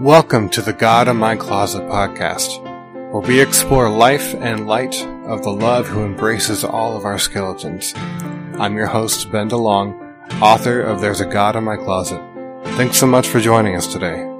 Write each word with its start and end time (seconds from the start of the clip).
Welcome 0.00 0.48
to 0.50 0.60
the 0.60 0.72
God 0.72 1.06
in 1.06 1.18
My 1.18 1.36
Closet 1.36 1.82
podcast, 1.84 2.60
where 3.12 3.22
we 3.22 3.40
explore 3.40 3.88
life 3.88 4.34
and 4.34 4.66
light 4.66 5.00
of 5.26 5.44
the 5.44 5.52
love 5.52 5.86
who 5.86 6.04
embraces 6.04 6.64
all 6.64 6.96
of 6.96 7.04
our 7.04 7.16
skeletons. 7.16 7.94
I'm 8.58 8.74
your 8.74 8.88
host, 8.88 9.30
Ben 9.30 9.48
DeLong, 9.48 9.94
author 10.42 10.80
of 10.80 11.00
There's 11.00 11.20
a 11.20 11.26
God 11.26 11.54
in 11.54 11.62
My 11.62 11.76
Closet. 11.76 12.20
Thanks 12.76 12.96
so 12.96 13.06
much 13.06 13.28
for 13.28 13.38
joining 13.38 13.76
us 13.76 13.86
today. 13.86 14.33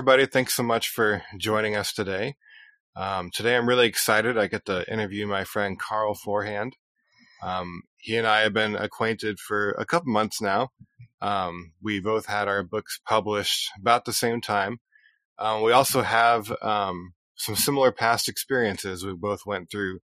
Everybody. 0.00 0.24
Thanks 0.24 0.54
so 0.54 0.62
much 0.62 0.88
for 0.88 1.22
joining 1.36 1.76
us 1.76 1.92
today. 1.92 2.34
Um, 2.96 3.30
today, 3.34 3.54
I'm 3.54 3.68
really 3.68 3.86
excited. 3.86 4.38
I 4.38 4.46
get 4.46 4.64
to 4.64 4.90
interview 4.90 5.26
my 5.26 5.44
friend 5.44 5.78
Carl 5.78 6.14
Forehand. 6.14 6.74
Um, 7.42 7.82
he 7.98 8.16
and 8.16 8.26
I 8.26 8.40
have 8.40 8.54
been 8.54 8.76
acquainted 8.76 9.38
for 9.38 9.72
a 9.72 9.84
couple 9.84 10.10
months 10.10 10.40
now. 10.40 10.70
Um, 11.20 11.72
we 11.82 12.00
both 12.00 12.24
had 12.24 12.48
our 12.48 12.62
books 12.62 12.98
published 13.06 13.68
about 13.78 14.06
the 14.06 14.14
same 14.14 14.40
time. 14.40 14.78
Um, 15.38 15.60
we 15.62 15.72
also 15.72 16.00
have 16.00 16.50
um, 16.62 17.12
some 17.36 17.54
similar 17.54 17.92
past 17.92 18.26
experiences. 18.26 19.04
We 19.04 19.12
both 19.12 19.44
went 19.44 19.70
through 19.70 19.98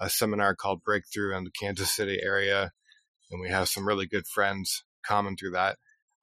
a 0.00 0.10
seminar 0.10 0.56
called 0.56 0.82
Breakthrough 0.82 1.36
in 1.36 1.44
the 1.44 1.52
Kansas 1.52 1.94
City 1.94 2.18
area, 2.20 2.72
and 3.30 3.40
we 3.40 3.48
have 3.50 3.68
some 3.68 3.86
really 3.86 4.06
good 4.06 4.26
friends 4.26 4.82
common 5.06 5.36
through 5.36 5.52
that. 5.52 5.76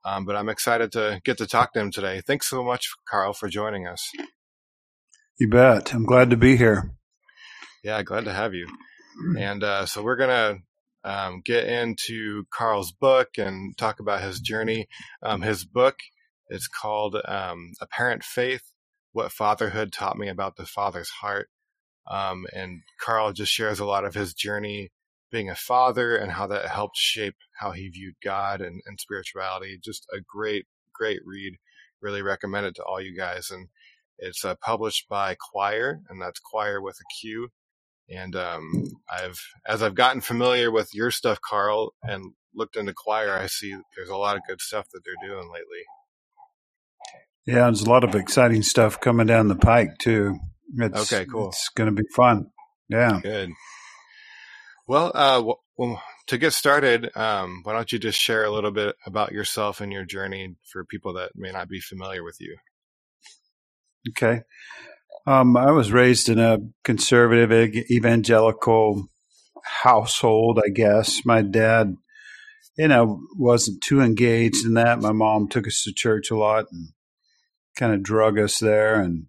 Um, 0.05 0.25
but 0.25 0.35
I'm 0.35 0.49
excited 0.49 0.91
to 0.93 1.21
get 1.23 1.37
to 1.37 1.47
talk 1.47 1.73
to 1.73 1.79
him 1.79 1.91
today. 1.91 2.21
Thanks 2.25 2.49
so 2.49 2.63
much, 2.63 2.89
Carl, 3.09 3.33
for 3.33 3.47
joining 3.47 3.87
us. 3.87 4.09
You 5.39 5.49
bet. 5.49 5.93
I'm 5.93 6.05
glad 6.05 6.29
to 6.29 6.37
be 6.37 6.57
here. 6.57 6.91
Yeah, 7.83 8.01
glad 8.03 8.25
to 8.25 8.33
have 8.33 8.53
you. 8.53 8.67
And 9.37 9.63
uh, 9.63 9.85
so 9.85 10.01
we're 10.03 10.15
going 10.15 10.29
to 10.29 11.09
um, 11.09 11.41
get 11.43 11.65
into 11.65 12.43
Carl's 12.53 12.91
book 12.91 13.29
and 13.37 13.77
talk 13.77 13.99
about 13.99 14.21
his 14.21 14.39
journey. 14.39 14.87
Um, 15.21 15.41
his 15.41 15.65
book 15.65 15.95
is 16.49 16.67
called 16.67 17.17
um, 17.25 17.73
Apparent 17.81 18.23
Faith 18.23 18.63
What 19.11 19.31
Fatherhood 19.31 19.93
Taught 19.93 20.17
Me 20.17 20.29
About 20.29 20.55
the 20.55 20.65
Father's 20.65 21.09
Heart. 21.09 21.49
Um, 22.09 22.45
and 22.53 22.81
Carl 22.99 23.33
just 23.33 23.51
shares 23.51 23.79
a 23.79 23.85
lot 23.85 24.05
of 24.05 24.13
his 24.13 24.33
journey 24.33 24.91
being 25.33 25.49
a 25.49 25.55
father 25.55 26.15
and 26.15 26.31
how 26.31 26.47
that 26.47 26.67
helped 26.67 26.95
shape 26.95 27.35
how 27.59 27.71
he 27.71 27.89
viewed 27.89 28.13
God 28.23 28.61
and, 28.61 28.81
and 28.85 28.99
spirituality. 28.99 29.79
Just 29.83 30.05
a 30.13 30.21
great, 30.21 30.65
great 30.93 31.19
read. 31.25 31.55
Really 32.01 32.21
recommend 32.21 32.67
it 32.67 32.75
to 32.75 32.83
all 32.83 33.01
you 33.01 33.17
guys. 33.17 33.49
And 33.49 33.67
it's 34.19 34.45
uh, 34.45 34.55
published 34.61 35.09
by 35.09 35.35
Quoir, 35.35 36.01
and 36.07 36.21
that's 36.21 36.39
Quoir 36.39 36.81
with 36.81 36.97
a 37.01 37.07
Q. 37.19 37.49
And 38.09 38.35
um, 38.35 38.83
I've, 39.09 39.39
as 39.67 39.81
I've 39.81 39.95
gotten 39.95 40.21
familiar 40.21 40.69
with 40.69 40.89
your 40.93 41.09
stuff, 41.09 41.39
Carl, 41.41 41.93
and 42.03 42.33
looked 42.53 42.75
into 42.75 42.93
Quoir, 42.95 43.35
I 43.35 43.47
see 43.47 43.75
there's 43.95 44.09
a 44.09 44.15
lot 44.15 44.35
of 44.35 44.43
good 44.47 44.61
stuff 44.61 44.85
that 44.93 45.01
they're 45.03 45.29
doing 45.29 45.47
lately. 45.51 45.83
Yeah, 47.45 47.65
there's 47.65 47.81
a 47.81 47.89
lot 47.89 48.03
of 48.03 48.13
exciting 48.13 48.61
stuff 48.61 48.99
coming 48.99 49.27
down 49.27 49.47
the 49.47 49.55
pike 49.55 49.97
too. 49.99 50.37
It's, 50.77 51.11
okay, 51.11 51.25
cool. 51.25 51.49
It's 51.49 51.69
going 51.75 51.93
to 51.93 52.01
be 52.01 52.07
fun. 52.15 52.51
Yeah, 52.87 53.19
good. 53.21 53.49
Well, 54.87 55.11
uh, 55.15 55.53
well, 55.77 56.01
to 56.27 56.37
get 56.37 56.53
started, 56.53 57.09
um, 57.15 57.61
why 57.63 57.73
don't 57.73 57.91
you 57.91 57.99
just 57.99 58.19
share 58.19 58.43
a 58.43 58.51
little 58.51 58.71
bit 58.71 58.95
about 59.05 59.31
yourself 59.31 59.81
and 59.81 59.91
your 59.91 60.05
journey 60.05 60.55
for 60.71 60.83
people 60.83 61.13
that 61.13 61.31
may 61.35 61.51
not 61.51 61.69
be 61.69 61.79
familiar 61.79 62.23
with 62.23 62.37
you? 62.39 62.57
Okay. 64.09 64.41
Um, 65.25 65.55
I 65.55 65.71
was 65.71 65.91
raised 65.91 66.27
in 66.27 66.37
a 66.37 66.59
conservative 66.83 67.51
evangelical 67.89 69.07
household, 69.63 70.59
I 70.63 70.69
guess. 70.69 71.21
My 71.25 71.41
dad, 71.41 71.95
you 72.77 72.89
know, 72.89 73.21
wasn't 73.37 73.81
too 73.81 74.01
engaged 74.01 74.65
in 74.65 74.73
that. 74.73 74.99
My 74.99 75.13
mom 75.13 75.47
took 75.47 75.65
us 75.65 75.83
to 75.83 75.93
church 75.93 76.29
a 76.29 76.35
lot 76.35 76.65
and 76.71 76.89
kind 77.77 77.93
of 77.93 78.03
drug 78.03 78.37
us 78.37 78.59
there 78.59 79.01
and 79.01 79.27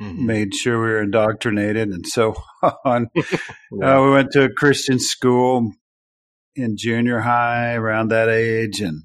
mm-hmm. 0.00 0.26
made 0.26 0.54
sure 0.54 0.80
we 0.80 0.88
were 0.88 1.02
indoctrinated 1.02 1.88
and 1.88 2.06
so 2.06 2.34
on. 2.84 3.08
yeah. 3.14 3.98
uh, 3.98 4.02
we 4.02 4.10
went 4.10 4.32
to 4.32 4.44
a 4.44 4.52
Christian 4.52 4.98
school 4.98 5.72
in 6.54 6.76
junior 6.76 7.20
high 7.20 7.74
around 7.74 8.08
that 8.08 8.28
age 8.28 8.80
and 8.80 9.02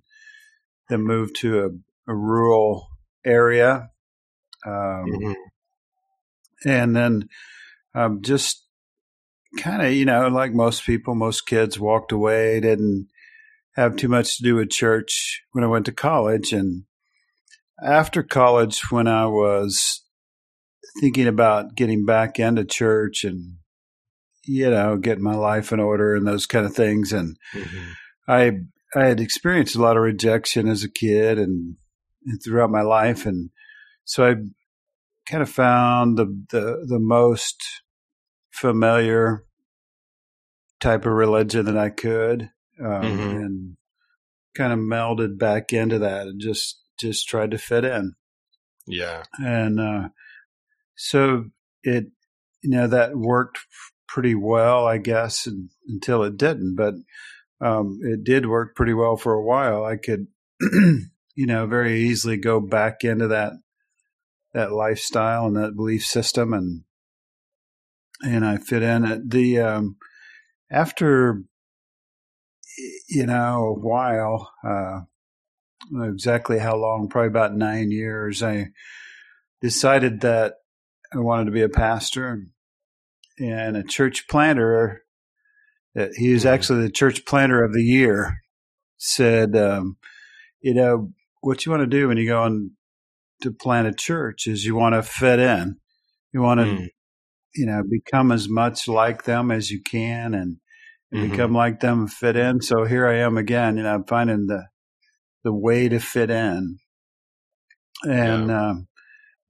then 0.89 1.01
moved 1.01 1.35
to 1.41 1.59
a, 1.59 2.11
a 2.11 2.15
rural 2.15 2.87
area. 3.25 3.89
Um, 4.65 5.05
mm-hmm. 5.05 5.33
And 6.65 6.95
then 6.95 7.29
um, 7.95 8.21
just 8.21 8.63
kind 9.57 9.81
of, 9.81 9.91
you 9.91 10.05
know, 10.05 10.27
like 10.27 10.53
most 10.53 10.85
people, 10.85 11.15
most 11.15 11.45
kids 11.47 11.79
walked 11.79 12.11
away, 12.11 12.59
didn't 12.59 13.07
have 13.75 13.95
too 13.95 14.07
much 14.07 14.37
to 14.37 14.43
do 14.43 14.55
with 14.55 14.69
church 14.69 15.43
when 15.51 15.63
I 15.63 15.67
went 15.67 15.85
to 15.85 15.91
college. 15.91 16.53
And 16.53 16.83
after 17.83 18.21
college, 18.21 18.91
when 18.91 19.07
I 19.07 19.25
was 19.25 20.03
thinking 20.99 21.27
about 21.27 21.75
getting 21.75 22.05
back 22.05 22.39
into 22.39 22.65
church 22.65 23.23
and 23.23 23.55
you 24.45 24.69
know 24.69 24.97
getting 24.97 25.23
my 25.23 25.35
life 25.35 25.71
in 25.71 25.79
order 25.79 26.15
and 26.15 26.27
those 26.27 26.45
kind 26.45 26.65
of 26.65 26.73
things 26.73 27.13
and 27.13 27.37
mm-hmm. 27.53 27.91
i 28.27 28.51
i 28.95 29.05
had 29.05 29.19
experienced 29.19 29.75
a 29.75 29.81
lot 29.81 29.97
of 29.97 30.03
rejection 30.03 30.67
as 30.67 30.83
a 30.83 30.89
kid 30.89 31.37
and, 31.37 31.75
and 32.25 32.41
throughout 32.43 32.69
my 32.69 32.81
life 32.81 33.25
and 33.25 33.49
so 34.03 34.29
i 34.29 34.35
kind 35.25 35.43
of 35.43 35.49
found 35.49 36.17
the 36.17 36.25
the, 36.49 36.85
the 36.87 36.99
most 36.99 37.63
familiar 38.49 39.45
type 40.79 41.05
of 41.05 41.13
religion 41.13 41.65
that 41.65 41.77
i 41.77 41.89
could 41.89 42.49
um, 42.79 43.01
mm-hmm. 43.03 43.37
and 43.37 43.77
kind 44.55 44.73
of 44.73 44.79
melded 44.79 45.37
back 45.37 45.71
into 45.71 45.99
that 45.99 46.27
and 46.27 46.41
just 46.41 46.81
just 46.99 47.27
tried 47.27 47.51
to 47.51 47.57
fit 47.57 47.85
in 47.85 48.13
yeah 48.87 49.23
and 49.39 49.79
uh 49.79 50.09
so 50.95 51.45
it, 51.83 52.05
you 52.61 52.69
know, 52.69 52.87
that 52.87 53.15
worked 53.15 53.59
pretty 54.07 54.35
well, 54.35 54.85
I 54.85 54.97
guess, 54.97 55.47
until 55.87 56.23
it 56.23 56.37
didn't. 56.37 56.75
But 56.75 56.95
um, 57.61 57.99
it 58.03 58.23
did 58.23 58.45
work 58.45 58.75
pretty 58.75 58.93
well 58.93 59.17
for 59.17 59.33
a 59.33 59.43
while. 59.43 59.85
I 59.85 59.97
could, 59.97 60.27
you 60.61 61.07
know, 61.45 61.65
very 61.67 62.01
easily 62.01 62.37
go 62.37 62.59
back 62.59 63.03
into 63.03 63.27
that 63.29 63.53
that 64.53 64.73
lifestyle 64.73 65.45
and 65.45 65.55
that 65.55 65.75
belief 65.75 66.05
system, 66.05 66.53
and 66.53 66.83
and 68.23 68.45
I 68.45 68.57
fit 68.57 68.83
in 68.83 69.05
it. 69.05 69.29
The 69.29 69.59
um, 69.59 69.97
after 70.69 71.43
you 73.07 73.25
know 73.25 73.75
a 73.75 73.79
while, 73.79 74.51
uh, 74.67 75.01
exactly 76.03 76.59
how 76.59 76.75
long? 76.75 77.07
Probably 77.09 77.27
about 77.27 77.55
nine 77.55 77.91
years. 77.91 78.43
I 78.43 78.67
decided 79.61 80.21
that 80.21 80.55
I 81.13 81.19
wanted 81.19 81.45
to 81.45 81.51
be 81.51 81.61
a 81.61 81.69
pastor 81.69 82.45
and 83.37 83.77
a 83.77 83.83
church 83.83 84.27
planter. 84.29 85.03
He 85.93 86.31
was 86.31 86.43
mm-hmm. 86.43 86.53
actually 86.53 86.81
the 86.83 86.91
church 86.91 87.25
planter 87.25 87.63
of 87.63 87.73
the 87.73 87.83
year. 87.83 88.37
Said, 88.97 89.55
um, 89.55 89.97
you 90.61 90.75
know, 90.75 91.11
what 91.41 91.65
you 91.65 91.71
want 91.71 91.81
to 91.81 91.87
do 91.87 92.07
when 92.07 92.17
you 92.17 92.27
go 92.27 92.43
on 92.43 92.71
to 93.41 93.51
plant 93.51 93.87
a 93.87 93.93
church 93.93 94.45
is 94.45 94.63
you 94.63 94.75
want 94.75 94.93
to 94.93 95.01
fit 95.01 95.39
in. 95.39 95.77
You 96.31 96.41
want 96.41 96.59
to, 96.59 96.65
mm. 96.67 96.87
you 97.55 97.65
know, 97.65 97.81
become 97.89 98.31
as 98.31 98.47
much 98.47 98.87
like 98.87 99.23
them 99.23 99.49
as 99.49 99.71
you 99.71 99.81
can 99.81 100.35
and, 100.35 100.57
and 101.11 101.21
mm-hmm. 101.21 101.31
become 101.31 101.53
like 101.53 101.79
them 101.79 102.01
and 102.01 102.13
fit 102.13 102.35
in. 102.35 102.61
So 102.61 102.85
here 102.85 103.07
I 103.07 103.17
am 103.17 103.37
again. 103.37 103.77
You 103.77 103.83
know, 103.83 103.95
I'm 103.95 104.05
finding 104.05 104.45
the 104.45 104.67
the 105.43 105.51
way 105.53 105.89
to 105.89 105.99
fit 105.99 106.29
in. 106.29 106.77
And 108.03 108.47
yeah. 108.47 108.69
um, 108.69 108.87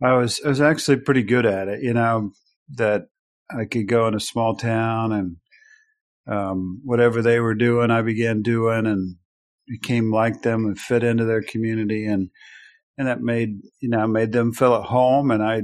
I 0.01 0.13
was 0.13 0.41
I 0.43 0.49
was 0.49 0.61
actually 0.61 0.97
pretty 0.97 1.23
good 1.23 1.45
at 1.45 1.67
it. 1.67 1.81
You 1.83 1.93
know 1.93 2.31
that 2.75 3.03
I 3.49 3.65
could 3.65 3.87
go 3.87 4.07
in 4.07 4.15
a 4.15 4.19
small 4.19 4.55
town 4.55 5.11
and 5.11 5.37
um, 6.27 6.81
whatever 6.83 7.21
they 7.21 7.39
were 7.39 7.55
doing, 7.55 7.91
I 7.91 8.01
began 8.01 8.41
doing 8.41 8.85
and 8.85 9.17
became 9.67 10.11
like 10.11 10.41
them 10.41 10.65
and 10.65 10.79
fit 10.79 11.03
into 11.03 11.25
their 11.25 11.41
community 11.41 12.05
and 12.05 12.29
and 12.97 13.07
that 13.07 13.21
made 13.21 13.61
you 13.79 13.89
know 13.89 14.07
made 14.07 14.31
them 14.31 14.53
feel 14.53 14.75
at 14.75 14.83
home 14.83 15.31
and 15.31 15.43
I 15.43 15.61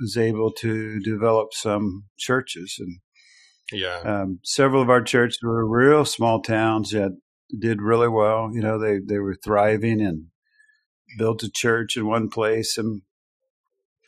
was 0.00 0.16
able 0.16 0.50
to 0.52 0.98
develop 1.00 1.52
some 1.52 2.04
churches 2.18 2.76
and 2.78 2.98
yeah 3.72 4.00
um, 4.00 4.40
several 4.44 4.82
of 4.82 4.90
our 4.90 5.02
churches 5.02 5.38
were 5.42 5.68
real 5.68 6.04
small 6.04 6.40
towns 6.40 6.90
that 6.90 7.12
did 7.60 7.82
really 7.82 8.08
well 8.08 8.50
you 8.52 8.60
know 8.60 8.78
they 8.78 8.98
they 9.06 9.18
were 9.18 9.36
thriving 9.44 10.00
and 10.00 10.26
built 11.18 11.42
a 11.42 11.50
church 11.50 11.96
in 11.96 12.06
one 12.06 12.28
place 12.28 12.78
and 12.78 13.02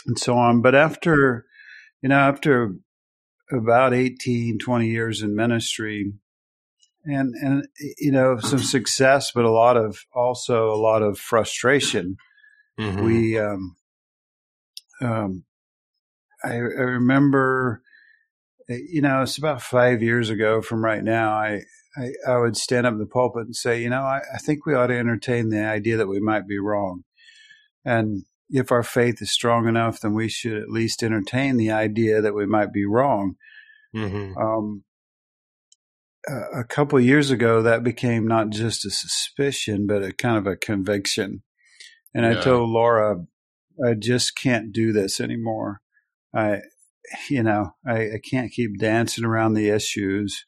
and 0.06 0.18
so 0.18 0.36
on. 0.36 0.62
But 0.62 0.74
after, 0.74 1.46
you 2.02 2.08
know, 2.08 2.18
after 2.18 2.74
about 3.52 3.94
18, 3.94 4.58
20 4.58 4.86
years 4.86 5.22
in 5.22 5.34
ministry, 5.34 6.12
and 7.08 7.34
and 7.40 7.68
you 7.98 8.10
know 8.10 8.36
some 8.40 8.58
success, 8.58 9.30
but 9.32 9.44
a 9.44 9.50
lot 9.50 9.76
of 9.76 10.00
also 10.12 10.72
a 10.72 10.74
lot 10.74 11.02
of 11.02 11.18
frustration. 11.18 12.16
Mm-hmm. 12.80 13.04
We 13.04 13.38
um, 13.38 13.76
um, 15.00 15.44
I, 16.44 16.54
I 16.54 16.58
remember, 16.58 17.82
eh, 18.68 18.78
you 18.88 19.02
know, 19.02 19.22
it's 19.22 19.38
about 19.38 19.62
five 19.62 20.02
years 20.02 20.30
ago 20.30 20.62
from 20.62 20.84
right 20.84 21.02
now. 21.02 21.32
I, 21.32 21.62
I, 21.96 22.10
I 22.28 22.38
would 22.38 22.56
stand 22.56 22.86
up 22.86 22.92
in 22.92 22.98
the 22.98 23.06
pulpit 23.06 23.46
and 23.46 23.56
say, 23.56 23.82
you 23.82 23.90
know, 23.90 24.02
I, 24.02 24.20
I 24.34 24.38
think 24.38 24.66
we 24.66 24.74
ought 24.74 24.88
to 24.88 24.98
entertain 24.98 25.48
the 25.48 25.64
idea 25.64 25.96
that 25.96 26.08
we 26.08 26.20
might 26.20 26.46
be 26.46 26.58
wrong. 26.58 27.04
And 27.84 28.24
if 28.48 28.70
our 28.70 28.82
faith 28.82 29.20
is 29.20 29.30
strong 29.30 29.66
enough, 29.66 30.00
then 30.00 30.14
we 30.14 30.28
should 30.28 30.56
at 30.56 30.68
least 30.68 31.02
entertain 31.02 31.56
the 31.56 31.70
idea 31.70 32.20
that 32.20 32.34
we 32.34 32.46
might 32.46 32.72
be 32.72 32.84
wrong. 32.84 33.34
Mm-hmm. 33.94 34.36
Um, 34.38 34.84
a 36.28 36.64
couple 36.64 36.98
years 36.98 37.30
ago, 37.30 37.62
that 37.62 37.84
became 37.84 38.26
not 38.26 38.50
just 38.50 38.84
a 38.84 38.90
suspicion, 38.90 39.86
but 39.86 40.02
a 40.02 40.12
kind 40.12 40.36
of 40.36 40.46
a 40.46 40.56
conviction. 40.56 41.42
And 42.14 42.24
yeah. 42.24 42.38
I 42.38 42.42
told 42.42 42.70
Laura, 42.70 43.24
I 43.84 43.94
just 43.94 44.36
can't 44.36 44.72
do 44.72 44.92
this 44.92 45.20
anymore. 45.20 45.80
I, 46.34 46.62
you 47.30 47.42
know, 47.42 47.74
I, 47.86 47.96
I 47.96 48.20
can't 48.28 48.50
keep 48.50 48.78
dancing 48.78 49.24
around 49.24 49.54
the 49.54 49.68
issues. 49.68 50.44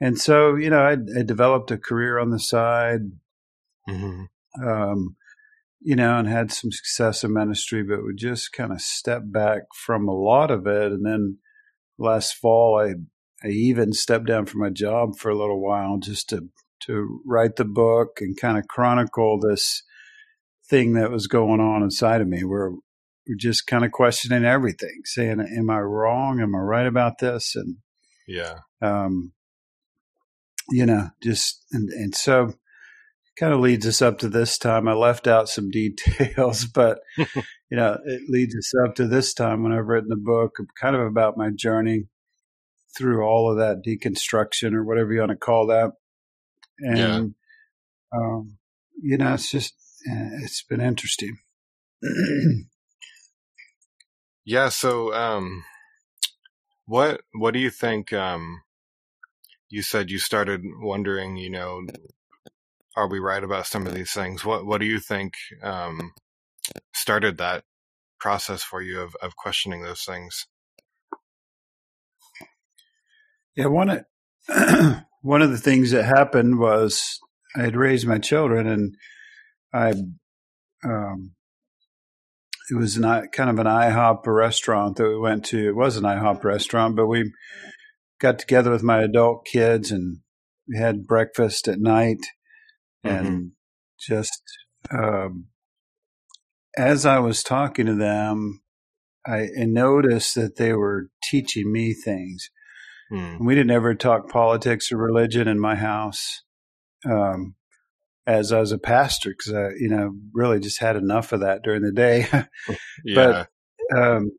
And 0.00 0.18
so, 0.18 0.56
you 0.56 0.70
know, 0.70 0.80
I, 0.80 0.92
I 0.92 1.22
developed 1.22 1.70
a 1.70 1.78
career 1.78 2.18
on 2.18 2.30
the 2.30 2.40
side, 2.40 3.02
mm-hmm. 3.88 4.24
um, 4.66 5.16
you 5.80 5.96
know, 5.96 6.18
and 6.18 6.28
had 6.28 6.52
some 6.52 6.70
success 6.70 7.24
in 7.24 7.32
ministry, 7.32 7.82
but 7.82 8.02
would 8.02 8.18
just 8.18 8.52
kind 8.52 8.72
of 8.72 8.80
step 8.80 9.22
back 9.24 9.62
from 9.74 10.08
a 10.08 10.14
lot 10.14 10.50
of 10.50 10.66
it. 10.66 10.92
And 10.92 11.04
then 11.04 11.38
last 11.98 12.34
fall, 12.34 12.78
I 12.78 12.94
I 13.42 13.48
even 13.50 13.92
stepped 13.92 14.26
down 14.26 14.46
from 14.46 14.60
my 14.60 14.68
job 14.70 15.16
for 15.16 15.30
a 15.30 15.36
little 15.36 15.60
while 15.60 15.98
just 15.98 16.28
to 16.30 16.48
to 16.80 17.20
write 17.26 17.56
the 17.56 17.64
book 17.64 18.18
and 18.20 18.38
kind 18.38 18.58
of 18.58 18.68
chronicle 18.68 19.38
this 19.38 19.82
thing 20.68 20.94
that 20.94 21.10
was 21.10 21.26
going 21.26 21.60
on 21.60 21.82
inside 21.82 22.20
of 22.20 22.28
me 22.28 22.42
where 22.44 22.70
we're 23.26 23.36
just 23.38 23.66
kind 23.66 23.84
of 23.84 23.92
questioning 23.92 24.44
everything, 24.44 25.02
saying, 25.04 25.40
Am 25.40 25.70
I 25.70 25.80
wrong? 25.80 26.40
Am 26.40 26.54
I 26.54 26.58
right 26.58 26.86
about 26.86 27.18
this? 27.18 27.54
And 27.54 27.76
yeah. 28.26 28.60
Um, 28.82 29.32
you 30.70 30.86
know, 30.86 31.10
just 31.22 31.64
and 31.72 31.88
and 31.90 32.14
so 32.14 32.54
kind 33.38 33.52
of 33.52 33.60
leads 33.60 33.86
us 33.86 34.02
up 34.02 34.18
to 34.18 34.28
this 34.28 34.58
time. 34.58 34.88
I 34.88 34.92
left 34.92 35.26
out 35.26 35.48
some 35.48 35.70
details, 35.70 36.64
but 36.74 36.98
you 37.16 37.76
know, 37.76 37.98
it 38.04 38.22
leads 38.28 38.54
us 38.56 38.72
up 38.84 38.94
to 38.96 39.06
this 39.06 39.32
time 39.34 39.62
when 39.62 39.72
I've 39.72 39.86
written 39.86 40.08
the 40.08 40.16
book, 40.16 40.56
kind 40.80 40.96
of 40.96 41.02
about 41.02 41.36
my 41.36 41.50
journey 41.54 42.04
through 42.96 43.24
all 43.24 43.50
of 43.50 43.58
that 43.58 43.82
deconstruction 43.86 44.74
or 44.74 44.84
whatever 44.84 45.12
you 45.12 45.20
want 45.20 45.30
to 45.30 45.36
call 45.36 45.68
that. 45.68 45.92
And, 46.78 47.34
yeah. 48.12 48.18
um, 48.18 48.58
you 49.00 49.16
know, 49.16 49.34
it's 49.34 49.50
just, 49.50 49.74
eh, 50.08 50.30
it's 50.42 50.62
been 50.64 50.80
interesting. 50.80 51.38
yeah. 54.44 54.70
So, 54.70 55.14
um, 55.14 55.64
what, 56.86 57.20
what 57.34 57.54
do 57.54 57.60
you 57.60 57.70
think, 57.70 58.12
um, 58.12 58.62
you 59.68 59.82
said 59.82 60.10
you 60.10 60.18
started 60.18 60.62
wondering, 60.80 61.36
you 61.36 61.50
know, 61.50 61.82
are 62.96 63.08
we 63.08 63.18
right 63.18 63.42
about 63.42 63.66
some 63.66 63.86
of 63.86 63.94
these 63.94 64.12
things? 64.12 64.44
What, 64.44 64.66
what 64.66 64.80
do 64.80 64.86
you 64.86 64.98
think, 64.98 65.34
um, 65.62 66.12
started 66.94 67.38
that 67.38 67.64
process 68.20 68.62
for 68.62 68.82
you 68.82 69.00
of, 69.00 69.14
of 69.22 69.36
questioning 69.36 69.82
those 69.82 70.02
things? 70.02 70.46
Yeah, 73.56 73.66
one 73.66 73.90
of 73.90 74.04
one 75.22 75.42
of 75.42 75.50
the 75.50 75.58
things 75.58 75.90
that 75.90 76.04
happened 76.04 76.58
was 76.58 77.18
I 77.56 77.62
had 77.62 77.76
raised 77.76 78.06
my 78.06 78.18
children, 78.18 78.66
and 78.66 78.94
I 79.74 79.92
um, 80.84 81.32
it 82.70 82.76
was 82.76 82.96
an, 82.96 83.28
kind 83.32 83.50
of 83.50 83.58
an 83.58 83.66
IHOP 83.66 84.26
restaurant 84.26 84.96
that 84.96 85.08
we 85.08 85.18
went 85.18 85.44
to. 85.46 85.68
It 85.68 85.76
was 85.76 85.96
an 85.96 86.04
IHOP 86.04 86.44
restaurant, 86.44 86.96
but 86.96 87.06
we 87.06 87.32
got 88.20 88.38
together 88.38 88.70
with 88.70 88.82
my 88.82 89.02
adult 89.02 89.44
kids 89.44 89.90
and 89.90 90.18
we 90.68 90.78
had 90.78 91.06
breakfast 91.06 91.66
at 91.66 91.80
night, 91.80 92.20
and 93.04 93.26
mm-hmm. 93.26 93.46
just 93.98 94.42
um, 94.90 95.46
as 96.76 97.06
I 97.06 97.18
was 97.18 97.42
talking 97.42 97.86
to 97.86 97.94
them, 97.94 98.62
I 99.26 99.48
noticed 99.56 100.34
that 100.34 100.56
they 100.56 100.72
were 100.72 101.08
teaching 101.24 101.70
me 101.70 101.92
things. 101.92 102.50
Mm. 103.12 103.40
We 103.40 103.54
didn't 103.54 103.72
ever 103.72 103.94
talk 103.94 104.28
politics 104.28 104.90
or 104.90 104.96
religion 104.96 105.48
in 105.48 105.58
my 105.60 105.74
house. 105.74 106.42
Um, 107.08 107.54
as 108.26 108.52
I 108.52 108.60
was 108.60 108.72
a 108.72 108.78
pastor, 108.78 109.30
because 109.30 109.52
I, 109.52 109.70
you 109.78 109.88
know, 109.88 110.12
really 110.32 110.60
just 110.60 110.80
had 110.80 110.96
enough 110.96 111.32
of 111.32 111.40
that 111.40 111.62
during 111.62 111.82
the 111.82 111.92
day. 111.92 112.26
yeah. 113.04 113.44
But, 113.92 113.98
um, 113.98 114.30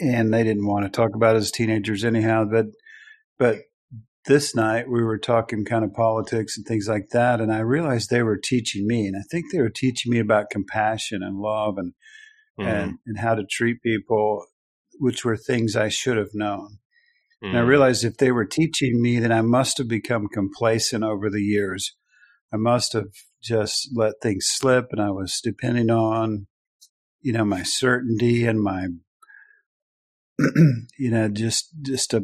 and 0.00 0.32
they 0.32 0.44
didn't 0.44 0.66
want 0.66 0.84
to 0.84 0.90
talk 0.90 1.14
about 1.14 1.34
it 1.34 1.38
as 1.38 1.50
teenagers 1.50 2.04
anyhow. 2.04 2.44
But, 2.44 2.66
but 3.38 3.56
this 4.26 4.54
night 4.54 4.88
we 4.88 5.02
were 5.02 5.18
talking 5.18 5.64
kind 5.64 5.84
of 5.84 5.92
politics 5.92 6.56
and 6.56 6.66
things 6.66 6.88
like 6.88 7.10
that, 7.10 7.40
and 7.40 7.52
I 7.52 7.60
realized 7.60 8.10
they 8.10 8.22
were 8.22 8.38
teaching 8.38 8.86
me, 8.86 9.06
and 9.06 9.16
I 9.16 9.22
think 9.30 9.52
they 9.52 9.60
were 9.60 9.70
teaching 9.70 10.12
me 10.12 10.18
about 10.18 10.50
compassion 10.50 11.22
and 11.22 11.38
love 11.38 11.76
and 11.76 11.92
mm. 12.58 12.66
and 12.66 12.98
and 13.06 13.18
how 13.18 13.34
to 13.34 13.44
treat 13.48 13.82
people, 13.82 14.46
which 14.98 15.24
were 15.24 15.36
things 15.36 15.76
I 15.76 15.88
should 15.88 16.16
have 16.16 16.34
known. 16.34 16.78
Mm. 17.42 17.48
And 17.48 17.58
I 17.58 17.62
mm. 17.62 17.68
realized 17.68 18.04
if 18.04 18.16
they 18.16 18.32
were 18.32 18.46
teaching 18.46 19.00
me, 19.00 19.18
then 19.18 19.32
I 19.32 19.42
must 19.42 19.78
have 19.78 19.88
become 19.88 20.28
complacent 20.32 21.04
over 21.04 21.28
the 21.28 21.42
years. 21.42 21.94
I 22.52 22.56
must 22.56 22.92
have 22.92 23.08
just 23.42 23.90
let 23.94 24.14
things 24.22 24.46
slip, 24.48 24.86
and 24.90 25.00
I 25.00 25.10
was 25.10 25.40
depending 25.42 25.90
on, 25.90 26.46
you 27.20 27.32
know, 27.32 27.44
my 27.44 27.62
certainty 27.62 28.46
and 28.46 28.60
my, 28.60 28.86
you 30.98 31.10
know, 31.10 31.28
just 31.28 31.70
just 31.82 32.14
a 32.14 32.22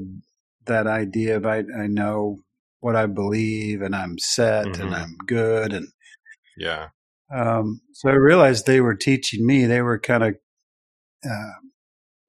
that 0.71 0.87
idea 0.87 1.37
of 1.37 1.47
I, 1.47 1.59
I 1.59 1.87
know 1.87 2.39
what 2.81 2.97
I 2.97 3.07
believe 3.07 3.83
and 3.83 3.95
I'm 3.95 4.19
set 4.19 4.67
mm-hmm. 4.67 4.83
and 4.83 4.95
I'm 4.95 5.17
good 5.27 5.73
and 5.73 5.89
yeah. 6.57 6.89
Um, 7.35 7.81
so 7.93 8.09
I 8.09 8.15
realized 8.15 8.67
they 8.67 8.81
were 8.81 8.97
teaching 8.97 9.47
me. 9.47 9.67
They 9.67 9.83
were 9.83 9.99
kind 9.99 10.25
of 10.25 10.35
uh, 11.25 11.53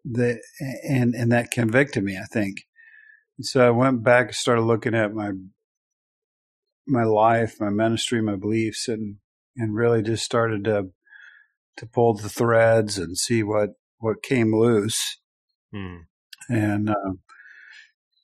the 0.05 0.39
and 0.87 1.15
and 1.15 1.31
that 1.31 1.51
convicted 1.51 2.03
me. 2.03 2.17
I 2.17 2.25
think 2.31 2.57
so 3.41 3.65
I 3.65 3.71
went 3.71 4.03
back 4.03 4.27
and 4.27 4.35
started 4.35 4.61
looking 4.61 4.95
at 4.95 5.13
my 5.13 5.31
my 6.87 7.03
life, 7.03 7.59
my 7.59 7.69
ministry, 7.69 8.21
my 8.21 8.35
beliefs, 8.35 8.87
and 8.87 9.17
and 9.57 9.75
really 9.75 10.01
just 10.01 10.23
started 10.23 10.63
to 10.65 10.89
to 11.77 11.85
pull 11.85 12.13
the 12.13 12.29
threads 12.29 12.97
and 12.97 13.17
see 13.17 13.43
what 13.43 13.69
what 13.99 14.23
came 14.23 14.55
loose. 14.55 15.19
Hmm. 15.73 15.97
And 16.49 16.89
uh, 16.89 17.13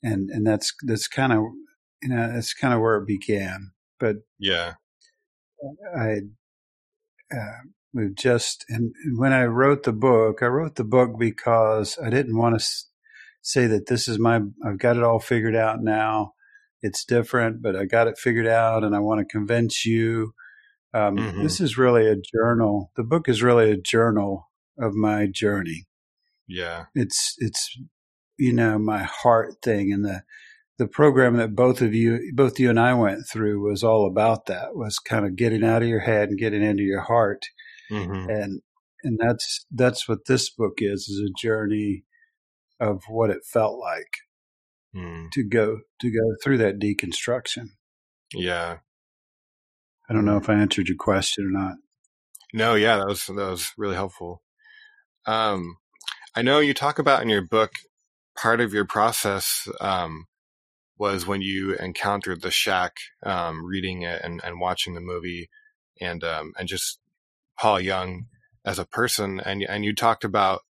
and 0.03 0.29
and 0.29 0.45
that's 0.45 0.73
that's 0.83 1.07
kind 1.07 1.33
of 1.33 1.43
you 2.01 2.09
know 2.09 2.31
that's 2.33 2.53
kind 2.53 2.73
of 2.73 2.81
where 2.81 2.97
it 2.97 3.07
began. 3.07 3.71
But 3.99 4.17
yeah, 4.39 4.73
I 5.95 6.21
uh, 7.33 7.59
we've 7.93 8.15
just 8.15 8.65
and 8.69 8.93
when 9.17 9.33
I 9.33 9.45
wrote 9.45 9.83
the 9.83 9.93
book, 9.93 10.41
I 10.41 10.47
wrote 10.47 10.75
the 10.75 10.83
book 10.83 11.17
because 11.17 11.97
I 12.03 12.09
didn't 12.09 12.37
want 12.37 12.59
to 12.59 12.65
say 13.41 13.67
that 13.67 13.87
this 13.87 14.07
is 14.07 14.19
my 14.19 14.41
I've 14.65 14.79
got 14.79 14.97
it 14.97 15.03
all 15.03 15.19
figured 15.19 15.55
out 15.55 15.81
now. 15.81 16.33
It's 16.81 17.03
different, 17.03 17.61
but 17.61 17.75
I 17.75 17.85
got 17.85 18.07
it 18.07 18.19
figured 18.19 18.47
out, 18.47 18.83
and 18.83 18.95
I 18.95 18.99
want 18.99 19.19
to 19.19 19.25
convince 19.25 19.85
you. 19.85 20.33
Um, 20.93 21.17
mm-hmm. 21.17 21.43
This 21.43 21.59
is 21.59 21.77
really 21.77 22.07
a 22.07 22.15
journal. 22.15 22.91
The 22.95 23.03
book 23.03 23.27
is 23.27 23.41
really 23.41 23.71
a 23.71 23.77
journal 23.77 24.49
of 24.79 24.93
my 24.93 25.27
journey. 25.27 25.87
Yeah, 26.47 26.85
it's 26.93 27.35
it's 27.39 27.75
you 28.37 28.53
know 28.53 28.77
my 28.77 29.03
heart 29.03 29.55
thing, 29.61 29.91
and 29.91 30.05
the 30.05 30.23
the 30.77 30.87
program 30.87 31.37
that 31.37 31.55
both 31.55 31.81
of 31.81 31.93
you, 31.93 32.31
both 32.35 32.59
you 32.59 32.69
and 32.69 32.79
I 32.79 32.93
went 32.93 33.27
through, 33.27 33.61
was 33.61 33.83
all 33.83 34.05
about 34.05 34.45
that. 34.45 34.75
Was 34.75 34.99
kind 34.99 35.25
of 35.25 35.35
getting 35.35 35.63
out 35.63 35.81
of 35.81 35.87
your 35.87 36.01
head 36.01 36.29
and 36.29 36.39
getting 36.39 36.63
into 36.63 36.83
your 36.83 37.01
heart, 37.01 37.45
mm-hmm. 37.91 38.29
and 38.29 38.61
and 39.03 39.19
that's 39.19 39.65
that's 39.71 40.07
what 40.07 40.25
this 40.27 40.49
book 40.49 40.75
is: 40.77 41.07
is 41.07 41.19
a 41.19 41.41
journey 41.41 42.03
of 42.79 43.03
what 43.07 43.29
it 43.29 43.43
felt 43.43 43.79
like 43.79 44.17
mm. 44.95 45.31
to 45.31 45.43
go 45.43 45.79
to 45.99 46.11
go 46.11 46.35
through 46.43 46.57
that 46.59 46.79
deconstruction. 46.79 47.69
Yeah. 48.33 48.77
I 50.09 50.13
don't 50.13 50.25
know 50.25 50.37
if 50.37 50.49
I 50.49 50.53
answered 50.53 50.87
your 50.87 50.97
question 50.97 51.45
or 51.45 51.51
not. 51.51 51.75
No, 52.53 52.75
yeah, 52.75 52.97
that 52.97 53.07
was 53.07 53.25
that 53.25 53.35
was 53.35 53.73
really 53.77 53.95
helpful. 53.95 54.41
Um, 55.25 55.77
I 56.35 56.41
know 56.41 56.59
you 56.59 56.73
talk 56.73 56.97
about 56.97 57.21
in 57.21 57.29
your 57.29 57.41
book 57.41 57.71
part 58.37 58.61
of 58.61 58.73
your 58.73 58.85
process 58.85 59.67
um, 59.81 60.25
was 60.97 61.27
when 61.27 61.41
you 61.41 61.75
encountered 61.75 62.41
the 62.41 62.51
shack, 62.51 62.97
um, 63.23 63.65
reading 63.65 64.03
it 64.03 64.21
and, 64.23 64.41
and 64.43 64.59
watching 64.59 64.93
the 64.93 65.01
movie, 65.01 65.49
and 65.99 66.23
um, 66.23 66.53
and 66.57 66.67
just 66.67 66.99
Paul 67.59 67.81
Young 67.81 68.25
as 68.65 68.79
a 68.79 68.85
person, 68.85 69.39
and 69.39 69.63
and 69.63 69.83
you 69.83 69.93
talked 69.93 70.23
about 70.23 70.61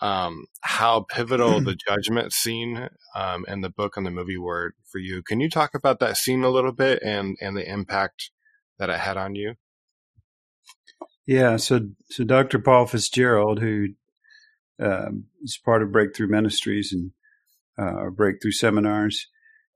um, 0.00 0.46
how 0.60 1.06
pivotal 1.10 1.60
the 1.60 1.76
judgment 1.88 2.32
scene 2.32 2.88
um, 3.14 3.44
and 3.48 3.64
the 3.64 3.70
book 3.70 3.96
and 3.96 4.06
the 4.06 4.10
movie 4.10 4.38
were 4.38 4.74
for 4.90 4.98
you. 4.98 5.22
Can 5.22 5.40
you 5.40 5.50
talk 5.50 5.74
about 5.74 6.00
that 6.00 6.16
scene 6.16 6.44
a 6.44 6.50
little 6.50 6.72
bit 6.72 7.02
and 7.02 7.36
and 7.40 7.56
the 7.56 7.68
impact 7.68 8.30
that 8.78 8.90
it 8.90 8.98
had 8.98 9.16
on 9.16 9.34
you? 9.34 9.54
Yeah, 11.26 11.56
so 11.56 11.80
so 12.08 12.24
Dr. 12.24 12.58
Paul 12.58 12.86
Fitzgerald, 12.86 13.60
who 13.60 13.88
as 14.80 15.58
part 15.64 15.82
of 15.82 15.92
Breakthrough 15.92 16.28
Ministries 16.28 16.92
and 16.92 17.12
uh, 17.78 18.10
Breakthrough 18.10 18.52
Seminars. 18.52 19.26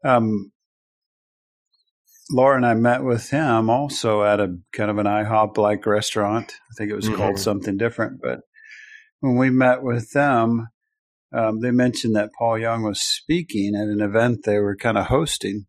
Um, 0.04 0.52
Laura 2.30 2.56
and 2.56 2.66
I 2.66 2.74
met 2.74 3.02
with 3.02 3.30
him 3.30 3.68
also 3.68 4.22
at 4.22 4.40
a 4.40 4.56
kind 4.72 4.90
of 4.90 4.98
an 4.98 5.06
IHOP 5.06 5.58
like 5.58 5.84
restaurant. 5.86 6.52
I 6.70 6.74
think 6.76 6.90
it 6.90 6.96
was 6.96 7.06
mm-hmm. 7.06 7.16
called 7.16 7.38
something 7.38 7.76
different, 7.76 8.20
but 8.22 8.40
when 9.20 9.36
we 9.36 9.50
met 9.50 9.82
with 9.82 10.12
them, 10.12 10.68
um, 11.32 11.60
they 11.60 11.70
mentioned 11.70 12.16
that 12.16 12.30
Paul 12.38 12.58
Young 12.58 12.82
was 12.82 13.00
speaking 13.00 13.74
at 13.74 13.88
an 13.88 14.00
event 14.00 14.40
they 14.44 14.58
were 14.58 14.76
kind 14.76 14.98
of 14.98 15.06
hosting, 15.06 15.66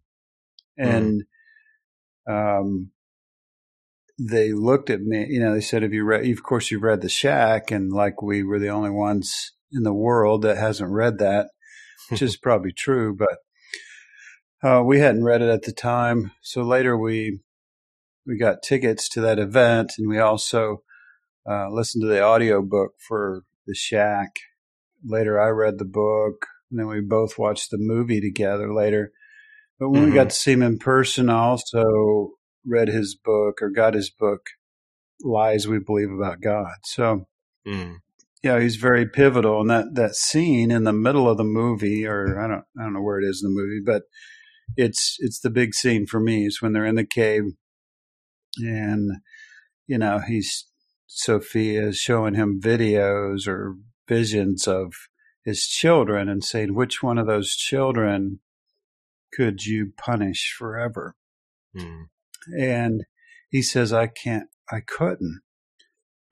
mm-hmm. 0.80 0.90
and 0.90 1.24
mm. 2.28 2.60
um, 2.60 2.92
they 4.20 4.54
looked 4.54 4.90
at 4.90 5.02
me. 5.02 5.28
You 5.30 5.40
know, 5.40 5.54
they 5.54 5.62
said, 5.62 5.84
"Have 5.84 5.94
you 5.94 6.04
read? 6.04 6.28
Of 6.30 6.44
course, 6.44 6.72
you've 6.72 6.84
read 6.84 7.02
The 7.02 7.10
Shack," 7.10 7.72
and 7.72 7.92
like 7.92 8.22
we 8.22 8.44
were 8.44 8.60
the 8.60 8.70
only 8.70 8.92
ones 8.92 9.54
in 9.72 9.84
the 9.84 9.94
world 9.94 10.44
that 10.44 10.58
hasn't 10.58 10.92
read 10.92 11.18
that, 11.20 11.50
which 12.10 12.22
is 12.22 12.38
probably 12.42 12.72
true, 12.72 13.16
but 13.16 13.40
uh, 14.64 14.84
we 14.84 15.00
hadn't 15.00 15.24
read 15.24 15.42
it 15.42 15.50
at 15.50 15.64
the 15.64 15.74
time, 15.74 16.32
so 16.42 16.62
later 16.62 16.98
we 16.98 17.40
we 18.26 18.38
got 18.38 18.64
tickets 18.64 19.10
to 19.10 19.22
that 19.22 19.40
event, 19.40 19.94
and 19.98 20.08
we 20.08 20.20
also 20.20 20.84
uh, 21.50 21.70
listened 21.70 22.04
to 22.04 22.08
the 22.08 22.22
audio 22.22 22.62
book 22.62 22.94
for 23.06 23.44
The 23.68 23.76
Shack. 23.76 24.36
Later, 25.06 25.42
I 25.42 25.50
read 25.50 25.80
the 25.80 25.86
book, 25.86 26.46
and 26.72 26.80
then 26.80 26.88
we 26.88 27.02
both 27.02 27.38
watched 27.38 27.72
the 27.72 27.78
movie 27.78 28.22
together 28.22 28.74
later. 28.74 29.12
But 29.80 29.90
when 29.90 30.04
mm-hmm. 30.04 30.12
we 30.12 30.16
got 30.16 30.30
to 30.30 30.36
see 30.36 30.54
him 30.54 30.62
in 30.62 30.78
person, 30.78 31.30
also 31.30 32.32
read 32.66 32.88
his 32.88 33.16
book 33.16 33.62
or 33.62 33.70
got 33.70 33.94
his 33.94 34.10
book, 34.10 34.48
Lies 35.22 35.68
We 35.68 35.80
Believe 35.80 36.12
About 36.12 36.42
God. 36.42 36.76
So, 36.84 37.28
mm. 37.68 37.98
yeah, 38.44 38.60
he's 38.60 38.76
very 38.76 39.08
pivotal. 39.08 39.62
And 39.62 39.70
that, 39.70 39.96
that 39.96 40.16
scene 40.16 40.72
in 40.72 40.84
the 40.84 40.94
middle 40.94 41.30
of 41.30 41.38
the 41.38 41.44
movie, 41.44 42.06
or 42.06 42.40
I 42.40 42.48
don't, 42.48 42.64
I 42.80 42.84
don't 42.84 42.94
know 42.94 43.02
where 43.02 43.20
it 43.20 43.26
is 43.26 43.42
in 43.44 43.54
the 43.54 43.62
movie, 43.62 43.82
but 43.84 44.04
it's 44.76 45.18
it's 45.20 45.40
the 45.40 45.50
big 45.50 45.74
scene 45.74 46.06
for 46.06 46.20
me 46.20 46.46
is 46.46 46.62
when 46.62 46.74
they're 46.74 46.86
in 46.86 46.96
the 46.96 47.06
cave 47.06 47.44
and 48.58 49.12
you 49.88 49.98
know 49.98 50.20
he's 50.20 50.68
sophia 51.08 51.88
is 51.88 51.98
showing 51.98 52.34
him 52.34 52.60
videos 52.62 53.48
or 53.48 53.76
visions 54.08 54.68
of 54.68 54.94
his 55.44 55.68
children 55.68 56.30
and 56.30 56.44
saying 56.44 56.74
which 56.74 57.04
one 57.04 57.18
of 57.18 57.28
those 57.28 57.56
children 57.56 58.40
could 59.34 59.66
you 59.66 59.92
punish 59.98 60.56
forever 60.58 61.16
mm. 61.76 62.06
And 62.58 63.06
he 63.50 63.62
says 63.62 63.94
i 63.94 64.08
can't 64.08 64.48
i 64.72 64.80
couldn't 64.80 65.42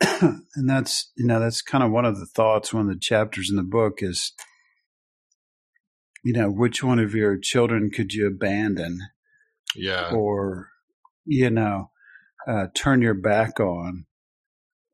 and 0.22 0.70
that's 0.70 1.12
you 1.16 1.26
know 1.26 1.40
that's 1.40 1.62
kind 1.62 1.84
of 1.84 1.92
one 1.92 2.06
of 2.06 2.20
the 2.20 2.26
thoughts 2.26 2.74
one 2.74 2.88
of 2.88 2.94
the 2.94 3.00
chapters 3.00 3.50
in 3.50 3.56
the 3.56 3.64
book 3.64 4.00
is 4.00 4.34
you 6.24 6.34
know, 6.34 6.50
which 6.50 6.84
one 6.84 7.00
of 7.00 7.16
your 7.16 7.38
children 7.38 7.90
could 7.90 8.14
you 8.14 8.28
abandon? 8.28 9.00
Yeah. 9.76 10.12
Or, 10.12 10.70
you 11.26 11.50
know, 11.50 11.92
uh, 12.48 12.68
turn 12.76 13.02
your 13.02 13.14
back 13.14 13.60
on. 13.60 14.06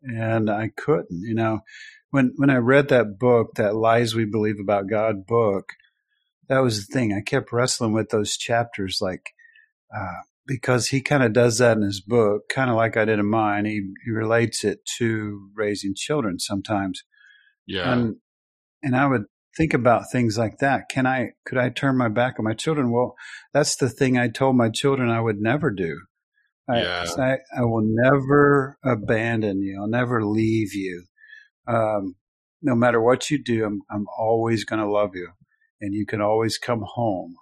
And 0.01 0.50
I 0.50 0.71
couldn't, 0.75 1.21
you 1.21 1.33
know, 1.33 1.62
when, 2.12 2.33
when 2.38 2.50
I 2.50 2.57
read 2.57 2.89
that 2.89 3.19
book, 3.19 3.55
that 3.55 3.75
Lies 3.75 4.15
We 4.15 4.25
Believe 4.25 4.59
About 4.59 4.89
God 4.89 5.25
book, 5.25 5.74
that 6.47 6.59
was 6.59 6.86
the 6.86 6.93
thing. 6.93 7.13
I 7.13 7.21
kept 7.21 7.51
wrestling 7.51 7.91
with 7.91 8.09
those 8.09 8.38
chapters, 8.38 9.00
like, 9.01 9.33
uh, 9.93 10.21
because 10.48 10.88
he 10.88 11.01
kind 11.01 11.24
of 11.24 11.34
does 11.34 11.58
that 11.58 11.77
in 11.77 11.84
his 11.84 12.01
book, 12.01 12.44
kind 12.50 12.70
of 12.70 12.77
like 12.77 12.96
I 12.96 13.06
did 13.06 13.20
in 13.20 13.30
mine. 13.30 13.66
He, 13.66 13.82
he 14.06 14.12
relates 14.12 14.63
it 14.63 14.80
to 14.98 15.50
raising 15.54 15.94
children 15.96 16.39
sometimes. 16.39 17.04
Yeah. 17.68 17.92
And, 17.92 18.16
and 18.82 18.96
I 18.96 19.08
would 19.08 19.25
think 19.58 19.74
about 19.74 20.10
things 20.12 20.38
like 20.38 20.60
that. 20.60 20.89
Can 20.89 21.06
I, 21.06 21.32
could 21.46 21.58
I 21.58 21.70
turn 21.70 21.98
my 21.98 22.08
back 22.08 22.36
on 22.39 22.46
my 22.46 22.54
children? 22.54 22.92
Well, 22.92 23.16
that's 23.54 23.75
the 23.75 23.89
thing 23.89 24.18
I 24.18 24.30
told 24.30 24.56
my 24.56 24.70
children 24.70 25.10
I 25.10 25.22
would 25.22 25.39
never 25.39 25.70
do. 25.70 26.00
I, 26.70 26.82
yeah. 26.82 27.06
I, 27.18 27.38
I 27.58 27.62
will 27.63 27.84
never 27.84 28.77
abandon 28.84 29.62
you. 29.62 29.80
I'll 29.82 29.88
never 29.88 30.24
leave 30.25 30.74
you. 30.74 31.06
Um, 31.68 32.16
no 32.62 32.75
matter 32.75 33.01
what 33.01 33.30
you 33.30 33.42
do, 33.44 33.66
I'm, 33.66 33.82
I'm 33.92 34.06
always 34.18 34.63
going 34.63 34.82
to 34.82 34.89
love 34.89 35.12
you 35.13 35.30
and 35.82 35.94
you 35.94 36.06
can 36.06 36.22
always 36.22 36.58
come 36.58 36.84
home. 36.86 37.36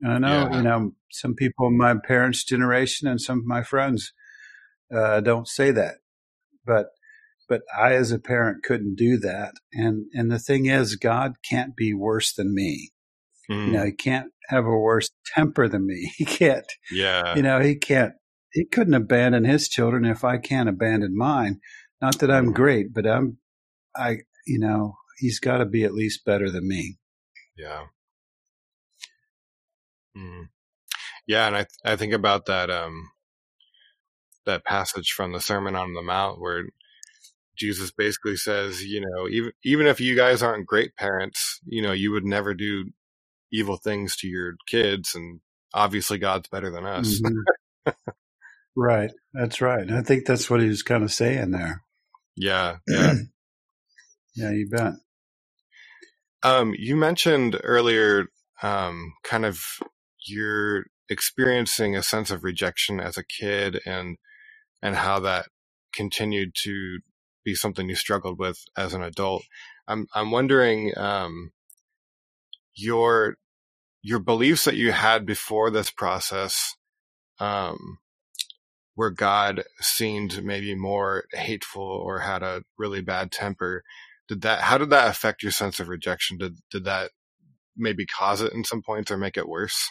And 0.00 0.12
I 0.12 0.18
know, 0.18 0.48
yeah. 0.50 0.56
you 0.56 0.62
know, 0.62 0.92
some 1.10 1.34
people 1.34 1.66
in 1.66 1.76
my 1.76 1.94
parents' 1.94 2.44
generation 2.44 3.08
and 3.08 3.20
some 3.20 3.38
of 3.38 3.44
my 3.44 3.62
friends 3.62 4.12
uh, 4.94 5.20
don't 5.20 5.48
say 5.48 5.70
that, 5.70 5.96
but 6.64 6.88
but 7.48 7.62
I 7.76 7.94
as 7.94 8.12
a 8.12 8.18
parent 8.18 8.62
couldn't 8.62 8.94
do 8.94 9.18
that. 9.18 9.54
And 9.72 10.06
and 10.14 10.30
the 10.30 10.38
thing 10.38 10.66
is, 10.66 10.96
God 10.96 11.34
can't 11.48 11.76
be 11.76 11.92
worse 11.92 12.32
than 12.32 12.54
me. 12.54 12.90
Mm. 13.50 13.66
You 13.66 13.72
know, 13.72 13.80
hmm. 13.80 13.86
he 13.86 13.92
can't 13.92 14.30
have 14.48 14.64
a 14.64 14.70
worse 14.70 15.10
temper 15.34 15.68
than 15.68 15.86
me. 15.86 16.12
He 16.16 16.24
can't. 16.24 16.70
Yeah. 16.90 17.34
You 17.34 17.42
know, 17.42 17.60
he 17.60 17.74
can't. 17.74 18.14
He 18.52 18.64
couldn't 18.64 18.94
abandon 18.94 19.44
his 19.44 19.68
children 19.68 20.04
if 20.04 20.24
I 20.24 20.38
can't 20.38 20.68
abandon 20.68 21.16
mine. 21.16 21.60
Not 22.00 22.18
that 22.20 22.30
I'm 22.30 22.46
hmm. 22.46 22.52
great, 22.52 22.94
but 22.94 23.06
I'm. 23.06 23.38
I. 23.96 24.18
You 24.46 24.58
know, 24.58 24.94
he's 25.18 25.38
got 25.38 25.58
to 25.58 25.66
be 25.66 25.84
at 25.84 25.92
least 25.92 26.24
better 26.24 26.50
than 26.50 26.66
me. 26.66 26.98
Yeah. 27.56 27.86
Mm. 30.16 30.48
Yeah, 31.26 31.46
and 31.46 31.56
I 31.56 31.66
I 31.84 31.96
think 31.96 32.12
about 32.12 32.46
that 32.46 32.70
um 32.70 33.10
that 34.46 34.64
passage 34.64 35.12
from 35.12 35.32
the 35.32 35.40
Sermon 35.40 35.76
on 35.76 35.94
the 35.94 36.02
Mount 36.02 36.40
where 36.40 36.64
Jesus 37.56 37.90
basically 37.90 38.36
says, 38.36 38.82
you 38.84 39.00
know, 39.00 39.28
even 39.28 39.52
even 39.64 39.86
if 39.86 40.00
you 40.00 40.16
guys 40.16 40.42
aren't 40.42 40.66
great 40.66 40.96
parents, 40.96 41.60
you 41.66 41.82
know, 41.82 41.92
you 41.92 42.10
would 42.12 42.24
never 42.24 42.54
do 42.54 42.86
evil 43.52 43.76
things 43.76 44.16
to 44.16 44.28
your 44.28 44.54
kids, 44.66 45.14
and 45.14 45.40
obviously 45.74 46.18
God's 46.18 46.48
better 46.48 46.70
than 46.70 46.86
us. 46.86 47.20
Mm-hmm. 47.20 47.90
right, 48.76 49.10
that's 49.34 49.60
right. 49.60 49.90
I 49.90 50.02
think 50.02 50.26
that's 50.26 50.48
what 50.48 50.60
he 50.60 50.68
was 50.68 50.82
kind 50.82 51.04
of 51.04 51.12
saying 51.12 51.50
there. 51.50 51.84
Yeah, 52.34 52.76
yeah, 52.88 53.14
yeah. 54.34 54.50
You 54.52 54.68
bet. 54.70 54.94
Um, 56.42 56.74
you 56.78 56.96
mentioned 56.96 57.60
earlier, 57.62 58.28
um, 58.62 59.12
kind 59.22 59.44
of 59.44 59.62
you're 60.26 60.84
experiencing 61.08 61.96
a 61.96 62.02
sense 62.02 62.30
of 62.30 62.44
rejection 62.44 63.00
as 63.00 63.16
a 63.16 63.24
kid, 63.24 63.80
and 63.86 64.18
and 64.82 64.96
how 64.96 65.20
that 65.20 65.46
continued 65.94 66.52
to 66.64 67.00
be 67.44 67.54
something 67.54 67.88
you 67.88 67.94
struggled 67.94 68.38
with 68.38 68.64
as 68.76 68.94
an 68.94 69.02
adult. 69.02 69.44
I'm 69.88 70.06
I'm 70.14 70.30
wondering 70.30 70.92
um, 70.96 71.52
your 72.74 73.36
your 74.02 74.18
beliefs 74.18 74.64
that 74.64 74.76
you 74.76 74.92
had 74.92 75.26
before 75.26 75.70
this 75.70 75.90
process, 75.90 76.74
um, 77.38 77.98
where 78.94 79.10
God 79.10 79.64
seemed 79.80 80.44
maybe 80.44 80.74
more 80.74 81.24
hateful 81.32 81.82
or 81.82 82.20
had 82.20 82.42
a 82.42 82.62
really 82.78 83.02
bad 83.02 83.32
temper. 83.32 83.82
Did 84.28 84.42
that? 84.42 84.62
How 84.62 84.78
did 84.78 84.90
that 84.90 85.10
affect 85.10 85.42
your 85.42 85.52
sense 85.52 85.80
of 85.80 85.88
rejection? 85.88 86.38
Did 86.38 86.58
did 86.70 86.84
that 86.84 87.10
maybe 87.76 88.06
cause 88.06 88.42
it 88.42 88.52
in 88.52 88.64
some 88.64 88.82
points 88.82 89.10
or 89.10 89.18
make 89.18 89.36
it 89.36 89.48
worse? 89.48 89.90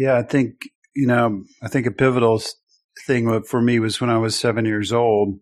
Yeah, 0.00 0.16
I 0.16 0.22
think 0.22 0.62
you 0.96 1.06
know. 1.06 1.44
I 1.62 1.68
think 1.68 1.86
a 1.86 1.90
pivotal 1.90 2.42
thing 3.06 3.42
for 3.42 3.60
me 3.60 3.78
was 3.78 4.00
when 4.00 4.08
I 4.08 4.16
was 4.16 4.34
seven 4.34 4.64
years 4.64 4.94
old. 4.94 5.40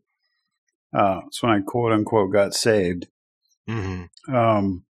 Uh, 0.93 1.21
it's 1.29 1.41
when 1.41 1.53
I 1.53 1.61
quote 1.65 1.93
unquote 1.93 2.33
got 2.33 2.55
saved. 2.55 3.07
Mm-hmm. 3.71 4.35
Um, 4.35 4.85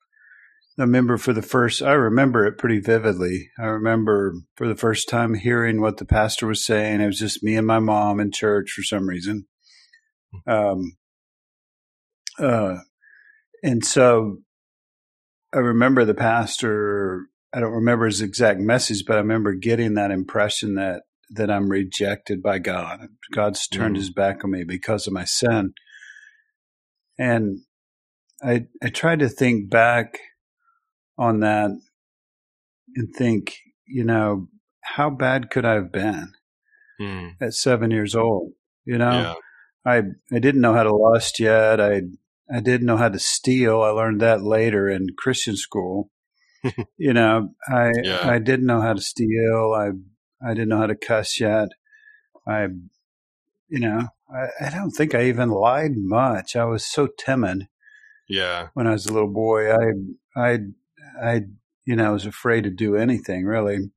I 0.77 0.83
remember 0.83 1.17
for 1.17 1.33
the 1.33 1.41
first, 1.41 1.81
I 1.81 1.93
remember 1.93 2.45
it 2.45 2.59
pretty 2.59 2.79
vividly. 2.79 3.49
I 3.57 3.63
remember 3.63 4.35
for 4.55 4.67
the 4.67 4.75
first 4.75 5.09
time 5.09 5.33
hearing 5.33 5.81
what 5.81 5.97
the 5.97 6.05
pastor 6.05 6.45
was 6.45 6.63
saying. 6.63 7.01
It 7.01 7.07
was 7.07 7.17
just 7.17 7.41
me 7.41 7.55
and 7.55 7.65
my 7.65 7.79
mom 7.79 8.19
in 8.19 8.31
church 8.31 8.69
for 8.69 8.83
some 8.83 9.09
reason. 9.09 9.47
Um, 10.45 10.95
uh, 12.37 12.81
and 13.63 13.83
so 13.83 14.41
I 15.51 15.57
remember 15.57 16.05
the 16.05 16.13
pastor, 16.13 17.29
I 17.53 17.59
don't 17.59 17.71
remember 17.71 18.05
his 18.05 18.21
exact 18.21 18.59
message, 18.59 19.05
but 19.05 19.15
I 19.15 19.19
remember 19.19 19.53
getting 19.53 19.93
that 19.93 20.11
impression 20.11 20.75
that, 20.75 21.03
that 21.31 21.49
I'm 21.49 21.69
rejected 21.69 22.43
by 22.43 22.59
God. 22.59 23.07
God's 23.33 23.67
turned 23.67 23.95
mm. 23.95 23.99
his 23.99 24.11
back 24.11 24.43
on 24.43 24.51
me 24.51 24.63
because 24.63 25.07
of 25.07 25.13
my 25.13 25.23
sin. 25.23 25.73
And 27.17 27.59
I 28.43 28.65
I 28.83 28.89
tried 28.89 29.19
to 29.19 29.29
think 29.29 29.69
back 29.69 30.19
on 31.17 31.39
that 31.39 31.71
and 32.95 33.15
think, 33.15 33.55
you 33.87 34.03
know, 34.03 34.47
how 34.81 35.09
bad 35.09 35.49
could 35.49 35.65
I 35.65 35.73
have 35.75 35.91
been 35.91 36.33
mm. 36.99 37.31
at 37.41 37.53
seven 37.53 37.91
years 37.91 38.15
old? 38.15 38.51
You 38.85 38.97
know, 38.97 39.11
yeah. 39.11 39.33
I 39.85 39.97
I 40.31 40.39
didn't 40.39 40.61
know 40.61 40.73
how 40.73 40.83
to 40.83 40.95
lust 40.95 41.39
yet. 41.39 41.79
I 41.79 42.01
I 42.53 42.59
didn't 42.59 42.85
know 42.85 42.97
how 42.97 43.09
to 43.09 43.19
steal. 43.19 43.81
I 43.81 43.89
learned 43.89 44.21
that 44.21 44.43
later 44.43 44.89
in 44.89 45.07
Christian 45.17 45.55
school. 45.55 46.11
you 46.97 47.13
know, 47.13 47.49
I 47.67 47.91
yeah. 48.03 48.27
I 48.27 48.39
didn't 48.39 48.65
know 48.65 48.81
how 48.81 48.93
to 48.93 49.01
steal. 49.01 49.73
I 49.73 49.91
I 50.45 50.53
didn't 50.53 50.69
know 50.69 50.77
how 50.77 50.87
to 50.87 50.95
cuss 50.95 51.39
yet. 51.39 51.69
I, 52.47 52.67
you 53.67 53.79
know, 53.79 54.07
I, 54.29 54.67
I 54.67 54.69
don't 54.69 54.91
think 54.91 55.15
I 55.15 55.23
even 55.25 55.49
lied 55.49 55.93
much. 55.95 56.55
I 56.55 56.65
was 56.65 56.85
so 56.85 57.07
timid. 57.07 57.67
Yeah. 58.27 58.67
When 58.73 58.87
I 58.87 58.91
was 58.91 59.05
a 59.05 59.13
little 59.13 59.31
boy, 59.31 59.71
I, 59.71 59.91
I, 60.35 60.59
I, 61.21 61.41
you 61.85 61.95
know, 61.95 62.13
was 62.13 62.25
afraid 62.25 62.63
to 62.63 62.69
do 62.69 62.95
anything 62.95 63.45
really. 63.45 63.91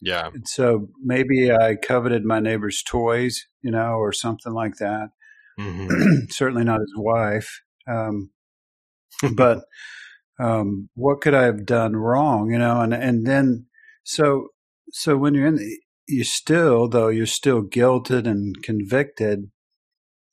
Yeah. 0.00 0.30
And 0.32 0.46
so 0.46 0.88
maybe 1.02 1.50
I 1.50 1.76
coveted 1.76 2.24
my 2.24 2.40
neighbor's 2.40 2.82
toys, 2.82 3.46
you 3.62 3.70
know, 3.70 3.94
or 3.94 4.12
something 4.12 4.52
like 4.52 4.76
that. 4.76 5.10
Mm-hmm. 5.58 6.26
Certainly 6.30 6.64
not 6.64 6.80
his 6.80 6.94
wife. 6.96 7.62
Um, 7.88 8.30
but 9.34 9.64
um, 10.38 10.88
what 10.94 11.20
could 11.20 11.34
I 11.34 11.44
have 11.44 11.66
done 11.66 11.96
wrong, 11.96 12.50
you 12.50 12.58
know? 12.58 12.80
And 12.80 12.92
and 12.94 13.26
then 13.26 13.66
so 14.02 14.48
so 14.90 15.16
when 15.16 15.34
you're 15.34 15.46
in, 15.46 15.56
the, 15.56 15.78
you 16.06 16.24
still 16.24 16.88
though 16.88 17.08
you're 17.08 17.26
still 17.26 17.62
guilted 17.62 18.26
and 18.26 18.62
convicted 18.62 19.50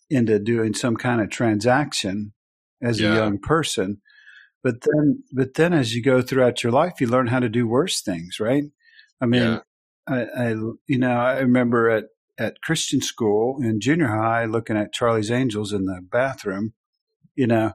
into 0.10 0.40
doing 0.40 0.74
some 0.74 0.98
kind 0.98 1.22
of 1.22 1.30
transaction 1.30 2.34
as 2.82 3.00
Yeah. 3.00 3.12
a 3.12 3.16
young 3.16 3.40
person. 3.40 4.02
But 4.64 4.82
then, 4.82 5.24
but 5.34 5.56
then, 5.56 5.74
as 5.74 5.96
you 5.96 6.04
go 6.04 6.22
throughout 6.22 6.62
your 6.64 6.72
life, 6.72 7.02
you 7.02 7.08
learn 7.08 7.28
how 7.28 7.40
to 7.40 7.50
do 7.50 7.68
worse 7.68 8.02
things, 8.02 8.40
right? 8.40 8.66
I 9.20 9.26
mean, 9.26 9.42
Yeah. 9.42 9.60
I, 10.08 10.26
I, 10.26 10.50
you 10.88 10.98
know, 11.00 11.12
I 11.18 11.40
remember 11.40 11.90
at 11.90 12.06
at 12.38 12.62
Christian 12.62 13.02
school 13.02 13.58
in 13.62 13.80
junior 13.80 14.08
high, 14.08 14.46
looking 14.46 14.78
at 14.78 14.94
Charlie's 14.94 15.32
Angels 15.32 15.74
in 15.74 15.86
the 15.86 16.02
bathroom, 16.02 16.74
you 17.36 17.48
know, 17.48 17.74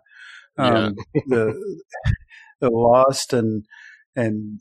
um, 0.59 0.95
the 1.27 1.55
the 2.61 2.71
lust 2.71 3.33
and 3.33 3.65
and 4.15 4.61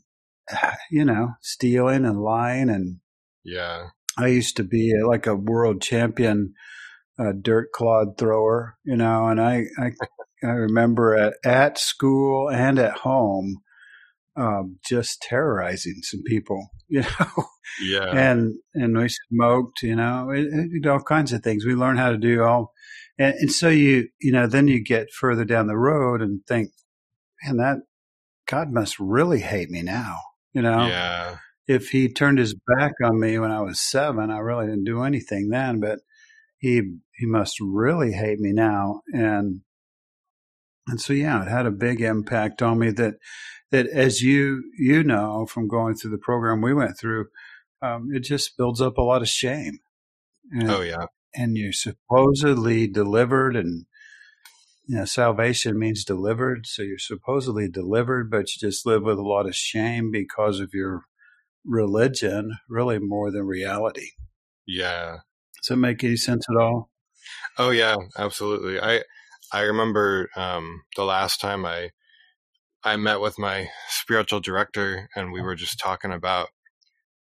you 0.90 1.04
know 1.04 1.30
stealing 1.42 2.04
and 2.04 2.20
lying 2.20 2.68
and 2.70 3.00
Yeah. 3.44 3.88
I 4.18 4.28
used 4.28 4.56
to 4.56 4.64
be 4.64 4.94
like 5.06 5.26
a 5.26 5.34
world 5.36 5.82
champion 5.82 6.54
uh, 7.18 7.32
dirt 7.40 7.70
clod 7.72 8.18
thrower, 8.18 8.76
you 8.84 8.96
know, 8.96 9.26
and 9.28 9.40
I 9.40 9.64
I, 9.78 9.92
I 10.42 10.46
remember 10.48 11.14
at 11.16 11.34
at 11.44 11.78
school 11.78 12.50
and 12.50 12.78
at 12.78 12.98
home 12.98 13.58
um, 14.36 14.78
just 14.86 15.22
terrorizing 15.22 15.96
some 16.02 16.22
people, 16.26 16.68
you 16.88 17.02
know, 17.02 17.44
Yeah. 17.82 18.10
and 18.12 18.54
and 18.74 18.96
we 18.96 19.08
smoked, 19.08 19.82
you 19.82 19.96
know, 19.96 20.30
it, 20.30 20.46
it, 20.50 20.86
all 20.86 21.00
kinds 21.02 21.32
of 21.32 21.42
things. 21.42 21.64
We 21.66 21.74
learned 21.74 21.98
how 21.98 22.10
to 22.10 22.18
do 22.18 22.42
all, 22.42 22.72
and, 23.18 23.34
and 23.34 23.52
so 23.52 23.68
you 23.68 24.08
you 24.20 24.32
know 24.32 24.46
then 24.46 24.68
you 24.68 24.82
get 24.82 25.12
further 25.12 25.44
down 25.44 25.66
the 25.66 25.76
road 25.76 26.22
and 26.22 26.40
think, 26.46 26.70
man, 27.44 27.56
that 27.58 27.78
God 28.46 28.72
must 28.72 28.98
really 29.00 29.40
hate 29.40 29.70
me 29.70 29.82
now, 29.82 30.18
you 30.52 30.62
know 30.62 30.86
Yeah. 30.86 31.38
if 31.66 31.90
he 31.90 32.08
turned 32.12 32.38
his 32.38 32.54
back 32.78 32.92
on 33.02 33.18
me 33.20 33.38
when 33.38 33.50
I 33.50 33.60
was 33.60 33.80
seven, 33.80 34.30
I 34.30 34.38
really 34.38 34.66
didn't 34.66 34.84
do 34.84 35.02
anything 35.02 35.48
then, 35.50 35.80
but 35.80 36.00
he 36.58 36.82
he 37.18 37.26
must 37.26 37.56
really 37.60 38.12
hate 38.12 38.38
me 38.38 38.52
now. 38.52 39.00
And 39.12 39.62
and 40.88 41.00
so 41.00 41.12
yeah, 41.12 41.42
it 41.42 41.48
had 41.48 41.66
a 41.66 41.70
big 41.72 42.00
impact 42.00 42.62
on 42.62 42.78
me 42.78 42.90
that 42.92 43.14
that 43.72 43.86
as 43.88 44.22
you 44.22 44.62
you 44.78 45.02
know 45.02 45.46
from 45.46 45.66
going 45.68 45.96
through 45.96 46.12
the 46.12 46.18
program 46.18 46.60
we 46.60 46.72
went 46.74 46.98
through, 46.98 47.26
um, 47.82 48.08
it 48.12 48.20
just 48.20 48.56
builds 48.56 48.80
up 48.80 48.96
a 48.98 49.02
lot 49.02 49.22
of 49.22 49.28
shame. 49.28 49.78
And, 50.52 50.70
Oh 50.70 50.82
yeah. 50.82 51.06
And 51.36 51.56
you're 51.56 51.72
supposedly 51.72 52.86
delivered 52.86 53.56
and 53.56 53.86
you 54.86 54.96
know, 54.96 55.04
salvation 55.04 55.78
means 55.78 56.04
delivered. 56.04 56.66
So 56.66 56.82
you're 56.82 56.98
supposedly 56.98 57.68
delivered, 57.68 58.30
but 58.30 58.54
you 58.54 58.68
just 58.68 58.86
live 58.86 59.02
with 59.02 59.18
a 59.18 59.22
lot 59.22 59.46
of 59.46 59.56
shame 59.56 60.10
because 60.12 60.60
of 60.60 60.70
your 60.72 61.02
religion, 61.64 62.58
really 62.68 63.00
more 63.00 63.32
than 63.32 63.46
reality. 63.46 64.10
Yeah. 64.64 65.18
Does 65.56 65.68
that 65.70 65.76
make 65.76 66.04
any 66.04 66.16
sense 66.16 66.46
at 66.48 66.56
all? 66.56 66.90
Oh 67.58 67.70
yeah, 67.70 67.96
absolutely. 68.16 68.80
I 68.80 69.02
I 69.52 69.62
remember 69.62 70.28
um, 70.36 70.82
the 70.96 71.04
last 71.04 71.40
time 71.40 71.64
I 71.64 71.90
I 72.84 72.96
met 72.96 73.20
with 73.20 73.38
my 73.38 73.68
spiritual 73.88 74.38
director 74.38 75.08
and 75.16 75.32
we 75.32 75.42
were 75.42 75.56
just 75.56 75.80
talking 75.80 76.12
about 76.12 76.48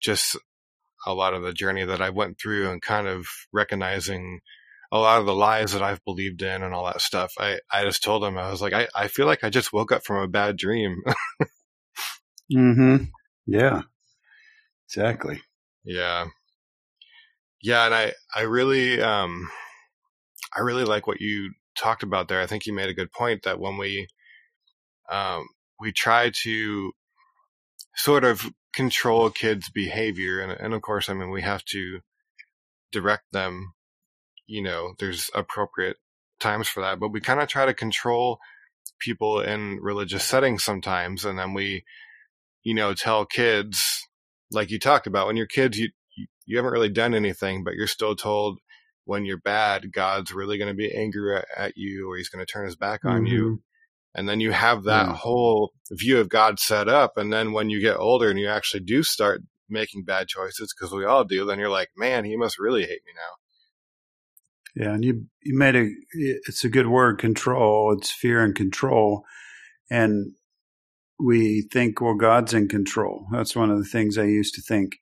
just 0.02 0.38
a 1.06 1.14
lot 1.14 1.34
of 1.34 1.42
the 1.44 1.54
journey 1.54 1.86
that 1.86 2.02
I 2.02 2.10
went 2.10 2.40
through 2.40 2.70
and 2.70 2.82
kind 2.82 3.08
of 3.08 3.28
recognizing 3.52 4.40
a 4.92 5.00
lot 5.00 5.20
of 5.20 5.26
the 5.26 5.36
lies 5.36 5.72
that 5.74 5.82
I've 5.82 6.04
believed 6.04 6.42
in 6.42 6.64
and 6.64 6.74
all 6.74 6.86
that 6.86 7.02
stuff. 7.02 7.34
I, 7.40 7.60
I 7.72 7.84
just 7.84 8.04
told 8.04 8.24
him, 8.24 8.38
I 8.38 8.52
was 8.52 8.62
like, 8.62 8.74
I, 8.74 8.88
I 8.94 9.08
feel 9.08 9.26
like 9.26 9.44
I 9.44 9.50
just 9.50 9.72
woke 9.74 9.92
up 9.92 10.06
from 10.06 10.18
a 10.18 10.28
bad 10.28 10.58
dream. 10.58 11.02
Mm-hmm. 12.54 13.06
Yeah. 13.48 13.84
Exactly. 14.88 15.42
Yeah. 15.86 16.26
Yeah, 17.62 17.86
and 17.86 17.94
I 17.96 18.14
I 18.36 18.42
really 18.42 19.02
um 19.02 19.50
I 20.56 20.62
really 20.62 20.84
like 20.84 21.08
what 21.08 21.22
you 21.22 21.52
talked 21.78 22.04
about 22.04 22.28
there. 22.28 22.42
I 22.42 22.48
think 22.48 22.66
you 22.66 22.74
made 22.74 22.90
a 22.90 22.94
good 22.94 23.12
point 23.12 23.44
that 23.44 23.60
when 23.60 23.78
we 23.78 24.08
um 25.10 25.48
we 25.80 25.92
try 25.92 26.32
to 26.44 26.92
sort 27.96 28.24
of 28.24 28.46
control 28.74 29.30
kids' 29.30 29.70
behavior 29.70 30.40
and 30.40 30.52
and 30.52 30.74
of 30.74 30.82
course 30.82 31.10
I 31.10 31.14
mean 31.14 31.30
we 31.30 31.42
have 31.42 31.64
to 31.66 32.00
direct 32.92 33.32
them, 33.32 33.74
you 34.48 34.62
know, 34.62 34.94
there's 35.00 35.30
appropriate 35.34 35.98
times 36.40 36.68
for 36.68 36.82
that, 36.82 37.00
but 37.00 37.12
we 37.12 37.22
kind 37.22 37.40
of 37.40 37.48
try 37.48 37.66
to 37.66 37.74
control 37.74 38.40
people 39.00 39.42
in 39.42 39.80
religious 39.82 40.24
settings 40.24 40.64
sometimes 40.64 41.26
and 41.26 41.38
then 41.38 41.54
we 41.54 41.84
you 42.64 42.74
know 42.74 42.94
tell 42.94 43.26
kids 43.26 44.08
like 44.52 44.70
you 44.70 44.80
talked 44.80 45.08
about 45.08 45.28
when 45.28 45.36
you're 45.36 45.48
kids 45.48 45.78
you 45.78 45.90
you, 46.46 46.58
haven't 46.58 46.72
really 46.72 46.90
done 46.90 47.14
anything 47.14 47.64
but 47.64 47.74
you're 47.74 47.88
still 47.88 48.16
told 48.16 48.60
when 49.06 49.26
you're 49.26 49.38
bad 49.38 49.92
god's 49.92 50.34
really 50.34 50.58
going 50.58 50.70
to 50.70 50.76
be 50.76 50.94
angry 50.94 51.36
at, 51.36 51.46
at 51.58 51.78
you 51.78 52.10
or 52.10 52.18
he's 52.18 52.30
going 52.30 52.46
to 52.46 52.52
turn 52.52 52.66
his 52.66 52.76
back 52.76 53.04
on 53.04 53.26
you 53.26 53.44
mm-hmm. 53.44 53.56
And 54.16 54.28
then 54.30 54.40
you 54.40 54.52
have 54.52 54.84
that 54.84 55.08
Yeah. 55.08 55.16
whole 55.16 55.72
view 55.92 56.20
of 56.20 56.30
god 56.30 56.60
set 56.60 56.88
up 56.88 57.18
and 57.18 57.32
then 57.34 57.52
when 57.54 57.70
you 57.70 57.82
get 57.82 57.98
older 57.98 58.30
and 58.30 58.40
you 58.40 58.48
actually 58.48 58.82
do 58.84 59.04
start 59.04 59.42
making 59.70 60.04
bad 60.04 60.28
choices 60.28 60.74
because 60.74 60.94
we 60.94 61.06
all 61.06 61.24
do 61.24 61.46
then 61.46 61.60
you're 61.60 61.70
like 61.70 61.90
man 61.98 62.26
he 62.26 62.36
must 62.38 62.60
really 62.60 62.84
hate 62.84 63.02
me 63.06 63.14
now 63.16 63.34
Yeah, 64.76 64.94
and 64.94 65.04
you 65.04 65.26
you 65.42 65.58
made 65.58 65.76
a 65.76 65.90
it's 66.14 66.64
a 66.64 66.70
good 66.70 66.88
word 66.88 67.20
control. 67.20 67.94
It's 67.98 68.12
fear 68.12 68.44
and 68.44 68.56
control, 68.56 69.26
and 69.90 70.34
we 71.20 71.68
think 71.72 72.00
well 72.02 72.16
God's 72.16 72.54
in 72.54 72.68
control. 72.70 73.28
That's 73.32 73.56
one 73.56 73.70
of 73.70 73.78
the 73.78 73.86
things 73.90 74.18
I 74.18 74.24
used 74.26 74.56
to 74.56 74.62
think, 74.62 74.98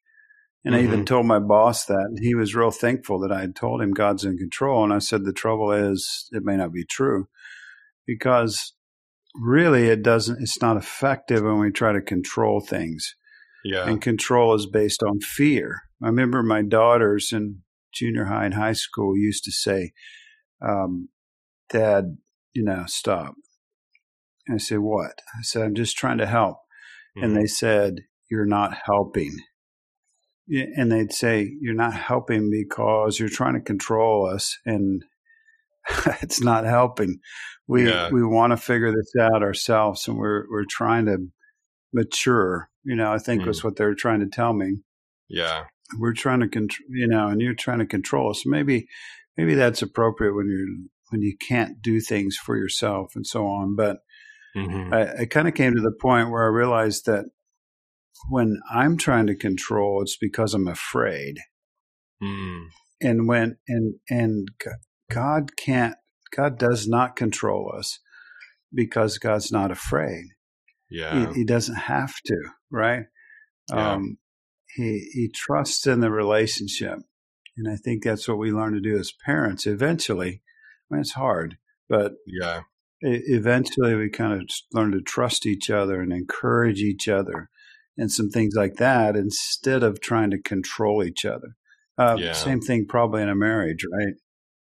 and 0.65 0.75
I 0.75 0.79
even 0.81 0.99
mm-hmm. 0.99 1.05
told 1.05 1.25
my 1.27 1.39
boss 1.39 1.85
that, 1.85 2.05
and 2.09 2.19
he 2.19 2.33
was 2.35 2.55
real 2.55 2.71
thankful 2.71 3.19
that 3.19 3.31
I 3.31 3.41
had 3.41 3.55
told 3.55 3.81
him 3.81 3.91
God's 3.93 4.25
in 4.25 4.37
control. 4.37 4.83
And 4.83 4.93
I 4.93 4.99
said 4.99 5.23
the 5.23 5.33
trouble 5.33 5.71
is 5.71 6.27
it 6.31 6.43
may 6.43 6.57
not 6.57 6.73
be 6.73 6.83
true 6.85 7.27
because 8.07 8.73
really 9.35 9.87
it 9.87 10.03
doesn't. 10.03 10.41
It's 10.41 10.61
not 10.61 10.77
effective 10.77 11.43
when 11.43 11.59
we 11.59 11.71
try 11.71 11.91
to 11.93 12.01
control 12.01 12.59
things 12.59 13.15
yeah 13.63 13.85
and 13.85 14.01
control 14.01 14.55
is 14.55 14.65
based 14.65 15.03
on 15.03 15.19
fear. 15.19 15.83
I 16.01 16.07
remember 16.07 16.41
my 16.43 16.61
daughters 16.61 17.33
in 17.33 17.61
junior 17.93 18.25
high 18.25 18.45
and 18.45 18.53
high 18.53 18.73
school 18.73 19.17
used 19.17 19.43
to 19.45 19.51
say, 19.51 19.91
um, 20.61 21.09
Dad, 21.69 22.17
you 22.53 22.63
know, 22.63 22.83
stop. 22.87 23.35
And 24.47 24.55
I 24.55 24.57
said, 24.59 24.79
What? 24.79 25.19
I 25.37 25.41
said, 25.41 25.63
I'm 25.63 25.75
just 25.75 25.97
trying 25.97 26.17
to 26.19 26.25
help. 26.25 26.57
And 27.15 27.33
Mhm. 27.33 27.41
they 27.41 27.47
said, 27.47 27.95
You're 28.31 28.45
not 28.45 28.77
helping. 28.85 29.37
And 30.47 30.91
they'd 30.91 31.13
say, 31.13 31.51
You're 31.61 31.75
not 31.75 31.93
helping 31.93 32.49
because 32.49 33.19
you're 33.19 33.29
trying 33.29 33.53
to 33.53 33.61
control 33.61 34.25
us. 34.25 34.57
And 34.65 35.03
it's 36.21 36.41
not 36.41 36.65
helping. 36.65 37.19
We 37.67 37.85
Yeah. 37.85 38.09
we 38.11 38.23
want 38.23 38.51
to 38.51 38.57
figure 38.57 38.91
this 38.91 39.11
out 39.19 39.43
ourselves, 39.43 40.07
and 40.07 40.17
we're 40.17 40.45
we're 40.49 40.65
trying 40.69 41.05
to 41.05 41.17
mature. 41.93 42.69
You 42.83 42.95
know, 42.95 43.11
I 43.13 43.17
think 43.19 43.43
Mm. 43.43 43.47
was 43.47 43.63
what 43.63 43.75
they 43.75 43.85
were 43.85 43.95
trying 43.95 44.19
to 44.21 44.27
tell 44.27 44.53
me. 44.53 44.81
yeah 45.27 45.65
We're 45.99 46.13
trying 46.13 46.39
to 46.41 46.47
control, 46.47 46.87
you 46.91 47.07
know, 47.07 47.27
and 47.27 47.41
you're 47.41 47.55
trying 47.55 47.79
to 47.79 47.85
control 47.85 48.29
us. 48.31 48.43
Maybe 48.45 48.87
maybe 49.37 49.55
that's 49.55 49.81
appropriate 49.81 50.33
when 50.35 50.47
you're 50.47 50.87
when 51.09 51.21
you 51.21 51.35
can't 51.37 51.81
do 51.81 51.99
things 51.99 52.37
for 52.37 52.55
yourself 52.57 53.13
and 53.15 53.25
so 53.25 53.47
on. 53.47 53.75
But 53.75 53.97
hmm 54.53 54.93
I, 54.93 55.21
I 55.21 55.25
kind 55.25 55.47
of 55.47 55.53
came 55.55 55.75
to 55.75 55.81
the 55.81 55.95
point 55.99 56.29
where 56.29 56.43
I 56.43 56.47
realized 56.49 57.05
that 57.05 57.25
when 58.29 58.59
I'm 58.71 58.97
trying 58.97 59.27
to 59.27 59.35
control, 59.35 60.01
it's 60.01 60.17
because 60.17 60.53
I'm 60.53 60.67
afraid. 60.67 61.37
mm 62.21 62.67
and 63.01 63.27
when 63.29 63.57
and 63.67 63.95
and 64.09 64.47
God 65.09 65.55
can't 65.57 65.95
God 66.35 66.57
does 66.57 66.87
not 66.87 67.15
control 67.15 67.73
us 67.75 67.99
because 68.73 69.17
God's 69.17 69.51
not 69.51 69.71
afraid. 69.71 70.25
yeah 70.89 71.33
He, 71.33 71.39
he 71.39 71.43
doesn't 71.43 71.75
have 71.75 72.13
to, 72.25 72.37
right? 72.71 73.05
Yeah. 73.69 73.93
Um, 73.93 74.17
he 74.75 75.09
he 75.11 75.29
trusts 75.33 75.87
in 75.87 75.99
the 75.99 76.11
relationship, 76.11 76.99
and 77.57 77.71
I 77.71 77.75
think 77.75 78.03
that's 78.03 78.27
what 78.27 78.37
we 78.37 78.51
learn 78.51 78.73
to 78.73 78.79
do 78.79 78.97
as 78.97 79.11
parents. 79.25 79.65
Eventually, 79.65 80.41
I 80.89 80.95
mean, 80.95 81.01
it's 81.01 81.13
hard, 81.13 81.57
but 81.87 82.13
yeah 82.25 82.61
eventually 83.01 83.95
we 83.95 84.09
kind 84.09 84.33
of 84.33 84.49
learn 84.73 84.91
to 84.91 85.01
trust 85.01 85.45
each 85.45 85.69
other 85.69 86.01
and 86.01 86.11
encourage 86.11 86.79
each 86.79 87.07
other 87.07 87.49
and 87.97 88.11
some 88.11 88.29
things 88.29 88.55
like 88.55 88.75
that 88.75 89.15
instead 89.15 89.83
of 89.83 90.01
trying 90.01 90.31
to 90.31 90.41
control 90.41 91.03
each 91.03 91.25
other. 91.25 91.55
Uh, 91.97 92.17
Yeah. 92.19 92.33
Same 92.33 92.61
thing 92.61 92.85
probably 92.87 93.21
in 93.21 93.29
a 93.29 93.35
marriage, 93.35 93.85
right? 93.91 94.13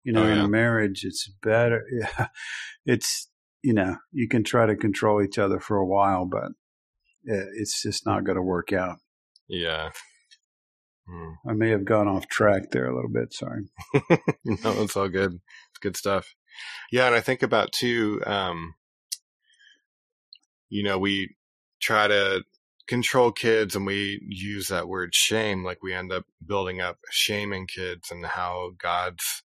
You 0.04 0.12
know, 0.12 0.22
Oh, 0.24 0.28
in 0.28 0.38
a 0.38 0.48
marriage, 0.48 1.04
it's 1.04 1.28
better. 1.42 1.82
Yeah, 1.92 2.26
it's 2.86 3.28
you 3.62 3.72
know, 3.72 3.96
you 4.12 4.28
can 4.28 4.44
try 4.44 4.66
to 4.66 4.76
control 4.76 5.22
each 5.22 5.38
other 5.38 5.58
for 5.58 5.78
a 5.78 5.86
while, 5.86 6.26
but 6.26 6.52
it's 7.24 7.82
just 7.82 8.04
not 8.04 8.24
going 8.24 8.36
to 8.36 8.42
work 8.42 8.72
out. 8.74 8.98
Yeah. 9.48 9.90
Hmm. 11.08 11.32
I 11.48 11.54
may 11.54 11.70
have 11.70 11.84
gone 11.84 12.08
off 12.08 12.28
track 12.28 12.70
there 12.70 12.86
a 12.86 12.94
little 12.94 13.10
bit. 13.10 13.32
Sorry. 13.32 13.64
no, 14.44 14.82
it's 14.82 14.96
all 14.96 15.08
good. 15.08 15.32
It's 15.32 15.78
good 15.80 15.96
stuff. 15.96 16.34
Yeah. 16.92 17.06
And 17.06 17.14
I 17.14 17.20
think 17.20 17.42
about 17.42 17.72
too, 17.72 18.22
um, 18.26 18.74
you 20.68 20.82
know, 20.82 20.98
we 20.98 21.34
try 21.80 22.06
to 22.08 22.44
control 22.86 23.32
kids 23.32 23.76
and 23.76 23.86
we 23.86 24.20
use 24.28 24.68
that 24.68 24.88
word 24.88 25.14
shame, 25.14 25.64
like 25.64 25.82
we 25.82 25.94
end 25.94 26.12
up 26.12 26.24
building 26.46 26.80
up 26.80 26.98
shame 27.10 27.52
in 27.52 27.66
kids 27.66 28.10
and 28.10 28.24
how 28.24 28.72
God's 28.78 29.42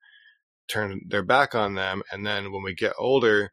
turned 0.68 1.02
their 1.08 1.22
back 1.22 1.54
on 1.54 1.74
them. 1.74 2.02
And 2.12 2.26
then 2.26 2.52
when 2.52 2.62
we 2.62 2.74
get 2.74 2.94
older, 2.98 3.52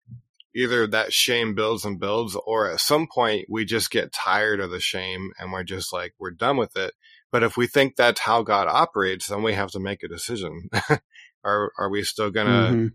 either 0.56 0.88
that 0.88 1.14
shame 1.14 1.54
builds 1.56 1.86
and 1.86 2.00
builds, 2.00 2.36
or 2.46 2.72
at 2.72 2.80
some 2.80 3.08
point 3.08 3.48
we 3.50 3.66
just 3.66 3.92
get 3.92 4.14
tired 4.14 4.60
of 4.60 4.72
the 4.72 4.80
shame 4.80 5.32
and 5.40 5.52
we're 5.52 5.64
just 5.64 5.92
like, 5.92 6.14
we're 6.20 6.32
done 6.32 6.58
with 6.58 6.76
it. 6.78 6.94
But 7.32 7.44
if 7.44 7.58
we 7.58 7.68
think 7.68 7.96
that's 7.96 8.22
how 8.22 8.44
God 8.44 8.68
operates, 8.68 9.28
then 9.28 9.44
we 9.44 9.54
have 9.54 9.72
to 9.72 9.80
make 9.80 10.04
a 10.04 10.08
decision. 10.08 10.70
are, 11.44 11.72
are 11.78 11.90
we 11.90 12.04
still 12.04 12.32
going 12.32 12.48
to 12.48 12.54
mm-hmm. 12.54 12.88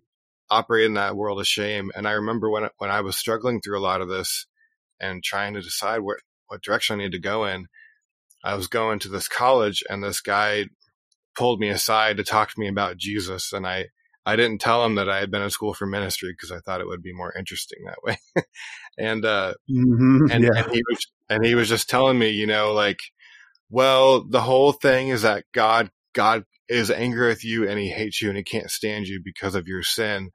operate 0.48 0.87
in 0.87 0.94
that 0.94 1.16
world 1.16 1.40
of 1.40 1.46
shame? 1.46 1.90
And 1.94 2.09
I 2.09 2.12
remember 2.12 2.48
when, 2.48 2.68
when 2.78 2.90
I 2.90 3.02
was 3.02 3.16
struggling 3.16 3.61
through 3.61 3.78
a 3.78 3.83
lot 3.83 4.00
of 4.00 4.09
this 4.09 4.46
and 4.98 5.22
trying 5.22 5.54
to 5.54 5.61
decide 5.61 6.00
where, 6.00 6.18
what 6.50 6.62
direction 6.62 6.98
I 6.98 7.04
need 7.04 7.12
to 7.12 7.18
go 7.18 7.44
in. 7.44 7.66
I 8.42 8.54
was 8.54 8.66
going 8.66 8.98
to 9.00 9.09
this 9.09 9.28
college 9.28 9.85
and 9.88 10.02
this 10.02 10.20
guy 10.20 10.66
pulled 11.37 11.61
me 11.61 11.68
aside 11.68 12.16
to 12.16 12.24
talk 12.24 12.50
to 12.50 12.61
me 12.61 12.68
about 12.68 12.96
Jesus. 12.96 13.52
And 13.52 13.66
I, 13.66 13.87
I 14.26 14.37
didn't 14.37 14.61
tell 14.61 14.85
him 14.85 14.96
that 14.96 15.09
I 15.09 15.18
had 15.18 15.30
been 15.30 15.42
in 15.42 15.50
school 15.50 15.74
for 15.74 15.87
ministry 15.87 16.33
because 16.33 16.52
I 16.52 16.61
thought 16.61 16.80
it 16.80 16.87
would 16.87 17.02
be 17.02 17.14
more 17.14 17.33
interesting 17.37 17.85
that 17.87 18.02
way. 18.04 18.18
and, 18.98 19.24
uh, 19.24 19.54
mm-hmm, 19.70 20.30
and, 20.30 20.44
yeah. 20.44 20.50
and 20.56 20.70
he 20.70 20.83
was, 20.88 21.06
and 21.28 21.44
he 21.44 21.54
was 21.54 21.68
just 21.68 21.88
telling 21.88 22.18
me, 22.18 22.30
you 22.30 22.46
know, 22.46 22.72
like, 22.72 23.00
well, 23.70 24.24
the 24.24 24.42
whole 24.42 24.72
thing 24.72 25.09
is 25.09 25.22
that 25.22 25.44
God, 25.52 25.90
God 26.12 26.44
is 26.68 26.90
angry 26.90 27.28
with 27.28 27.44
you 27.44 27.68
and 27.68 27.78
he 27.78 27.88
hates 27.88 28.20
you 28.20 28.28
and 28.28 28.37
he 28.37 28.44
can't 28.44 28.70
stand 28.70 29.06
you 29.06 29.20
because 29.24 29.54
of 29.54 29.66
your 29.66 29.83
sin. 29.83 30.30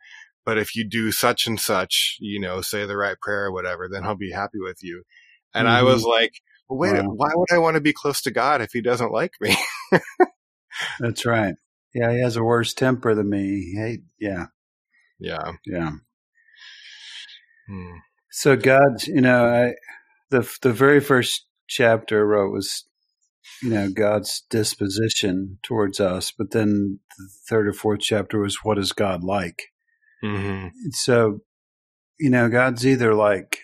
But 0.45 0.57
if 0.57 0.75
you 0.75 0.87
do 0.87 1.11
such 1.11 1.47
and 1.47 1.59
such, 1.59 2.17
you 2.19 2.39
know, 2.39 2.61
say 2.61 2.85
the 2.85 2.97
right 2.97 3.19
prayer 3.19 3.45
or 3.45 3.51
whatever, 3.51 3.89
then 3.91 4.03
he'll 4.03 4.15
be 4.15 4.31
happy 4.31 4.59
with 4.59 4.83
you. 4.83 5.03
And 5.53 5.67
mm-hmm. 5.67 5.77
I 5.77 5.83
was 5.83 6.03
like, 6.03 6.33
well, 6.69 6.79
wait, 6.79 7.03
wow. 7.03 7.13
why 7.13 7.29
would 7.33 7.51
I 7.51 7.57
want 7.57 7.75
to 7.75 7.81
be 7.81 7.93
close 7.93 8.21
to 8.23 8.31
God 8.31 8.61
if 8.61 8.71
he 8.71 8.81
doesn't 8.81 9.11
like 9.11 9.33
me? 9.41 9.55
That's 10.99 11.25
right. 11.25 11.55
Yeah, 11.95 12.11
he 12.11 12.19
has 12.19 12.35
a 12.35 12.43
worse 12.43 12.73
temper 12.73 13.15
than 13.15 13.29
me. 13.29 13.73
Hey, 13.73 13.99
yeah. 14.19 14.47
Yeah. 15.17 15.53
Yeah. 15.65 15.91
Hmm. 17.69 17.93
So 18.31 18.57
God, 18.57 19.07
you 19.07 19.21
know, 19.21 19.45
I 19.45 19.75
the 20.29 20.47
the 20.61 20.73
very 20.73 20.99
first 20.99 21.45
chapter 21.67 22.19
I 22.19 22.23
wrote 22.23 22.51
was, 22.51 22.83
you 23.63 23.69
know, 23.69 23.89
God's 23.89 24.43
disposition 24.49 25.57
towards 25.63 26.01
us, 26.01 26.33
but 26.37 26.51
then 26.51 26.99
the 27.17 27.29
third 27.49 27.65
or 27.65 27.73
fourth 27.73 28.01
chapter 28.01 28.39
was 28.39 28.57
what 28.63 28.77
is 28.77 28.91
God 28.91 29.23
like? 29.23 29.63
Mm-hmm. 30.21 30.67
So, 30.91 31.39
you 32.19 32.29
know, 32.29 32.49
God's 32.49 32.85
either 32.85 33.15
like 33.15 33.59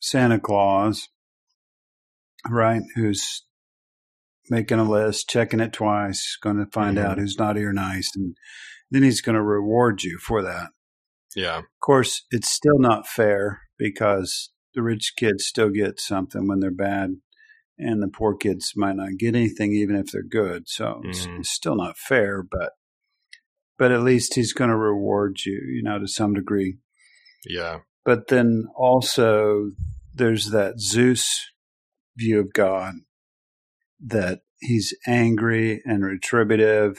Santa 0.00 0.40
Claus, 0.40 1.08
right? 2.48 2.82
Who's 2.96 3.44
making 4.50 4.78
a 4.78 4.88
list, 4.88 5.28
checking 5.28 5.60
it 5.60 5.72
twice, 5.72 6.36
going 6.42 6.56
to 6.56 6.66
find 6.70 6.96
mm-hmm. 6.96 7.06
out 7.06 7.18
who's 7.18 7.38
naughty 7.38 7.62
or 7.62 7.72
nice, 7.72 8.10
and 8.14 8.36
then 8.90 9.02
he's 9.02 9.20
going 9.20 9.34
to 9.34 9.42
reward 9.42 10.02
you 10.02 10.18
for 10.18 10.42
that. 10.42 10.68
Yeah. 11.36 11.58
Of 11.58 11.64
course, 11.80 12.24
it's 12.30 12.50
still 12.50 12.78
not 12.78 13.06
fair 13.06 13.62
because 13.78 14.50
the 14.74 14.82
rich 14.82 15.14
kids 15.16 15.46
still 15.46 15.70
get 15.70 16.00
something 16.00 16.46
when 16.46 16.60
they're 16.60 16.70
bad, 16.70 17.16
and 17.78 18.02
the 18.02 18.08
poor 18.08 18.36
kids 18.36 18.72
might 18.76 18.96
not 18.96 19.18
get 19.18 19.34
anything 19.34 19.72
even 19.72 19.96
if 19.96 20.10
they're 20.12 20.22
good. 20.22 20.68
So 20.68 20.84
mm-hmm. 20.84 21.10
it's, 21.10 21.26
it's 21.26 21.50
still 21.50 21.76
not 21.76 21.98
fair, 21.98 22.42
but 22.42 22.72
but 23.78 23.92
at 23.92 24.02
least 24.02 24.34
he's 24.34 24.52
going 24.52 24.70
to 24.70 24.76
reward 24.76 25.38
you, 25.46 25.62
you 25.72 25.82
know, 25.84 26.00
to 26.00 26.08
some 26.08 26.34
degree. 26.34 26.78
Yeah. 27.46 27.78
But 28.04 28.26
then 28.26 28.66
also 28.76 29.70
there's 30.12 30.50
that 30.50 30.80
Zeus 30.80 31.52
view 32.16 32.40
of 32.40 32.52
God 32.52 32.94
that 34.00 34.40
he's 34.60 34.94
angry 35.06 35.80
and 35.84 36.04
retributive 36.04 36.98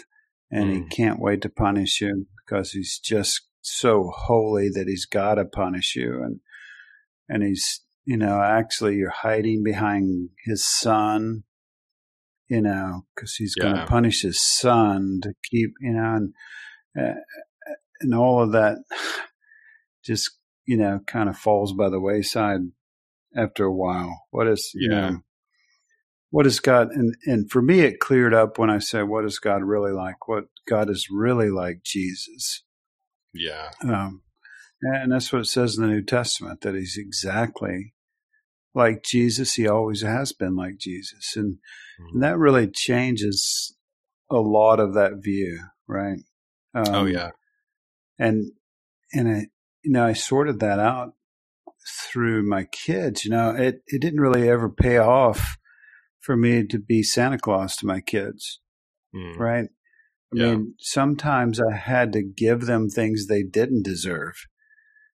and 0.52 0.70
mm. 0.70 0.74
he 0.76 0.84
can't 0.90 1.20
wait 1.20 1.42
to 1.42 1.50
punish 1.50 2.02
you 2.02 2.26
because 2.46 2.72
he's 2.72 3.00
just 3.00 3.48
so 3.62 4.12
holy 4.14 4.70
that 4.70 4.88
he's 4.88 5.06
got 5.06 5.36
to 5.36 5.46
punish 5.46 5.96
you 5.96 6.24
and 6.24 6.40
and 7.28 7.44
he's 7.44 7.82
you 8.06 8.18
know 8.18 8.42
actually 8.42 8.96
you're 8.96 9.10
hiding 9.10 9.64
behind 9.64 10.30
his 10.46 10.66
son 10.66 11.44
you 12.48 12.62
know 12.62 13.06
because 13.14 13.36
he's 13.36 13.54
yeah. 13.58 13.64
going 13.64 13.76
to 13.76 13.86
punish 13.86 14.22
his 14.22 14.42
son 14.42 15.20
to 15.22 15.34
keep 15.50 15.72
you 15.82 15.92
know 15.92 16.16
and 16.16 16.34
uh, 17.00 17.20
and 18.02 18.16
all 18.16 18.42
of 18.42 18.54
that 18.54 18.78
just 20.06 20.32
you 20.66 20.78
know 20.78 21.00
kind 21.06 21.30
of 21.30 21.38
falls 21.38 21.74
by 21.74 21.90
the 21.90 22.00
wayside 22.00 22.62
after 23.36 23.66
a 23.66 23.74
while. 23.74 24.26
What 24.32 24.48
is 24.48 24.72
you 24.74 24.92
yeah. 24.92 25.10
know 25.10 25.18
what 26.32 26.46
is 26.46 26.60
God 26.60 26.90
and 26.92 27.16
and 27.26 27.50
for 27.50 27.62
me 27.62 27.82
it 27.82 28.00
cleared 28.00 28.34
up 28.34 28.58
when 28.58 28.70
I 28.70 28.80
said 28.80 29.04
what 29.04 29.26
is 29.26 29.40
God 29.40 29.64
really 29.64 29.92
like? 29.92 30.28
What 30.28 30.46
God 30.68 30.90
is 30.90 31.08
really 31.12 31.50
like 31.50 31.82
Jesus. 31.84 32.64
Yeah. 33.34 33.72
Um, 33.84 34.22
and 34.82 35.12
that's 35.12 35.32
what 35.34 35.42
it 35.42 35.46
says 35.46 35.78
in 35.78 35.84
the 35.84 35.90
New 35.90 36.04
Testament 36.04 36.62
that 36.62 36.76
he's 36.76 36.98
exactly 36.98 37.94
like 38.74 39.04
Jesus. 39.04 39.56
He 39.56 39.68
always 39.68 40.02
has 40.02 40.32
been 40.32 40.56
like 40.56 40.78
Jesus, 40.78 41.36
and, 41.36 41.56
mm-hmm. 41.56 42.14
and 42.14 42.24
that 42.24 42.38
really 42.38 42.68
changes 42.68 43.76
a 44.32 44.38
lot 44.38 44.80
of 44.80 44.94
that 44.94 45.14
view, 45.22 45.60
right? 45.88 46.20
Oh, 46.74 46.80
um, 46.80 46.96
oh 46.96 47.06
yeah, 47.06 47.32
and 48.18 48.52
and 49.12 49.28
I, 49.28 49.48
you 49.84 49.92
know, 49.92 50.06
I 50.06 50.14
sorted 50.14 50.60
that 50.60 50.80
out 50.80 51.14
through 52.12 52.48
my 52.48 52.66
kids. 52.66 53.26
You 53.26 53.32
know, 53.32 53.50
it, 53.50 53.82
it 53.88 54.02
didn't 54.02 54.22
really 54.22 54.48
ever 54.48 54.70
pay 54.70 54.98
off 54.98 55.58
for 56.30 56.38
me 56.38 56.64
to 56.64 56.78
be 56.78 57.02
Santa 57.02 57.40
Claus 57.40 57.76
to 57.78 57.88
my 57.88 58.02
kids, 58.02 58.60
mm. 59.16 59.36
right? 59.36 59.66
I 60.32 60.38
yeah. 60.38 60.46
mean, 60.46 60.76
sometimes 60.78 61.60
I 61.60 61.76
had 61.76 62.14
to 62.14 62.22
give 62.22 62.68
them 62.68 62.88
things 62.88 63.26
they 63.26 63.42
didn't 63.42 63.82
deserve. 63.82 64.36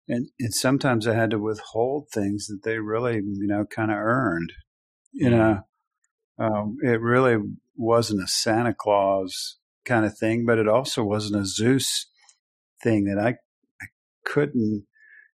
And, 0.10 0.28
and 0.42 0.54
sometimes 0.54 1.08
I 1.08 1.14
had 1.14 1.30
to 1.30 1.40
withhold 1.40 2.10
things 2.12 2.48
that 2.48 2.64
they 2.66 2.80
really, 2.80 3.14
you 3.14 3.48
know, 3.48 3.64
kind 3.64 3.92
of 3.92 3.98
earned. 3.98 4.52
You 5.14 5.30
mm. 5.30 5.32
know, 5.32 5.60
um, 6.38 6.76
it 6.82 7.00
really 7.00 7.38
wasn't 7.78 8.22
a 8.22 8.28
Santa 8.28 8.74
Claus 8.74 9.56
kind 9.86 10.04
of 10.04 10.18
thing, 10.18 10.46
but 10.46 10.60
it 10.60 10.68
also 10.68 11.02
wasn't 11.02 11.42
a 11.42 11.46
Zeus 11.46 12.08
thing 12.84 13.06
that 13.06 13.18
I, 13.18 13.36
I 13.82 13.86
couldn't, 14.26 14.86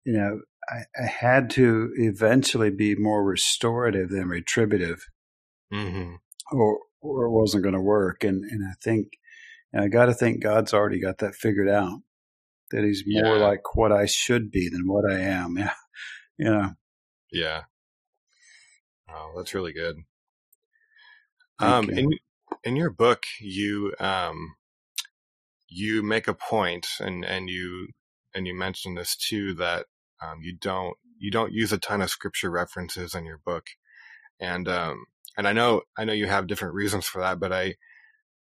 you 0.05 0.13
know, 0.13 0.39
I, 0.67 0.85
I, 0.99 1.05
had 1.05 1.51
to 1.51 1.91
eventually 1.97 2.71
be 2.71 2.95
more 2.95 3.23
restorative 3.23 4.09
than 4.09 4.27
retributive, 4.27 5.05
mm-hmm. 5.73 6.15
or 6.51 6.79
or 7.01 7.25
it 7.25 7.31
wasn't 7.31 7.63
going 7.63 7.75
to 7.75 7.81
work. 7.81 8.23
And 8.23 8.43
and 8.43 8.65
I 8.65 8.73
think, 8.81 9.19
and 9.73 9.83
I 9.83 9.87
got 9.87 10.05
to 10.05 10.13
think 10.13 10.41
God's 10.41 10.73
already 10.73 10.99
got 10.99 11.19
that 11.19 11.35
figured 11.35 11.69
out. 11.69 11.99
That 12.71 12.83
He's 12.83 13.03
more 13.05 13.37
yeah. 13.37 13.47
like 13.47 13.75
what 13.75 13.91
I 13.91 14.05
should 14.05 14.51
be 14.51 14.69
than 14.69 14.87
what 14.87 15.09
I 15.09 15.19
am. 15.19 15.57
Yeah, 16.39 16.45
you 16.45 16.51
know. 16.51 16.69
Yeah. 17.31 17.61
Oh, 19.09 19.33
that's 19.35 19.55
really 19.55 19.73
good. 19.73 19.95
um, 21.57 21.89
in 21.89 22.11
in 22.63 22.75
your 22.75 22.91
book, 22.91 23.23
you 23.39 23.93
um, 23.99 24.55
you 25.67 26.03
make 26.03 26.27
a 26.27 26.33
point, 26.33 26.87
and 26.99 27.25
and 27.25 27.49
you 27.49 27.87
and 28.33 28.45
you 28.45 28.53
mentioned 28.53 28.97
this 28.97 29.15
too 29.15 29.53
that 29.55 29.85
um, 30.21 30.41
you 30.41 30.55
don't 30.55 30.95
you 31.17 31.31
don't 31.31 31.53
use 31.53 31.71
a 31.71 31.77
ton 31.77 32.01
of 32.01 32.09
scripture 32.09 32.51
references 32.51 33.15
in 33.15 33.25
your 33.25 33.39
book, 33.43 33.65
and 34.39 34.67
um, 34.67 35.05
and 35.37 35.47
I 35.47 35.53
know 35.53 35.81
I 35.97 36.05
know 36.05 36.13
you 36.13 36.27
have 36.27 36.47
different 36.47 36.73
reasons 36.73 37.05
for 37.05 37.21
that, 37.21 37.39
but 37.39 37.53
I 37.53 37.75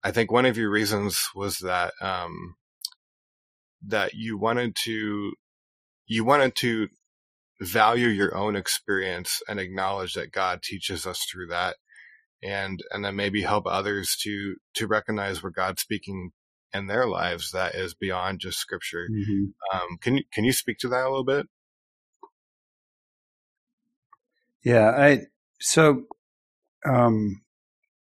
I 0.04 0.12
think 0.12 0.32
one 0.32 0.46
of 0.46 0.58
your 0.58 0.70
reasons 0.70 1.30
was 1.36 1.60
that 1.60 1.94
um, 2.02 2.56
that 3.88 4.14
you 4.14 4.38
wanted 4.38 4.76
to 4.84 5.34
you 6.08 6.24
wanted 6.24 6.56
to 6.58 6.88
value 7.62 8.08
your 8.08 8.36
own 8.36 8.56
experience 8.56 9.42
and 9.48 9.60
acknowledge 9.60 10.14
that 10.14 10.32
God 10.32 10.62
teaches 10.62 11.06
us 11.06 11.26
through 11.32 11.48
that 11.48 11.78
and 12.44 12.82
and 12.92 13.04
then 13.04 13.16
maybe 13.16 13.42
help 13.42 13.66
others 13.66 14.16
to 14.22 14.56
to 14.76 14.88
recognize 14.88 15.42
where 15.42 15.52
God's 15.52 15.82
speaking 15.82 16.32
in 16.74 16.88
their 16.88 17.08
lives 17.08 17.52
that 17.52 17.76
is 17.76 17.94
beyond 17.94 18.40
just 18.40 18.60
scripture. 18.60 19.08
Mm-hmm. 19.12 19.78
Um, 19.78 19.98
can 20.02 20.18
you 20.18 20.24
can 20.32 20.44
you 20.44 20.54
speak 20.54 20.78
to 20.80 20.90
that 20.90 21.04
a 21.04 21.10
little 21.10 21.26
bit? 21.26 21.48
Yeah, 24.64 24.90
I 24.90 25.22
so 25.60 26.04
um, 26.86 27.42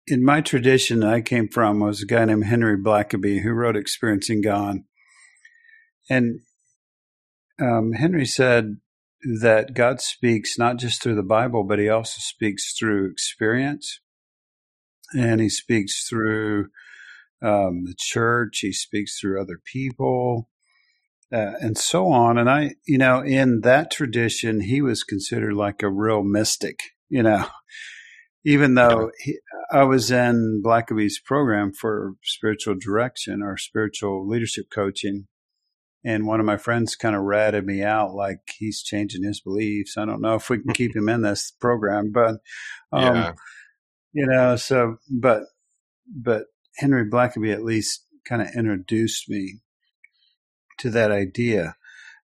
in 0.07 0.25
my 0.25 0.41
tradition 0.41 1.03
I 1.03 1.21
came 1.21 1.49
from 1.49 1.81
was 1.81 2.03
a 2.03 2.07
guy 2.07 2.25
named 2.25 2.45
Henry 2.45 2.77
Blackaby 2.77 3.43
who 3.43 3.53
wrote 3.53 3.77
Experiencing 3.77 4.43
God, 4.43 4.79
and 6.09 6.41
um, 7.61 7.93
Henry 7.93 8.27
said 8.27 8.77
that 9.41 9.75
God 9.75 10.01
speaks 10.01 10.59
not 10.59 10.77
just 10.77 11.03
through 11.03 11.15
the 11.15 11.23
Bible, 11.23 11.65
but 11.65 11.79
He 11.79 11.89
also 11.89 12.19
speaks 12.19 12.77
through 12.77 13.11
experience, 13.11 14.01
and 15.17 15.41
He 15.41 15.49
speaks 15.49 16.07
through 16.07 16.67
um, 17.43 17.85
the 17.85 17.95
church. 17.97 18.59
He 18.61 18.73
speaks 18.73 19.19
through 19.19 19.41
other 19.41 19.61
people. 19.65 20.49
Uh, 21.33 21.55
and 21.61 21.77
so 21.77 22.13
on. 22.13 22.39
And 22.39 22.49
I, 22.49 22.77
you 22.87 22.97
know, 22.97 23.21
in 23.21 23.63
that 23.63 23.91
tradition, 23.91 24.61
he 24.61 24.81
was 24.81 25.03
considered 25.03 25.55
like 25.55 25.83
a 25.83 25.91
real 25.91 26.23
mystic, 26.23 26.79
you 27.09 27.25
know, 27.25 27.47
even 28.45 28.75
though 28.75 29.11
he, 29.19 29.39
I 29.71 29.85
was 29.85 30.11
in 30.11 30.63
Blackaby's 30.65 31.21
program 31.25 31.73
for 31.73 32.15
spiritual 32.23 32.75
direction 32.79 33.43
or 33.43 33.57
spiritual 33.57 34.29
leadership 34.29 34.67
coaching. 34.73 35.27
And 36.07 36.27
one 36.27 36.39
of 36.39 36.45
my 36.45 36.59
friends 36.59 36.97
kind 36.97 37.17
of 37.17 37.23
ratted 37.23 37.65
me 37.65 37.83
out 37.83 38.15
like 38.15 38.41
he's 38.59 38.83
changing 38.83 39.23
his 39.23 39.41
beliefs. 39.41 39.97
I 39.97 40.05
don't 40.05 40.21
know 40.21 40.35
if 40.35 40.51
we 40.51 40.59
can 40.59 40.75
keep 40.75 40.95
him 40.95 41.09
in 41.09 41.23
this 41.23 41.51
program, 41.51 42.13
but, 42.13 42.37
um, 42.93 43.15
yeah. 43.15 43.33
you 44.13 44.27
know, 44.27 44.57
so, 44.57 44.97
but, 45.09 45.45
but 46.07 46.45
Henry 46.77 47.09
Blackaby 47.09 47.53
at 47.53 47.65
least 47.65 48.05
kind 48.29 48.43
of 48.43 48.49
introduced 48.55 49.31
me 49.31 49.61
to 50.79 50.91
that 50.91 51.11
idea 51.11 51.77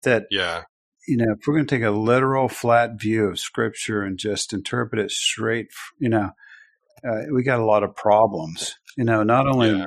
that 0.03 0.25
yeah 0.31 0.63
you 1.07 1.17
know 1.17 1.33
if 1.33 1.47
we're 1.47 1.55
going 1.55 1.67
to 1.67 1.75
take 1.75 1.85
a 1.85 1.91
literal 1.91 2.49
flat 2.49 3.01
view 3.01 3.25
of 3.25 3.39
scripture 3.39 4.03
and 4.03 4.19
just 4.19 4.53
interpret 4.53 5.01
it 5.01 5.11
straight 5.11 5.69
you 5.99 6.09
know 6.09 6.31
uh, 7.07 7.23
we 7.33 7.43
got 7.43 7.61
a 7.61 7.65
lot 7.67 7.83
of 7.83 7.95
problems 7.95 8.75
you 8.97 9.05
know 9.05 9.23
not 9.23 9.47
only 9.47 9.71
yeah. 9.71 9.87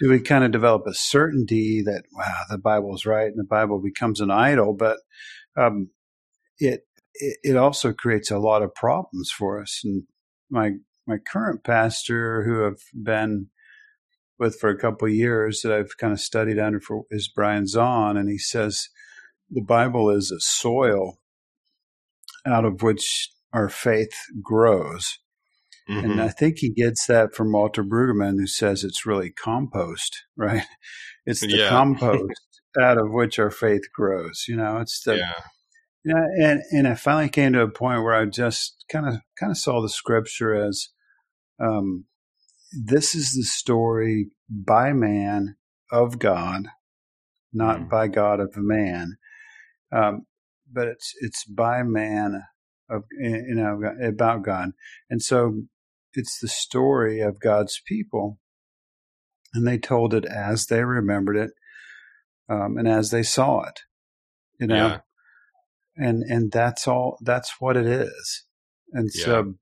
do 0.00 0.10
we 0.10 0.20
kind 0.20 0.44
of 0.44 0.50
develop 0.50 0.82
a 0.86 0.94
certainty 0.94 1.82
that 1.82 2.04
wow 2.12 2.42
the 2.50 2.58
bible's 2.58 3.06
right 3.06 3.28
and 3.28 3.38
the 3.38 3.44
bible 3.44 3.80
becomes 3.80 4.20
an 4.20 4.30
idol 4.30 4.74
but 4.74 4.98
um, 5.56 5.88
it 6.58 6.82
it 7.14 7.56
also 7.56 7.92
creates 7.92 8.30
a 8.30 8.38
lot 8.38 8.62
of 8.62 8.74
problems 8.74 9.30
for 9.30 9.60
us 9.60 9.80
and 9.84 10.04
my 10.50 10.72
my 11.06 11.18
current 11.18 11.64
pastor 11.64 12.44
who 12.44 12.66
I've 12.66 12.82
been 12.92 13.48
with 14.38 14.58
for 14.58 14.68
a 14.68 14.78
couple 14.78 15.08
of 15.08 15.14
years 15.14 15.62
that 15.62 15.72
I've 15.72 15.96
kind 15.98 16.12
of 16.12 16.20
studied 16.20 16.58
under 16.58 16.80
for 16.80 17.04
is 17.10 17.28
Brian 17.28 17.64
Zahnd, 17.64 18.18
and 18.18 18.28
he 18.28 18.38
says 18.38 18.88
the 19.50 19.62
Bible 19.62 20.10
is 20.10 20.30
a 20.30 20.40
soil 20.40 21.18
out 22.46 22.64
of 22.64 22.82
which 22.82 23.30
our 23.52 23.68
faith 23.68 24.12
grows. 24.42 25.18
Mm-hmm. 25.88 26.10
And 26.10 26.22
I 26.22 26.28
think 26.28 26.58
he 26.58 26.70
gets 26.70 27.06
that 27.06 27.34
from 27.34 27.52
Walter 27.52 27.84
Brueggemann, 27.84 28.38
who 28.38 28.46
says 28.46 28.82
it's 28.82 29.06
really 29.06 29.30
compost, 29.30 30.24
right? 30.36 30.64
It's 31.24 31.40
the 31.40 31.48
yeah. 31.48 31.68
compost 31.68 32.40
out 32.80 32.98
of 32.98 33.10
which 33.10 33.38
our 33.38 33.50
faith 33.50 33.82
grows. 33.94 34.44
You 34.48 34.56
know, 34.56 34.78
it's 34.78 35.02
the 35.02 35.16
yeah. 35.16 35.32
You 36.04 36.14
know, 36.14 36.24
and 36.40 36.62
and 36.70 36.86
I 36.86 36.94
finally 36.94 37.28
came 37.28 37.52
to 37.54 37.62
a 37.62 37.68
point 37.68 38.04
where 38.04 38.14
I 38.14 38.26
just 38.26 38.84
kind 38.88 39.08
of 39.08 39.16
kind 39.38 39.50
of 39.50 39.58
saw 39.58 39.82
the 39.82 39.88
scripture 39.88 40.54
as 40.54 40.88
um, 41.60 42.04
this 42.72 43.14
is 43.14 43.32
the 43.32 43.42
story 43.42 44.30
by 44.48 44.92
man 44.92 45.56
of 45.90 46.20
God, 46.20 46.68
not 47.52 47.80
mm. 47.80 47.90
by 47.90 48.06
God 48.06 48.38
of 48.38 48.56
man, 48.56 49.16
um, 49.92 50.26
but 50.70 50.88
it's 50.88 51.14
it's 51.20 51.44
by 51.44 51.82
man 51.82 52.42
of 52.90 53.04
you 53.18 53.54
know 53.54 53.80
about 54.02 54.44
God, 54.44 54.70
and 55.10 55.22
so 55.22 55.62
it's 56.14 56.38
the 56.40 56.48
story 56.48 57.20
of 57.20 57.40
God's 57.40 57.80
people, 57.86 58.38
and 59.54 59.66
they 59.66 59.78
told 59.78 60.14
it 60.14 60.24
as 60.24 60.66
they 60.66 60.84
remembered 60.84 61.36
it, 61.36 61.50
um, 62.48 62.76
and 62.78 62.88
as 62.88 63.10
they 63.10 63.22
saw 63.22 63.62
it, 63.64 63.80
you 64.58 64.66
know, 64.66 64.86
yeah. 64.86 64.98
and 65.96 66.22
and 66.22 66.52
that's 66.52 66.88
all. 66.88 67.18
That's 67.22 67.54
what 67.60 67.76
it 67.76 67.86
is, 67.86 68.44
and 68.92 69.10
yeah. 69.14 69.24
so 69.24 69.54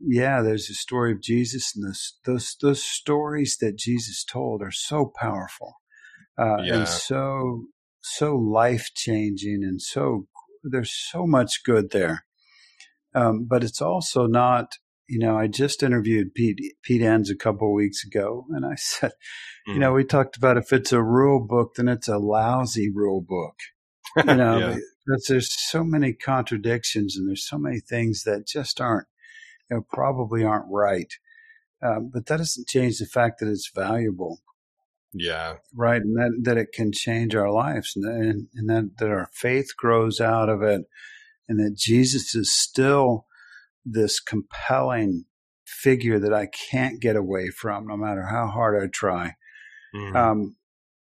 yeah, 0.00 0.42
there's 0.42 0.68
a 0.68 0.74
story 0.74 1.12
of 1.12 1.22
Jesus, 1.22 1.72
and 1.74 1.86
those 1.86 2.18
those 2.24 2.56
those 2.60 2.82
stories 2.82 3.56
that 3.60 3.76
Jesus 3.76 4.24
told 4.24 4.62
are 4.62 4.72
so 4.72 5.12
powerful, 5.18 5.74
uh, 6.38 6.62
yeah. 6.62 6.78
and 6.78 6.88
so 6.88 7.66
so 8.04 8.36
life 8.36 8.90
changing, 8.94 9.64
and 9.64 9.80
so 9.80 10.26
there's 10.62 10.92
so 10.92 11.26
much 11.26 11.64
good 11.64 11.90
there. 11.90 12.26
Um, 13.14 13.46
but 13.48 13.64
it's 13.64 13.80
also 13.80 14.26
not, 14.26 14.74
you 15.08 15.18
know. 15.18 15.38
I 15.38 15.46
just 15.46 15.82
interviewed 15.82 16.34
Pete 16.34 16.60
Pete 16.82 17.00
Enns 17.00 17.30
a 17.30 17.36
couple 17.36 17.68
of 17.68 17.74
weeks 17.74 18.04
ago, 18.04 18.44
and 18.50 18.66
I 18.66 18.74
said, 18.76 19.12
mm. 19.66 19.74
you 19.74 19.80
know, 19.80 19.92
mm. 19.92 19.96
we 19.96 20.04
talked 20.04 20.36
about 20.36 20.58
if 20.58 20.72
it's 20.72 20.92
a 20.92 21.02
rule 21.02 21.44
book, 21.46 21.76
then 21.76 21.88
it's 21.88 22.08
a 22.08 22.18
lousy 22.18 22.90
rule 22.92 23.24
book. 23.26 23.56
You 24.16 24.24
know, 24.36 24.58
yeah. 24.58 24.78
because 25.06 25.26
there's 25.26 25.70
so 25.70 25.82
many 25.82 26.12
contradictions, 26.12 27.16
and 27.16 27.26
there's 27.26 27.48
so 27.48 27.56
many 27.56 27.80
things 27.80 28.24
that 28.24 28.46
just 28.46 28.82
aren't 28.82 29.06
you 29.70 29.76
know, 29.76 29.86
probably 29.90 30.44
aren't 30.44 30.70
right. 30.70 31.12
Um, 31.82 32.10
but 32.12 32.26
that 32.26 32.36
doesn't 32.36 32.68
change 32.68 32.98
the 32.98 33.06
fact 33.06 33.40
that 33.40 33.48
it's 33.48 33.70
valuable. 33.74 34.40
Yeah. 35.14 35.54
Right. 35.72 36.02
And 36.02 36.16
that, 36.16 36.40
that 36.42 36.58
it 36.58 36.72
can 36.72 36.90
change 36.92 37.34
our 37.34 37.50
lives 37.50 37.92
and, 37.94 38.04
and, 38.04 38.48
and 38.54 38.68
that, 38.68 38.98
that 38.98 39.10
our 39.10 39.30
faith 39.32 39.76
grows 39.76 40.20
out 40.20 40.48
of 40.48 40.62
it 40.62 40.82
and 41.48 41.60
that 41.60 41.76
Jesus 41.76 42.34
is 42.34 42.52
still 42.52 43.26
this 43.84 44.18
compelling 44.18 45.24
figure 45.64 46.18
that 46.18 46.34
I 46.34 46.46
can't 46.46 47.00
get 47.00 47.16
away 47.16 47.48
from 47.48 47.86
no 47.86 47.96
matter 47.96 48.26
how 48.26 48.48
hard 48.48 48.82
I 48.82 48.88
try. 48.88 49.34
Mm-hmm. 49.94 50.16
Um, 50.16 50.56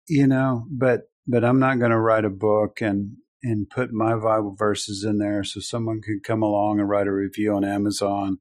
you 0.08 0.26
know, 0.26 0.66
but, 0.72 1.02
but 1.28 1.44
I'm 1.44 1.60
not 1.60 1.78
going 1.78 1.92
to 1.92 2.00
write 2.00 2.26
a 2.26 2.30
book 2.30 2.82
and, 2.82 3.18
and 3.44 3.70
put 3.70 3.92
my 3.92 4.16
Bible 4.16 4.56
verses 4.58 5.04
in 5.04 5.20
there 5.20 5.44
so 5.44 5.60
someone 5.60 6.02
could 6.02 6.24
come 6.24 6.42
along 6.42 6.80
and 6.80 6.90
write 6.90 7.08
a 7.08 7.14
review 7.14 7.54
on 7.54 7.64
Amazon 7.64 8.38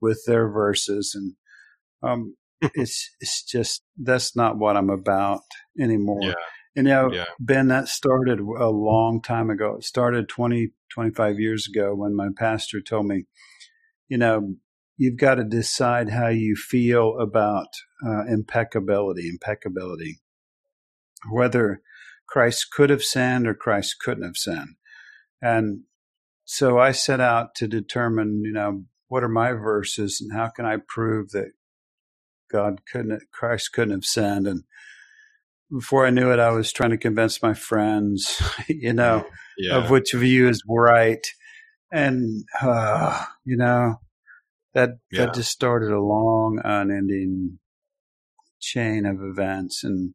with 0.00 0.22
their 0.26 0.48
verses. 0.48 1.14
And 1.14 1.34
um, 2.08 2.36
it's 2.60 3.10
it's 3.20 3.42
just 3.42 3.82
that's 3.96 4.36
not 4.36 4.58
what 4.58 4.76
I'm 4.76 4.90
about 4.90 5.40
anymore. 5.78 6.20
Yeah. 6.22 6.34
And 6.76 6.86
now, 6.86 7.10
yeah. 7.10 7.24
Ben, 7.40 7.68
that 7.68 7.88
started 7.88 8.38
a 8.38 8.70
long 8.70 9.20
time 9.22 9.50
ago. 9.50 9.76
It 9.76 9.84
started 9.84 10.28
20, 10.28 10.70
25 10.94 11.40
years 11.40 11.66
ago 11.66 11.94
when 11.94 12.14
my 12.14 12.28
pastor 12.36 12.80
told 12.80 13.06
me, 13.06 13.24
you 14.08 14.16
know, 14.16 14.54
you've 14.96 15.18
got 15.18 15.36
to 15.36 15.44
decide 15.44 16.10
how 16.10 16.28
you 16.28 16.54
feel 16.54 17.18
about 17.18 17.66
uh, 18.06 18.24
impeccability, 18.26 19.28
impeccability. 19.28 20.20
Whether 21.28 21.82
Christ 22.28 22.68
could 22.70 22.90
have 22.90 23.02
sinned 23.02 23.48
or 23.48 23.54
Christ 23.54 23.96
couldn't 24.00 24.24
have 24.24 24.36
sinned. 24.36 24.76
And 25.42 25.82
so 26.44 26.78
I 26.78 26.92
set 26.92 27.20
out 27.20 27.54
to 27.56 27.66
determine, 27.66 28.42
you 28.44 28.52
know, 28.52 28.84
what 29.08 29.24
are 29.24 29.28
my 29.28 29.52
verses 29.52 30.20
and 30.20 30.32
how 30.32 30.48
can 30.48 30.64
I 30.64 30.76
prove 30.86 31.30
that 31.30 31.52
God 32.50 32.80
couldn't, 32.90 33.22
Christ 33.32 33.72
couldn't 33.72 33.94
have 33.94 34.04
sinned. 34.04 34.46
And 34.46 34.64
before 35.70 36.06
I 36.06 36.10
knew 36.10 36.32
it, 36.32 36.38
I 36.38 36.50
was 36.50 36.72
trying 36.72 36.90
to 36.90 36.98
convince 36.98 37.42
my 37.42 37.54
friends, 37.54 38.42
you 38.68 38.92
know, 38.92 39.26
yeah. 39.58 39.76
of 39.76 39.90
which 39.90 40.12
view 40.12 40.48
is 40.48 40.62
right. 40.68 41.24
And, 41.92 42.44
uh, 42.62 43.24
you 43.44 43.56
know, 43.56 43.96
that, 44.74 44.90
yeah. 45.10 45.26
that 45.26 45.34
just 45.34 45.50
started 45.50 45.90
a 45.90 46.00
long, 46.00 46.60
unending 46.62 47.58
chain 48.60 49.06
of 49.06 49.22
events. 49.22 49.82
And 49.82 50.14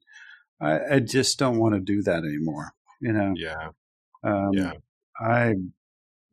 I, 0.61 0.95
I 0.95 0.99
just 0.99 1.37
don't 1.37 1.59
want 1.59 1.75
to 1.75 1.81
do 1.81 2.01
that 2.03 2.23
anymore. 2.23 2.73
You 3.01 3.13
know. 3.13 3.33
Yeah. 3.35 3.69
Um, 4.23 4.51
yeah. 4.53 4.73
I, 5.19 5.55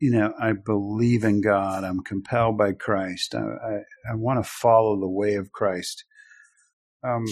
you 0.03 0.11
know, 0.11 0.33
I 0.37 0.51
believe 0.51 1.23
in 1.23 1.39
God. 1.39 1.85
I'm 1.85 2.03
compelled 2.03 2.57
by 2.57 2.73
Christ. 2.73 3.33
I, 3.33 3.39
I, 3.39 4.11
I 4.11 4.15
want 4.15 4.43
to 4.43 4.49
follow 4.49 4.99
the 4.99 5.09
way 5.09 5.35
of 5.35 5.53
Christ. 5.53 6.03
Um, 7.05 7.23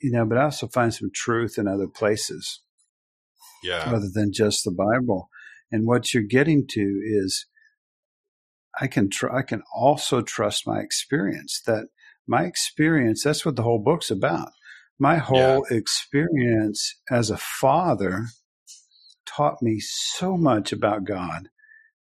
you 0.00 0.12
know, 0.12 0.24
but 0.24 0.38
I 0.38 0.44
also 0.44 0.68
find 0.68 0.94
some 0.94 1.10
truth 1.12 1.58
in 1.58 1.66
other 1.66 1.88
places. 1.88 2.60
Yeah. 3.64 3.82
Other 3.86 4.08
than 4.12 4.32
just 4.32 4.62
the 4.64 4.70
Bible. 4.70 5.30
And 5.72 5.84
what 5.84 6.14
you're 6.14 6.22
getting 6.22 6.64
to 6.68 7.00
is 7.04 7.46
I 8.80 8.86
can 8.86 9.10
tr- 9.10 9.34
I 9.34 9.42
can 9.42 9.64
also 9.74 10.22
trust 10.22 10.64
my 10.64 10.78
experience 10.78 11.60
that 11.66 11.86
my 12.28 12.44
experience 12.44 13.24
that's 13.24 13.44
what 13.44 13.56
the 13.56 13.64
whole 13.64 13.82
book's 13.82 14.12
about 14.12 14.50
my 14.96 15.16
whole 15.16 15.66
yeah. 15.68 15.76
experience 15.76 16.94
as 17.10 17.30
a 17.30 17.36
father 17.36 18.26
taught 19.26 19.60
me 19.60 19.80
so 19.80 20.36
much 20.36 20.72
about 20.72 21.02
God. 21.04 21.48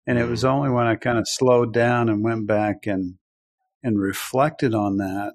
And 0.09 0.19
it 0.19 0.27
was 0.27 0.43
only 0.43 0.71
when 0.71 0.87
I 0.87 0.95
kind 0.95 1.19
of 1.19 1.29
slowed 1.29 1.75
down 1.75 2.09
and 2.09 2.25
went 2.25 2.47
back 2.47 2.87
and 2.87 3.17
and 3.83 4.01
reflected 4.01 4.75
on 4.75 4.97
that 4.97 5.35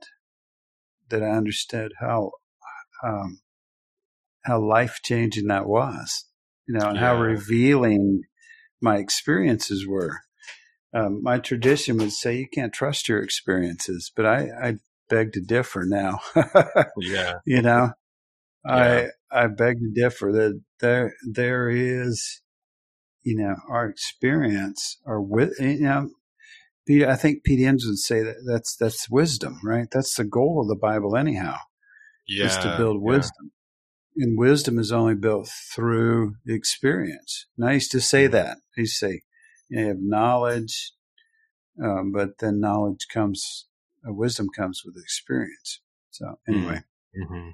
that 1.10 1.22
I 1.22 1.30
understood 1.30 1.94
how 2.00 2.32
um, 3.04 3.40
how 4.44 4.60
life 4.60 5.00
changing 5.04 5.48
that 5.48 5.68
was, 5.68 6.26
you 6.68 6.74
know, 6.74 6.88
and 6.88 6.96
yeah. 6.96 7.02
how 7.02 7.22
revealing 7.22 8.24
my 8.82 8.98
experiences 8.98 9.86
were. 9.88 10.22
Um, 10.92 11.22
my 11.22 11.38
tradition 11.38 11.98
would 11.98 12.12
say 12.12 12.38
you 12.38 12.48
can't 12.52 12.74
trust 12.74 13.08
your 13.08 13.22
experiences, 13.22 14.12
but 14.16 14.26
I, 14.26 14.48
I 14.62 14.74
beg 15.08 15.34
to 15.34 15.42
differ 15.42 15.86
now. 15.86 16.20
yeah. 16.98 17.36
You 17.46 17.62
know, 17.62 17.92
yeah. 18.66 19.10
I 19.32 19.44
I 19.44 19.48
beg 19.48 19.78
to 19.78 19.92
differ 19.94 20.32
that 20.32 20.62
there 20.80 21.14
there 21.32 21.70
is 21.70 22.42
you 23.24 23.36
know, 23.38 23.56
our 23.70 23.88
experience 23.88 24.98
or 25.06 25.22
with, 25.22 25.60
you 25.60 25.80
know, 25.80 26.10
I 27.10 27.16
think 27.16 27.44
Enns 27.50 27.86
would 27.88 27.98
say 27.98 28.22
that 28.24 28.44
that's, 28.46 28.76
that's 28.76 29.10
wisdom, 29.10 29.60
right? 29.64 29.88
That's 29.92 30.16
the 30.16 30.26
goal 30.26 30.62
of 30.62 30.68
the 30.68 30.76
Bible 30.76 31.16
anyhow, 31.16 31.56
yeah, 32.28 32.46
is 32.48 32.58
to 32.58 32.76
build 32.78 32.98
yeah. 33.02 33.08
wisdom. 33.18 33.52
And 34.18 34.38
wisdom 34.38 34.78
is 34.78 34.92
only 34.92 35.16
built 35.16 35.50
through 35.74 36.36
experience. 36.46 37.48
And 37.58 37.68
I 37.68 37.74
used 37.74 37.92
to 37.94 38.02
say 38.02 38.28
that. 38.28 38.58
I 38.78 38.82
used 38.82 39.00
to 39.00 39.08
say, 39.08 39.22
you 39.70 39.88
have 39.88 39.98
knowledge, 40.00 40.92
um, 41.84 42.12
but 42.12 42.38
then 42.40 42.60
knowledge 42.60 43.08
comes, 43.12 43.66
uh, 44.08 44.14
wisdom 44.14 44.50
comes 44.56 44.84
with 44.86 45.02
experience. 45.02 45.80
So 46.12 46.38
anyway, 46.48 46.82
Mhm. 47.20 47.52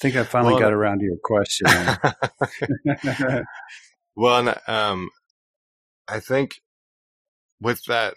think 0.00 0.16
I 0.16 0.24
finally 0.24 0.54
Well- 0.54 0.62
got 0.62 0.72
around 0.72 1.00
to 1.00 1.04
your 1.04 1.18
question. 1.22 1.66
well, 4.16 4.48
and, 4.48 4.60
um, 4.68 5.10
I 6.08 6.20
think 6.20 6.60
with 7.60 7.84
that 7.86 8.14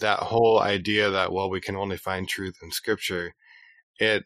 that 0.00 0.20
whole 0.20 0.60
idea 0.60 1.10
that 1.10 1.32
well 1.32 1.50
we 1.50 1.60
can 1.60 1.76
only 1.76 1.96
find 1.96 2.28
truth 2.28 2.56
in 2.62 2.70
scripture, 2.70 3.34
it 3.98 4.24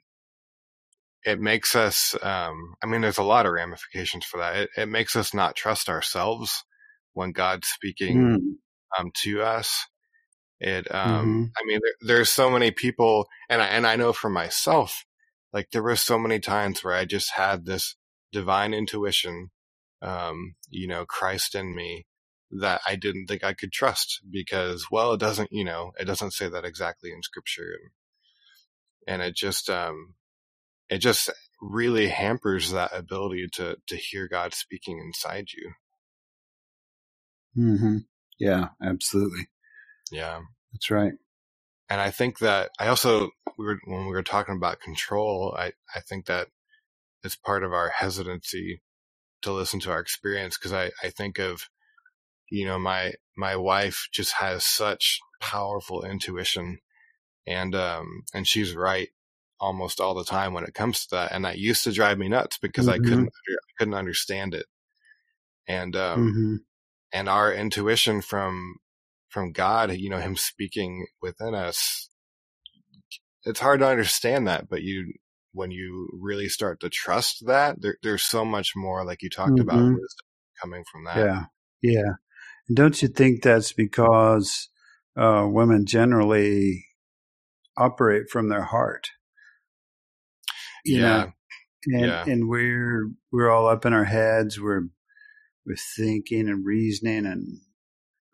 it 1.25 1.41
makes 1.41 1.75
us. 1.77 2.17
Um, 2.23 2.75
I 2.83 2.87
mean, 2.87 3.01
there's 3.01 3.19
a 3.19 3.23
lot 3.23 3.47
of 3.47 3.53
ramifications 3.53 4.25
for 4.25 4.39
that. 4.39 4.57
It, 4.57 4.71
it 4.77 4.87
makes 4.89 5.15
us 5.17 5.33
not 5.35 5.57
trust 5.57 5.89
ourselves 5.89 6.65
when 7.15 7.33
God's 7.33 7.69
speaking 7.69 8.31
Mm, 8.35 8.57
um, 8.99 9.11
to 9.23 9.43
us. 9.43 9.87
It, 10.61 10.93
um, 10.95 11.45
Mhm. 11.45 11.53
I 11.57 11.63
mean, 11.67 11.81
there, 11.83 12.17
there's 12.17 12.31
so 12.31 12.51
many 12.51 12.71
people, 12.71 13.29
and 13.51 13.63
I, 13.63 13.67
and 13.69 13.87
I 13.87 13.97
know 13.97 14.13
for 14.13 14.31
myself, 14.31 15.05
like 15.53 15.71
there 15.73 15.83
were 15.83 15.97
so 15.97 16.19
many 16.19 16.41
times 16.41 16.85
where 16.85 16.95
I 16.95 17.05
just 17.05 17.33
had 17.33 17.67
this 17.67 17.97
divine 18.33 18.75
intuition, 18.75 19.51
um, 20.03 20.57
you 20.71 20.89
know, 20.89 21.07
Christ 21.07 21.57
in 21.57 21.75
me 21.77 22.07
that 22.53 22.83
I 22.87 22.97
didn't 22.97 23.27
think 23.29 23.45
I 23.45 23.55
could 23.55 23.73
trust 23.73 24.23
because, 24.31 24.87
well, 24.93 25.15
it 25.15 25.21
doesn't, 25.21 25.53
you 25.53 25.65
know, 25.65 25.93
it 26.01 26.07
doesn't 26.07 26.33
say 26.35 26.49
that 26.51 26.65
exactly 26.67 27.13
in 27.13 27.23
scripture. 27.23 27.77
And, 29.07 29.21
and 29.21 29.23
it 29.23 29.37
just, 29.37 29.71
um, 29.71 30.15
it 30.91 30.99
just 30.99 31.31
really 31.63 32.09
hampers 32.09 32.73
that 32.73 32.97
ability 32.97 33.49
to, 33.55 33.77
to 33.89 33.97
hear 33.97 34.29
God 34.29 34.55
speaking 34.55 34.99
inside 35.01 35.49
you. 35.57 35.73
hmm 37.57 37.99
Yeah, 38.39 38.71
absolutely. 38.83 39.49
Yeah. 40.13 40.41
That's 40.73 40.91
right. 40.91 41.13
and 41.89 42.01
I 42.01 42.11
think 42.13 42.41
that 42.41 42.71
I 42.81 42.89
also 42.89 43.31
we 43.59 43.67
were 43.67 43.81
when 43.87 44.03
we 44.07 44.13
were 44.13 44.23
talking 44.23 44.57
about 44.57 44.81
control, 44.81 45.55
I 45.59 45.73
I 45.95 46.01
think 46.01 46.27
that 46.27 46.49
it's 47.25 47.37
part 47.37 47.65
of 47.65 47.73
our 47.73 47.91
hesitancy 47.91 48.83
to 49.43 49.53
listen 49.53 49.81
to 49.81 49.91
our 49.91 50.01
experience 50.01 50.59
because 50.59 50.73
I 50.73 50.91
I 51.03 51.11
think 51.11 51.39
of 51.39 51.69
you 52.51 52.67
know 52.67 52.79
my 52.79 53.15
my 53.37 53.57
wife 53.57 54.09
just 54.13 54.35
has 54.35 54.65
such 54.65 55.21
powerful 55.41 56.05
intuition 56.05 56.79
and 57.47 57.75
um 57.75 58.25
and 58.35 58.47
she's 58.47 58.75
right 58.75 59.11
almost 59.61 60.01
all 60.01 60.15
the 60.15 60.25
time 60.25 60.55
when 60.55 60.65
it 60.65 60.75
comes 60.75 61.07
to 61.07 61.17
that 61.17 61.33
and 61.33 61.45
that 61.45 61.59
used 61.59 61.85
to 61.85 61.93
drive 61.93 62.19
me 62.19 62.29
nuts 62.29 62.59
because 62.59 62.89
I 62.89 62.99
Mhm. 62.99 63.01
couldn't 63.01 63.31
I 63.51 63.73
couldn't 63.79 63.95
understand 63.95 64.55
it 64.55 64.67
and 65.67 65.97
um 65.97 66.31
hmm 66.31 66.57
and 67.13 67.29
our 67.29 67.53
intuition 67.53 68.23
from 68.23 68.77
from 69.29 69.53
God, 69.53 69.93
you 69.93 70.11
know, 70.11 70.19
Him 70.19 70.37
speaking 70.37 71.07
within 71.23 71.55
us. 71.55 72.11
It's 73.45 73.61
hard 73.61 73.81
to 73.81 73.87
understand 73.87 74.47
that, 74.49 74.69
but 74.69 74.83
you 74.83 75.15
when 75.53 75.71
you 75.71 76.09
really 76.13 76.49
start 76.49 76.81
to 76.81 76.89
trust 76.89 77.47
that, 77.47 77.81
there, 77.81 77.97
there's 78.03 78.23
so 78.23 78.45
much 78.45 78.73
more, 78.75 79.05
like 79.05 79.23
you 79.23 79.31
talked 79.31 79.61
about, 79.61 79.79
Mhm. 79.79 79.95
wisdom 79.95 80.27
coming 80.61 80.85
from 80.91 81.05
that. 81.05 81.19
Yeah, 81.19 81.45
yeah. 81.83 82.13
And 82.69 82.77
don't 82.77 83.03
you 83.03 83.09
think 83.09 83.43
that's 83.43 83.73
because 83.73 84.69
uh, 85.17 85.47
women 85.51 85.87
generally 85.87 86.87
operate 87.77 88.31
from 88.31 88.49
their 88.49 88.63
heart? 88.63 89.11
You 90.85 90.99
yeah, 90.99 91.25
know, 91.25 91.33
and 91.87 92.05
Yeah. 92.05 92.25
and 92.27 92.49
we're 92.49 93.11
we're 93.31 93.51
all 93.51 93.67
up 93.69 93.85
in 93.87 93.93
our 93.93 94.05
heads. 94.05 94.61
We're 94.61 94.89
we're 95.67 95.77
thinking 95.97 96.49
and 96.49 96.65
reasoning, 96.65 97.27
and 97.27 97.61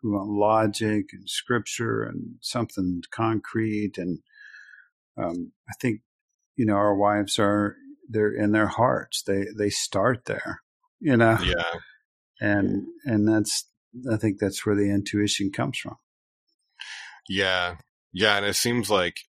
we 0.03 0.11
want 0.11 0.29
logic 0.29 1.07
and 1.13 1.29
scripture 1.29 2.03
and 2.03 2.35
something 2.41 3.03
concrete. 3.11 3.97
And 3.97 4.19
um, 5.17 5.51
I 5.69 5.73
think 5.81 6.01
you 6.59 6.65
know 6.65 6.73
our 6.75 6.93
wives 6.93 7.39
are 7.39 7.77
they're 8.09 8.33
in 8.33 8.51
their 8.51 8.67
hearts. 8.67 9.23
They 9.23 9.45
they 9.57 9.69
start 9.69 10.25
there. 10.25 10.59
You 10.99 11.15
know, 11.15 11.37
yeah, 11.41 11.79
and 12.41 12.85
and 13.05 13.25
that's 13.25 13.65
I 14.11 14.17
think 14.17 14.39
that's 14.39 14.65
where 14.65 14.75
the 14.75 14.91
intuition 14.91 15.51
comes 15.53 15.77
from. 15.77 15.95
yeah, 17.29 17.75
yeah. 18.11 18.35
And 18.35 18.45
it 18.45 18.57
seems 18.57 18.89
like 18.89 19.21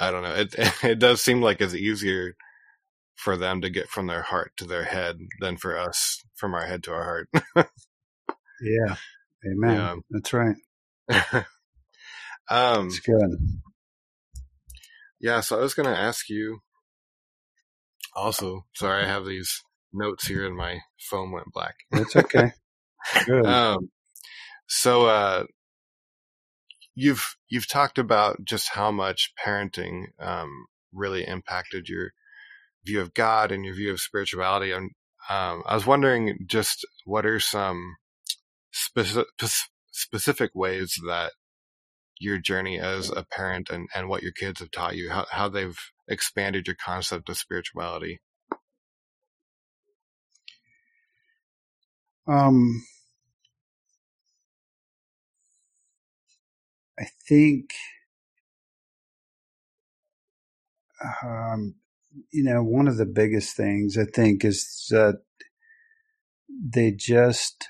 I 0.00 0.10
don't 0.10 0.24
know. 0.24 0.34
It 0.34 0.56
it 0.82 0.98
does 0.98 1.22
seem 1.22 1.40
like 1.40 1.60
it's 1.60 1.72
easier 1.72 2.34
for 3.14 3.36
them 3.36 3.60
to 3.60 3.70
get 3.70 3.88
from 3.88 4.08
their 4.08 4.22
heart 4.22 4.54
to 4.56 4.64
their 4.64 4.84
head 4.84 5.20
than 5.40 5.56
for 5.56 5.78
us 5.78 6.24
from 6.34 6.52
our 6.52 6.66
head 6.66 6.82
to 6.82 6.92
our 6.92 7.04
heart. 7.04 7.28
Yeah, 8.60 8.96
amen. 9.46 9.76
Yeah. 9.76 9.94
That's 10.10 10.32
right. 10.32 10.56
um, 12.50 12.88
It's 12.88 12.98
good. 12.98 13.60
Yeah, 15.20 15.40
so 15.40 15.58
I 15.58 15.62
was 15.62 15.74
going 15.74 15.88
to 15.88 15.98
ask 15.98 16.28
you 16.28 16.60
also, 18.14 18.64
sorry, 18.74 19.04
I 19.04 19.08
have 19.08 19.26
these 19.26 19.62
notes 19.92 20.26
here 20.26 20.46
and 20.46 20.56
my 20.56 20.80
phone 20.98 21.32
went 21.32 21.52
black. 21.52 21.74
That's 21.90 22.16
okay. 22.16 22.52
Good. 23.26 23.46
Um, 23.46 23.90
so, 24.66 25.06
uh, 25.06 25.44
you've, 26.94 27.36
you've 27.48 27.68
talked 27.68 27.98
about 27.98 28.44
just 28.44 28.70
how 28.70 28.90
much 28.90 29.32
parenting, 29.44 30.06
um, 30.18 30.66
really 30.92 31.26
impacted 31.26 31.88
your 31.88 32.12
view 32.84 33.00
of 33.00 33.14
God 33.14 33.52
and 33.52 33.64
your 33.64 33.74
view 33.74 33.92
of 33.92 34.00
spirituality. 34.00 34.72
And, 34.72 34.92
um, 35.28 35.62
I 35.66 35.74
was 35.74 35.86
wondering 35.86 36.46
just 36.46 36.86
what 37.04 37.26
are 37.26 37.40
some 37.40 37.96
specific, 38.72 39.26
specific 39.92 40.50
ways 40.54 40.94
that 41.06 41.32
your 42.18 42.38
journey 42.38 42.78
as 42.78 43.10
a 43.10 43.24
parent 43.24 43.70
and, 43.70 43.88
and 43.94 44.08
what 44.08 44.22
your 44.22 44.32
kids 44.32 44.60
have 44.60 44.70
taught 44.70 44.96
you, 44.96 45.10
how, 45.10 45.26
how 45.30 45.48
they've 45.48 45.78
expanded 46.08 46.66
your 46.66 46.76
concept 46.76 47.28
of 47.28 47.36
spirituality. 47.36 48.20
Um, 52.28 52.84
I 56.98 57.04
think, 57.28 57.70
um, 61.22 61.74
you 62.32 62.42
know, 62.42 62.62
one 62.62 62.88
of 62.88 62.96
the 62.96 63.06
biggest 63.06 63.56
things 63.56 63.98
I 63.98 64.04
think 64.04 64.44
is 64.44 64.86
that 64.90 65.20
they 66.48 66.90
just, 66.90 67.68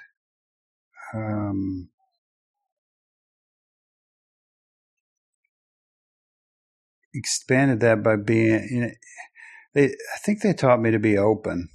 um, 1.14 1.90
expanded 7.16 7.81
that 7.81 8.02
by 8.02 8.16
being, 8.16 8.68
you 8.70 8.81
know, 8.83 8.90
they, 9.74 9.87
I 9.87 10.18
think 10.24 10.42
they 10.42 10.52
taught 10.55 10.81
me 10.81 10.90
to 10.92 10.98
be 10.98 11.18
open, 11.18 11.68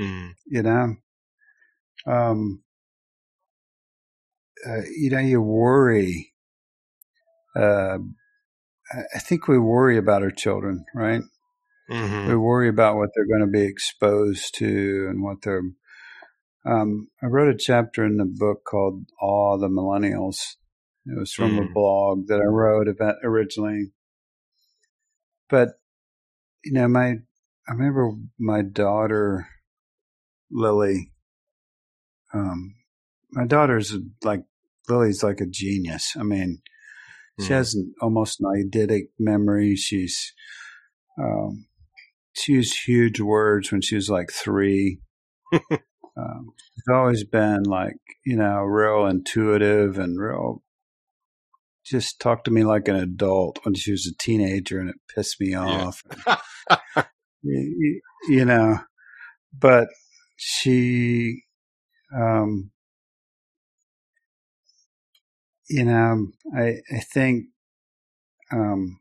Mm, 0.00 0.34
you 0.46 0.62
know, 0.62 0.96
um, 2.06 2.62
uh, 4.66 4.82
you 4.96 5.10
know, 5.10 5.18
you 5.20 5.40
worry. 5.42 6.32
Uh, 7.56 7.98
I 9.14 9.18
think 9.18 9.48
we 9.48 9.58
worry 9.58 9.98
about 9.98 10.22
our 10.22 10.30
children, 10.30 10.84
right? 10.94 11.22
hmm 11.88 12.28
We 12.28 12.36
worry 12.36 12.68
about 12.68 12.96
what 12.96 13.10
they're 13.14 13.26
going 13.26 13.46
to 13.46 13.58
be 13.58 13.66
exposed 13.66 14.54
to 14.56 15.06
and 15.10 15.22
what 15.22 15.42
they're. 15.42 15.62
Um, 16.66 17.08
I 17.22 17.26
wrote 17.26 17.54
a 17.54 17.58
chapter 17.58 18.04
in 18.04 18.16
the 18.16 18.24
book 18.24 18.64
called 18.64 19.04
"Awe 19.20 19.58
the 19.58 19.68
Millennials." 19.68 20.56
It 21.06 21.18
was 21.18 21.32
from 21.32 21.58
a 21.58 21.64
Mm. 21.64 21.74
blog 21.74 22.26
that 22.28 22.40
I 22.40 22.46
wrote 22.46 22.88
about 22.88 23.16
originally. 23.24 23.92
But 25.48 25.70
you 26.64 26.72
know, 26.72 26.88
my 26.88 27.14
I 27.68 27.72
remember 27.72 28.12
my 28.38 28.62
daughter 28.62 29.48
Lily. 30.50 31.12
Um, 32.32 32.74
my 33.30 33.46
daughter's 33.46 33.94
like 34.22 34.42
Lily's 34.88 35.22
like 35.22 35.40
a 35.40 35.46
genius. 35.46 36.14
I 36.18 36.22
mean, 36.22 36.60
she 37.40 37.48
Mm. 37.48 37.56
has 37.56 37.74
an 37.74 37.94
almost 38.00 38.40
an 38.40 38.46
eidetic 38.70 39.08
memory. 39.18 39.76
She's 39.76 40.32
um, 41.18 41.66
she 42.34 42.52
used 42.52 42.86
huge 42.86 43.20
words 43.20 43.72
when 43.72 43.80
she 43.80 43.94
was 43.94 44.10
like 44.10 44.30
three. 44.30 45.00
um, 45.52 46.52
she's 46.74 46.88
always 46.92 47.24
been 47.24 47.62
like 47.64 47.96
you 48.24 48.36
know 48.36 48.62
real 48.62 49.06
intuitive 49.06 49.98
and 49.98 50.18
real. 50.20 50.62
Just 51.86 52.20
talked 52.20 52.46
to 52.46 52.52
me 52.52 52.64
like 52.64 52.88
an 52.88 52.96
adult 52.96 53.60
when 53.64 53.74
she 53.74 53.92
was 53.92 54.06
a 54.06 54.16
teenager, 54.22 54.80
and 54.80 54.90
it 54.90 54.96
pissed 55.14 55.40
me 55.40 55.54
Yeah. 55.64 55.86
off. 55.86 56.02
you, 57.42 58.02
you 58.28 58.44
know, 58.46 58.78
but 59.58 59.88
she, 60.36 61.42
um, 62.16 62.70
you 65.70 65.84
know, 65.84 66.28
I 66.56 66.76
I 66.94 67.00
think 67.00 67.46
um, 68.52 69.00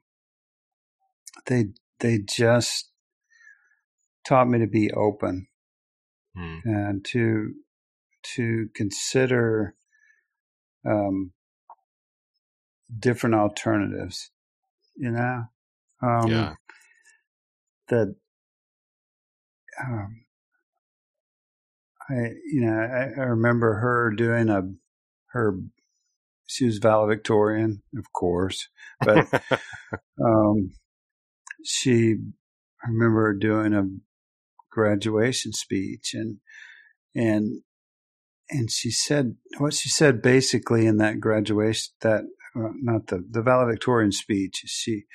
they 1.47 1.65
they 2.01 2.19
just 2.19 2.91
taught 4.27 4.49
me 4.49 4.59
to 4.59 4.67
be 4.67 4.91
open 4.93 5.47
Mm. 6.37 6.61
and 6.65 7.05
to 7.05 7.53
to 8.35 8.69
consider 8.75 9.75
um, 10.89 11.33
different 12.99 13.35
alternatives. 13.35 14.31
You 14.97 15.11
know, 15.11 15.43
um, 16.01 16.29
Yeah. 16.29 16.53
that 17.89 18.15
um, 19.83 20.25
I 22.09 22.15
you 22.51 22.61
know 22.61 22.73
I, 22.73 23.21
I 23.21 23.25
remember 23.25 23.75
her 23.75 24.11
doing 24.15 24.49
a 24.49 24.63
her 25.31 25.59
she 26.47 26.65
was 26.65 26.77
valedictorian, 26.79 27.83
of 27.97 28.11
course, 28.13 28.69
but 29.03 29.27
um, 30.23 30.71
she 31.63 32.15
I 32.83 32.89
remember 32.89 33.27
her 33.27 33.33
doing 33.33 33.73
a 33.73 33.83
graduation 34.71 35.53
speech 35.53 36.13
and 36.13 36.37
and 37.15 37.61
and 38.49 38.71
she 38.71 38.91
said 38.91 39.35
what 39.59 39.73
she 39.73 39.89
said 39.89 40.21
basically 40.21 40.85
in 40.87 40.97
that 40.97 41.19
graduation 41.19 41.93
that 42.01 42.23
uh, 42.55 42.69
not 42.81 43.07
the 43.07 43.25
the 43.29 43.41
valedictorian 43.41 44.11
speech. 44.11 44.63
She 44.65 45.05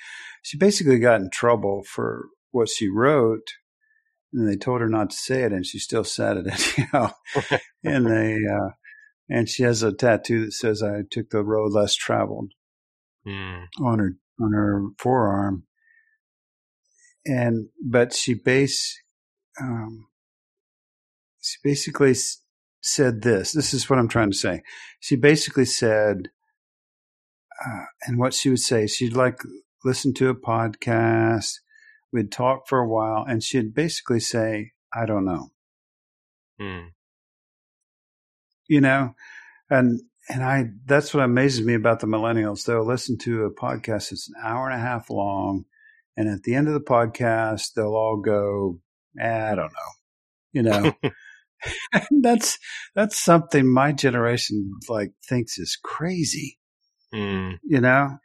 she 0.41 0.57
basically 0.57 0.99
got 0.99 1.21
in 1.21 1.29
trouble 1.31 1.83
for 1.83 2.27
what 2.51 2.69
she 2.69 2.89
wrote 2.89 3.47
and 4.33 4.47
they 4.47 4.55
told 4.55 4.81
her 4.81 4.89
not 4.89 5.09
to 5.11 5.15
say 5.15 5.43
it 5.43 5.51
and 5.51 5.65
she 5.65 5.79
still 5.79 6.03
said 6.03 6.37
it 6.37 6.47
anyhow. 6.77 7.11
And 7.83 8.05
they 8.05 8.35
uh 8.51 8.71
and 9.29 9.49
she 9.49 9.63
has 9.63 9.83
a 9.83 9.93
tattoo 9.93 10.45
that 10.45 10.53
says 10.53 10.83
i 10.83 11.01
took 11.09 11.29
the 11.29 11.43
road 11.43 11.71
less 11.73 11.95
traveled. 11.95 12.51
Mm. 13.27 13.65
on 13.79 13.99
her 13.99 14.15
on 14.41 14.53
her 14.53 14.83
forearm. 14.97 15.63
And 17.25 17.67
but 17.83 18.13
she 18.13 18.33
base 18.33 18.99
um 19.59 20.07
she 21.41 21.57
basically 21.63 22.15
said 22.81 23.21
this 23.21 23.51
this 23.51 23.73
is 23.73 23.89
what 23.89 23.99
i'm 23.99 24.07
trying 24.09 24.31
to 24.31 24.37
say. 24.37 24.63
She 24.99 25.15
basically 25.15 25.65
said 25.65 26.29
uh, 27.65 27.85
and 28.03 28.17
what 28.17 28.33
she 28.33 28.49
would 28.49 28.59
say 28.59 28.87
she'd 28.87 29.15
like 29.15 29.39
listen 29.83 30.13
to 30.13 30.29
a 30.29 30.35
podcast 30.35 31.55
we'd 32.11 32.31
talk 32.31 32.67
for 32.67 32.79
a 32.79 32.87
while 32.87 33.25
and 33.27 33.43
she'd 33.43 33.73
basically 33.73 34.19
say 34.19 34.71
i 34.93 35.05
don't 35.05 35.25
know. 35.25 35.49
Mm. 36.59 36.89
you 38.67 38.81
know? 38.81 39.15
And 39.69 40.01
and 40.29 40.43
i 40.43 40.65
that's 40.85 41.13
what 41.13 41.23
amazes 41.23 41.65
me 41.65 41.73
about 41.73 41.99
the 41.99 42.07
millennials 42.07 42.65
they'll 42.65 42.85
listen 42.85 43.17
to 43.17 43.45
a 43.45 43.53
podcast 43.53 44.09
that's 44.09 44.29
an 44.29 44.35
hour 44.43 44.69
and 44.69 44.79
a 44.79 44.83
half 44.83 45.09
long 45.09 45.65
and 46.15 46.29
at 46.29 46.43
the 46.43 46.53
end 46.53 46.67
of 46.67 46.73
the 46.73 46.79
podcast 46.79 47.73
they'll 47.73 47.95
all 47.95 48.17
go 48.17 48.79
eh, 49.19 49.51
i 49.51 49.55
don't 49.55 49.73
know. 49.73 49.91
You 50.53 50.63
know? 50.63 50.93
That's 52.21 52.57
that's 52.95 53.21
something 53.21 53.71
my 53.71 53.91
generation 53.91 54.71
like 54.89 55.11
thinks 55.27 55.59
is 55.59 55.77
crazy 55.81 56.57
Mm. 57.13 57.59
you 57.63 57.81
know 57.81 58.17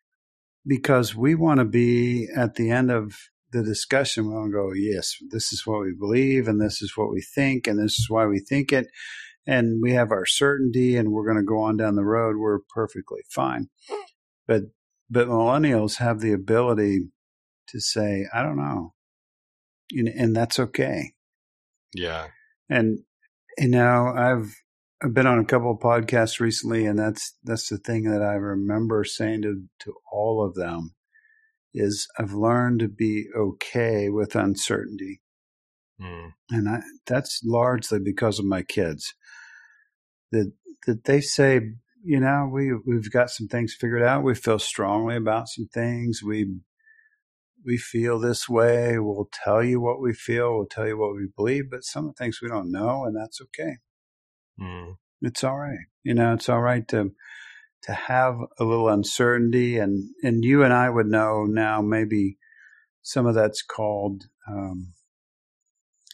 because 0.66 1.14
we 1.14 1.34
want 1.34 1.58
to 1.60 1.64
be 1.64 2.28
at 2.36 2.54
the 2.56 2.70
end 2.70 2.90
of 2.90 3.14
the 3.52 3.62
discussion 3.62 4.28
we 4.28 4.34
want 4.34 4.50
to 4.50 4.52
go 4.52 4.72
yes 4.72 5.16
this 5.30 5.52
is 5.52 5.66
what 5.66 5.80
we 5.82 5.92
believe 5.98 6.48
and 6.48 6.60
this 6.60 6.82
is 6.82 6.92
what 6.96 7.10
we 7.10 7.20
think 7.22 7.66
and 7.66 7.78
this 7.78 7.94
is 7.94 8.06
why 8.10 8.26
we 8.26 8.38
think 8.40 8.72
it 8.72 8.88
and 9.46 9.80
we 9.82 9.92
have 9.92 10.10
our 10.12 10.26
certainty 10.26 10.96
and 10.96 11.12
we're 11.12 11.24
going 11.24 11.36
to 11.38 11.42
go 11.44 11.60
on 11.60 11.76
down 11.76 11.96
the 11.96 12.04
road 12.04 12.36
we're 12.36 12.60
perfectly 12.74 13.20
fine 13.30 13.68
but 14.46 14.62
but 15.10 15.28
millennials 15.28 15.98
have 15.98 16.20
the 16.20 16.32
ability 16.32 17.00
to 17.68 17.80
say 17.80 18.26
i 18.34 18.42
don't 18.42 18.56
know 18.58 18.92
know, 19.92 20.12
and 20.18 20.36
that's 20.36 20.58
okay 20.58 21.12
Yeah. 21.94 22.28
and 22.68 23.00
you 23.58 23.68
know 23.68 24.12
i've 24.16 24.54
i've 25.02 25.14
been 25.14 25.26
on 25.26 25.38
a 25.38 25.44
couple 25.44 25.70
of 25.70 25.78
podcasts 25.78 26.40
recently 26.40 26.86
and 26.86 26.98
that's 26.98 27.34
that's 27.44 27.68
the 27.68 27.78
thing 27.78 28.04
that 28.04 28.22
i 28.22 28.34
remember 28.34 29.04
saying 29.04 29.42
to 29.42 29.64
to 29.78 29.94
all 30.12 30.44
of 30.44 30.54
them 30.54 30.94
is 31.74 32.08
i've 32.18 32.32
learned 32.32 32.80
to 32.80 32.88
be 32.88 33.26
okay 33.36 34.08
with 34.08 34.34
uncertainty. 34.34 35.20
Mm. 36.00 36.32
and 36.50 36.68
I, 36.68 36.80
that's 37.06 37.40
largely 37.44 37.98
because 37.98 38.38
of 38.38 38.44
my 38.44 38.62
kids. 38.62 39.14
That 40.32 40.52
that 40.86 41.04
they 41.04 41.20
say 41.22 41.60
you 42.04 42.20
know 42.20 42.50
we 42.52 42.74
we've 42.86 43.10
got 43.10 43.30
some 43.30 43.48
things 43.48 43.74
figured 43.74 44.02
out. 44.02 44.24
We 44.24 44.34
feel 44.34 44.58
strongly 44.58 45.16
about 45.16 45.48
some 45.48 45.68
things. 45.72 46.22
We 46.22 46.56
we 47.64 47.78
feel 47.78 48.18
this 48.18 48.48
way. 48.48 48.98
We'll 48.98 49.30
tell 49.32 49.64
you 49.64 49.80
what 49.80 50.00
we 50.00 50.12
feel. 50.12 50.54
We'll 50.56 50.66
tell 50.66 50.86
you 50.86 50.98
what 50.98 51.14
we 51.14 51.28
believe. 51.34 51.70
But 51.70 51.84
some 51.84 52.12
things 52.12 52.40
we 52.42 52.48
don't 52.48 52.70
know 52.70 53.04
and 53.04 53.16
that's 53.16 53.40
okay 53.40 53.76
Mm. 54.60 54.96
it's 55.22 55.44
all 55.44 55.56
right 55.58 55.78
you 56.04 56.14
know 56.14 56.34
it's 56.34 56.48
all 56.48 56.60
right 56.62 56.86
to 56.88 57.12
to 57.82 57.92
have 57.92 58.36
a 58.58 58.64
little 58.64 58.88
uncertainty 58.88 59.78
and 59.78 60.10
and 60.22 60.44
you 60.44 60.62
and 60.64 60.72
i 60.74 60.90
would 60.90 61.06
know 61.06 61.44
now 61.44 61.82
maybe 61.82 62.38
some 63.02 63.26
of 63.26 63.34
that's 63.34 63.62
called 63.62 64.24
um 64.48 64.92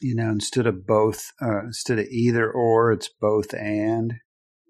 you 0.00 0.14
know 0.14 0.30
instead 0.30 0.66
of 0.66 0.86
both 0.86 1.32
uh 1.42 1.60
instead 1.66 1.98
of 1.98 2.06
either 2.06 2.50
or 2.50 2.92
it's 2.92 3.10
both 3.20 3.54
and 3.54 4.14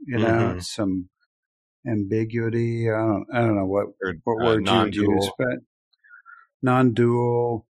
you 0.07 0.19
know 0.19 0.51
Mhm. 0.51 0.59
it's 0.59 0.75
some 0.75 1.09
ambiguity 1.87 2.91
i 2.91 2.97
don't 2.97 3.27
i 3.35 3.41
don't 3.41 3.57
know 3.57 3.67
what 3.67 3.87
Or, 4.03 4.15
what 4.25 4.41
uh, 4.41 4.45
word 4.45 4.71
you 4.71 4.81
use 4.81 5.31
non-dual. 5.31 5.35
but 5.39 5.59
non-dual 6.63 7.67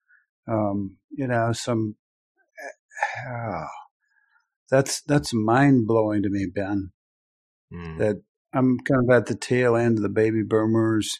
um 0.47 0.97
you 1.11 1.27
know 1.27 1.53
some 1.53 1.95
ah, 3.27 3.67
that's 4.71 5.01
that's 5.01 5.33
mind-blowing 5.33 6.23
to 6.23 6.29
me 6.29 6.47
ben 6.53 6.91
Mm. 7.73 7.97
that 7.99 8.21
I'm 8.53 8.77
kind 8.79 9.09
of 9.09 9.15
at 9.15 9.27
the 9.27 9.35
tail 9.35 9.75
end 9.75 9.97
of 9.97 10.03
the 10.03 10.09
baby 10.09 10.43
boomers, 10.43 11.19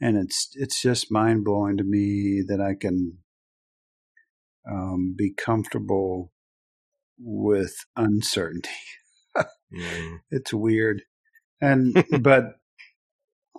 and 0.00 0.16
it's 0.16 0.50
it's 0.54 0.82
just 0.82 1.12
mind 1.12 1.44
blowing 1.44 1.76
to 1.76 1.84
me 1.84 2.42
that 2.48 2.60
I 2.60 2.74
can 2.74 3.18
um, 4.68 5.14
be 5.16 5.32
comfortable 5.32 6.32
with 7.18 7.74
uncertainty. 7.96 8.70
Mm. 9.72 10.18
It's 10.30 10.52
weird, 10.52 11.02
and 11.60 12.04
but 12.20 12.56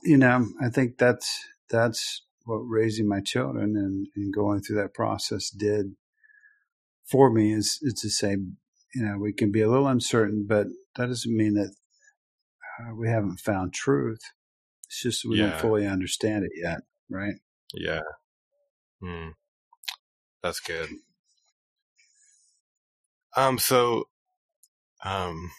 you 0.03 0.17
know 0.17 0.47
I 0.61 0.69
think 0.69 0.97
that's 0.97 1.45
that's 1.69 2.23
what 2.45 2.57
raising 2.57 3.07
my 3.07 3.21
children 3.21 3.75
and, 3.75 4.07
and 4.15 4.33
going 4.33 4.61
through 4.61 4.77
that 4.77 4.93
process 4.93 5.49
did 5.49 5.95
for 7.05 7.31
me 7.31 7.53
is 7.53 7.79
is 7.81 7.93
to 8.01 8.09
say 8.09 8.37
you 8.95 9.03
know 9.03 9.17
we 9.17 9.33
can 9.33 9.51
be 9.51 9.61
a 9.61 9.69
little 9.69 9.87
uncertain, 9.87 10.45
but 10.47 10.67
that 10.95 11.07
doesn't 11.07 11.35
mean 11.35 11.53
that 11.55 11.73
uh, 12.79 12.95
we 12.95 13.09
haven't 13.09 13.39
found 13.39 13.73
truth. 13.73 14.21
It's 14.87 15.01
just 15.01 15.25
we 15.25 15.37
Yeah. 15.37 15.49
don't 15.49 15.59
fully 15.59 15.87
understand 15.87 16.45
it 16.45 16.51
yet, 16.55 16.79
right? 17.09 17.35
Yeah. 17.73 18.01
Mm. 19.03 19.33
That's 20.41 20.59
good. 20.59 20.89
Um, 23.35 23.59
so, 23.59 24.05
um, 25.03 25.51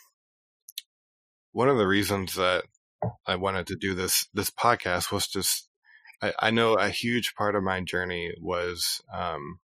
one 1.53 1.68
of 1.68 1.78
the 1.78 1.87
reasons 1.87 2.35
that 2.35 2.64
I 3.26 3.37
wanted 3.37 3.66
to 3.68 3.76
do 3.76 3.95
this, 3.95 4.26
this 4.35 4.51
podcast 4.51 5.12
was 5.12 5.26
just, 5.26 5.68
I, 6.20 6.33
I 6.39 6.51
know 6.51 6.74
a 6.74 6.89
huge 6.89 7.35
part 7.35 7.55
of 7.55 7.62
my 7.62 7.81
journey 7.81 8.33
was, 8.41 9.01
um, 9.12 9.61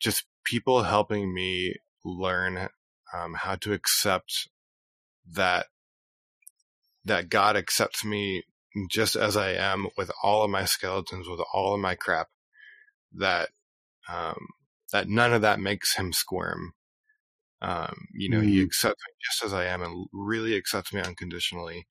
just 0.00 0.24
people 0.46 0.84
helping 0.84 1.34
me 1.34 1.74
learn, 2.04 2.68
um, 3.14 3.34
how 3.34 3.56
to 3.56 3.72
accept 3.72 4.48
that, 5.32 5.66
that 7.04 7.28
God 7.28 7.56
accepts 7.56 8.04
me 8.04 8.44
just 8.90 9.16
as 9.16 9.36
I 9.36 9.50
am 9.52 9.88
with 9.96 10.10
all 10.22 10.44
of 10.44 10.50
my 10.50 10.64
skeletons, 10.64 11.28
with 11.28 11.40
all 11.52 11.74
of 11.74 11.80
my 11.80 11.94
crap, 11.94 12.28
that, 13.14 13.50
um, 14.08 14.48
that 14.92 15.08
none 15.08 15.32
of 15.32 15.42
that 15.42 15.60
makes 15.60 15.96
him 15.96 16.12
squirm. 16.12 16.72
Um, 17.62 18.06
you 18.14 18.28
know, 18.28 18.40
he 18.40 18.60
Mm. 18.60 18.62
accepts 18.62 19.02
me 19.08 19.14
just 19.24 19.44
as 19.44 19.52
I 19.52 19.64
am 19.66 19.82
and 19.82 20.06
really 20.12 20.56
accepts 20.56 20.92
me 20.92 21.00
unconditionally. 21.00 21.86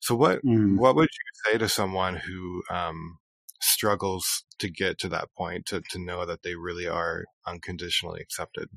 So 0.00 0.14
what, 0.14 0.42
Mm. 0.44 0.76
what 0.76 0.96
would 0.96 1.08
you 1.10 1.52
say 1.52 1.58
to 1.58 1.68
someone 1.68 2.16
who, 2.16 2.62
um, 2.70 3.18
struggles 3.60 4.44
to 4.58 4.70
get 4.70 4.98
to 4.98 5.08
that 5.08 5.28
point 5.36 5.66
to, 5.66 5.82
to 5.90 5.98
know 5.98 6.24
that 6.26 6.42
they 6.42 6.54
really 6.54 6.86
are 6.86 7.24
unconditionally 7.46 8.20
accepted? 8.20 8.68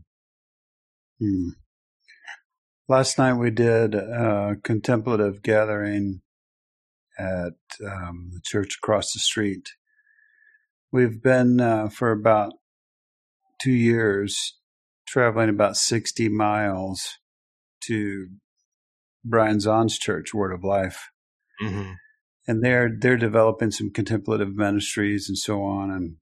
Mm. 1.21 1.51
Last 2.87 3.17
night 3.17 3.35
we 3.35 3.51
did 3.51 3.95
a 3.95 4.55
contemplative 4.63 5.43
gathering 5.43 6.21
at 7.17 7.53
um, 7.85 8.31
the 8.33 8.41
church 8.43 8.77
across 8.81 9.13
the 9.13 9.19
street. 9.19 9.69
We've 10.91 11.21
been 11.21 11.61
uh, 11.61 11.89
for 11.89 12.11
about 12.11 12.53
two 13.61 13.71
years 13.71 14.57
traveling 15.07 15.49
about 15.49 15.77
60 15.77 16.29
miles 16.29 17.17
to 17.81 18.27
Brian 19.23 19.57
Zahnd's 19.57 19.99
church, 19.99 20.33
Word 20.33 20.53
of 20.53 20.63
Life. 20.63 21.09
Mm-hmm. 21.61 21.93
And 22.51 22.61
they're 22.61 22.89
they're 22.93 23.15
developing 23.15 23.71
some 23.71 23.91
contemplative 23.91 24.53
ministries 24.57 25.29
and 25.29 25.37
so 25.37 25.63
on. 25.63 25.89
And 25.89 26.15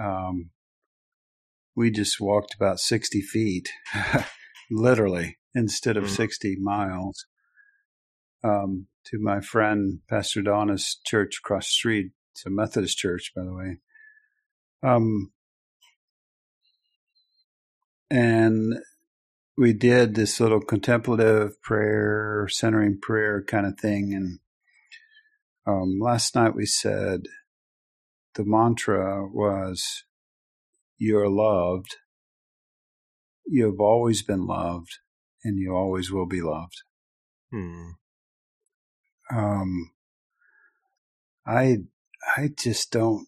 um, 0.00 0.50
we 1.74 1.90
just 1.90 2.20
walked 2.20 2.54
about 2.54 2.78
60 2.78 3.22
feet, 3.22 3.72
literally, 4.70 5.38
instead 5.52 5.96
of 5.96 6.04
mm-hmm. 6.04 6.14
60 6.14 6.56
miles, 6.60 7.26
um, 8.44 8.86
to 9.06 9.18
my 9.18 9.40
friend 9.40 9.98
Pastor 10.08 10.42
Donna's 10.42 11.00
church 11.04 11.40
across 11.44 11.66
the 11.66 11.72
street. 11.72 12.12
It's 12.32 12.46
a 12.46 12.50
Methodist 12.50 12.96
church, 12.96 13.32
by 13.34 13.42
the 13.42 13.52
way. 13.52 13.78
Um, 14.84 15.32
and 18.12 18.74
we 19.58 19.72
did 19.72 20.14
this 20.14 20.38
little 20.38 20.60
contemplative 20.60 21.60
prayer, 21.62 22.46
centering 22.48 23.00
prayer 23.00 23.42
kind 23.42 23.66
of 23.66 23.76
thing. 23.76 24.14
And 24.14 24.38
um, 25.66 25.98
last 26.00 26.34
night 26.34 26.54
we 26.54 26.66
said 26.66 27.22
the 28.34 28.44
mantra 28.44 29.26
was, 29.26 30.04
You're 30.98 31.28
loved. 31.28 31.96
You 33.46 33.66
have 33.66 33.80
always 33.80 34.22
been 34.22 34.46
loved, 34.46 34.98
and 35.44 35.58
you 35.58 35.74
always 35.74 36.10
will 36.10 36.26
be 36.26 36.42
loved. 36.42 36.82
Hmm. 37.50 37.90
Um, 39.30 39.90
I 41.46 41.78
I 42.36 42.50
just 42.56 42.90
don't, 42.92 43.26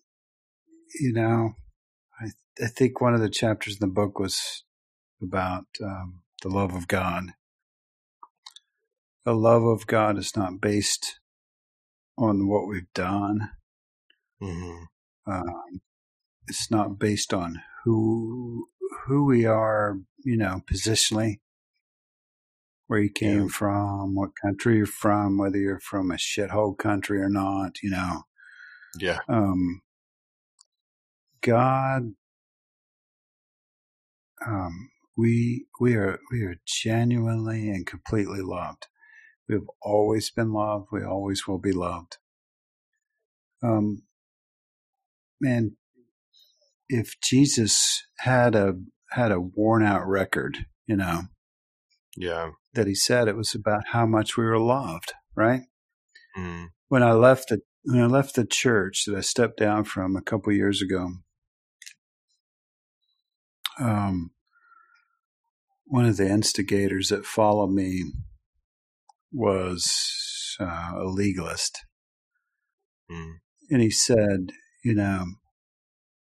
you 1.01 1.13
know, 1.13 1.53
I 2.21 2.29
I 2.63 2.67
think 2.67 3.01
one 3.01 3.15
of 3.15 3.21
the 3.21 3.31
chapters 3.31 3.79
in 3.81 3.89
the 3.89 3.93
book 3.93 4.19
was 4.19 4.65
about 5.23 5.67
um, 5.83 6.23
the 6.43 6.49
love 6.49 6.75
of 6.75 6.89
God. 6.89 7.27
The 9.25 9.35
love 9.35 9.65
of 9.65 9.87
God 9.87 10.19
is 10.19 10.37
not 10.37 10.61
based 10.61 11.21
on 12.19 12.49
what 12.49 12.67
we've 12.67 12.93
done. 12.95 13.51
Mm-hmm. 14.43 15.33
Um, 15.33 15.81
it's 16.47 16.71
not 16.71 16.99
based 16.99 17.33
on 17.33 17.63
who 17.85 18.69
who 19.07 19.25
we 19.25 19.45
are, 19.45 19.99
you 20.25 20.37
know, 20.37 20.63
positionally, 20.71 21.41
where 22.87 23.01
you 23.01 23.11
came 23.11 23.43
yeah. 23.43 23.49
from, 23.49 24.15
what 24.15 24.31
country 24.43 24.77
you're 24.77 24.87
from, 24.87 25.39
whether 25.39 25.59
you're 25.59 25.81
from 25.81 26.11
a 26.11 26.15
shithole 26.15 26.77
country 26.77 27.21
or 27.21 27.29
not, 27.29 27.83
you 27.83 27.91
know. 27.91 28.23
Yeah. 28.99 29.19
Um, 29.29 29.83
God 31.41 32.15
um, 34.47 34.91
we 35.17 35.67
we 35.81 35.95
are 35.95 36.19
we 36.31 36.43
are 36.43 36.57
genuinely 36.67 37.71
and 37.71 37.87
completely 37.87 38.41
loved. 38.41 38.87
We 39.49 39.55
have 39.55 39.69
always 39.81 40.31
been 40.31 40.53
loved. 40.53 40.89
We 40.93 41.03
always 41.03 41.47
will 41.47 41.59
be 41.59 41.73
loved. 41.73 42.19
Um, 43.63 44.03
man, 45.41 45.77
if 46.89 47.15
Jesus 47.23 48.05
had 48.19 48.55
a 48.55 48.75
had 49.11 49.33
a 49.33 49.41
worn 49.41 49.85
out 49.85 50.07
record, 50.07 50.67
you 50.87 50.97
know, 50.97 51.23
yeah, 52.17 52.51
that 52.75 52.87
he 52.87 52.95
said 52.95 53.29
it 53.29 53.37
was 53.37 53.55
about 53.55 53.89
how 53.89 54.07
much 54.07 54.37
we 54.37 54.45
were 54.45 54.59
loved, 54.59 55.13
right? 55.35 55.63
Mm. 56.37 56.69
When 56.89 57.03
I 57.03 57.13
left 57.13 57.49
the 57.49 57.61
when 57.85 58.03
I 58.03 58.07
left 58.07 58.35
the 58.35 58.45
church 58.45 59.05
that 59.07 59.17
I 59.17 59.21
stepped 59.21 59.59
down 59.59 59.85
from 59.85 60.15
a 60.15 60.23
couple 60.23 60.53
years 60.53 60.83
ago, 60.83 61.13
um, 63.81 64.33
one 65.87 66.05
of 66.05 66.17
the 66.17 66.29
instigators 66.29 67.09
that 67.09 67.25
followed 67.25 67.71
me 67.71 68.05
was 69.33 70.57
uh, 70.61 70.93
a 70.97 71.05
legalist. 71.05 71.85
Mm. 73.11 73.35
And 73.71 73.83
he 73.83 73.91
said, 73.91 74.53
you 74.85 74.95
know, 74.95 75.25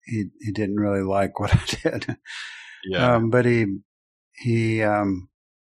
he 0.05 0.27
he 0.41 0.53
didn't 0.53 0.81
really 0.81 1.03
like 1.03 1.39
what 1.41 1.55
I 1.55 1.63
did. 1.83 2.17
Yeah. 2.85 3.15
Um, 3.15 3.31
but 3.31 3.45
he 3.45 3.67
he 4.33 4.83
um, 4.83 5.29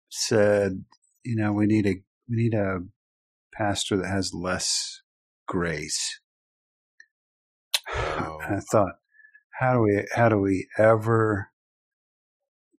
said, 0.10 0.84
you 1.24 1.36
know, 1.36 1.54
we 1.54 1.66
need 1.66 1.86
a 1.86 1.96
we 2.30 2.36
need 2.36 2.54
a 2.54 2.80
pastor 3.54 3.98
that 3.98 4.08
has 4.08 4.34
less 4.34 5.02
grace. 5.48 6.20
Oh. 8.22 8.38
I 8.42 8.60
thought, 8.72 8.96
how 9.60 9.74
do 9.74 9.80
we 9.82 10.06
how 10.14 10.30
do 10.30 10.38
we 10.38 10.68
ever 10.78 11.52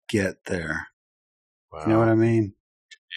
get 0.09 0.45
there? 0.47 0.89
Wow. 1.73 1.81
You 1.83 1.93
know 1.93 1.99
what 1.99 2.09
I 2.09 2.15
mean? 2.15 2.55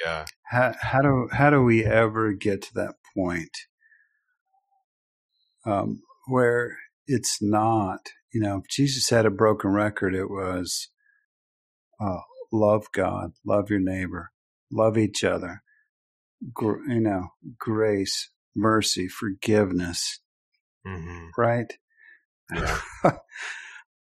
Yeah. 0.03 0.25
How 0.43 0.73
how 0.79 1.01
do 1.01 1.29
how 1.31 1.49
do 1.49 1.61
we 1.61 1.83
ever 1.85 2.33
get 2.33 2.61
to 2.63 2.73
that 2.75 2.95
point 3.15 3.55
um, 5.65 6.01
where 6.27 6.77
it's 7.07 7.41
not? 7.41 8.09
You 8.33 8.41
know, 8.41 8.57
if 8.57 8.67
Jesus 8.69 9.09
had 9.09 9.25
a 9.25 9.31
broken 9.31 9.71
record, 9.71 10.15
it 10.15 10.29
was 10.29 10.89
uh, 12.01 12.21
love 12.51 12.87
God, 12.93 13.33
love 13.45 13.69
your 13.69 13.79
neighbor, 13.79 14.31
love 14.71 14.97
each 14.97 15.23
other. 15.23 15.61
Gr- 16.53 16.83
you 16.87 16.99
know, 16.99 17.29
grace, 17.57 18.29
mercy, 18.55 19.07
forgiveness. 19.07 20.19
Mm-hmm. 20.85 21.27
Right? 21.37 21.73
Yeah. 22.53 22.79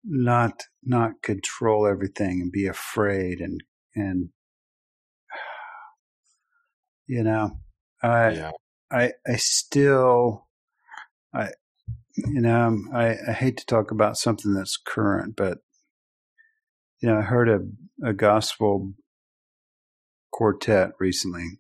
not 0.05 0.65
not 0.83 1.23
control 1.23 1.87
everything 1.87 2.41
and 2.41 2.51
be 2.51 2.67
afraid 2.67 3.41
and 3.41 3.63
and 3.95 4.31
you 7.07 7.23
know 7.23 7.59
i 8.03 8.31
yeah. 8.31 8.51
i 8.91 9.13
i 9.27 9.37
still 9.37 10.47
i 11.35 11.49
you 12.17 12.41
know 12.41 12.79
I, 12.93 13.17
I 13.29 13.33
hate 13.33 13.57
to 13.59 13.67
talk 13.67 13.91
about 13.91 14.17
something 14.17 14.55
that's 14.55 14.77
current 14.77 15.35
but 15.37 15.59
you 17.01 17.09
know 17.09 17.19
i 17.19 17.23
heard 17.23 17.49
a, 17.49 17.61
a 18.09 18.13
gospel 18.13 18.93
quartet 20.31 20.93
recently 20.99 21.59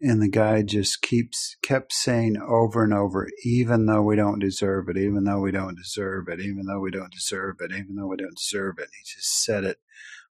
and 0.00 0.20
the 0.20 0.28
guy 0.28 0.62
just 0.62 1.02
keeps 1.02 1.56
kept 1.62 1.92
saying 1.92 2.36
over 2.36 2.84
and 2.84 2.92
over 2.92 3.28
even 3.44 3.86
though 3.86 4.02
we 4.02 4.16
don't 4.16 4.38
deserve 4.38 4.88
it 4.88 4.96
even 4.96 5.24
though 5.24 5.40
we 5.40 5.50
don't 5.50 5.76
deserve 5.76 6.26
it 6.28 6.40
even 6.40 6.66
though 6.66 6.80
we 6.80 6.90
don't 6.90 7.12
deserve 7.12 7.56
it 7.60 7.70
even 7.72 7.96
though 7.96 8.08
we 8.08 8.16
don't 8.16 8.36
deserve 8.36 8.74
it 8.78 8.88
he 8.92 9.14
just 9.14 9.42
said 9.44 9.64
it 9.64 9.78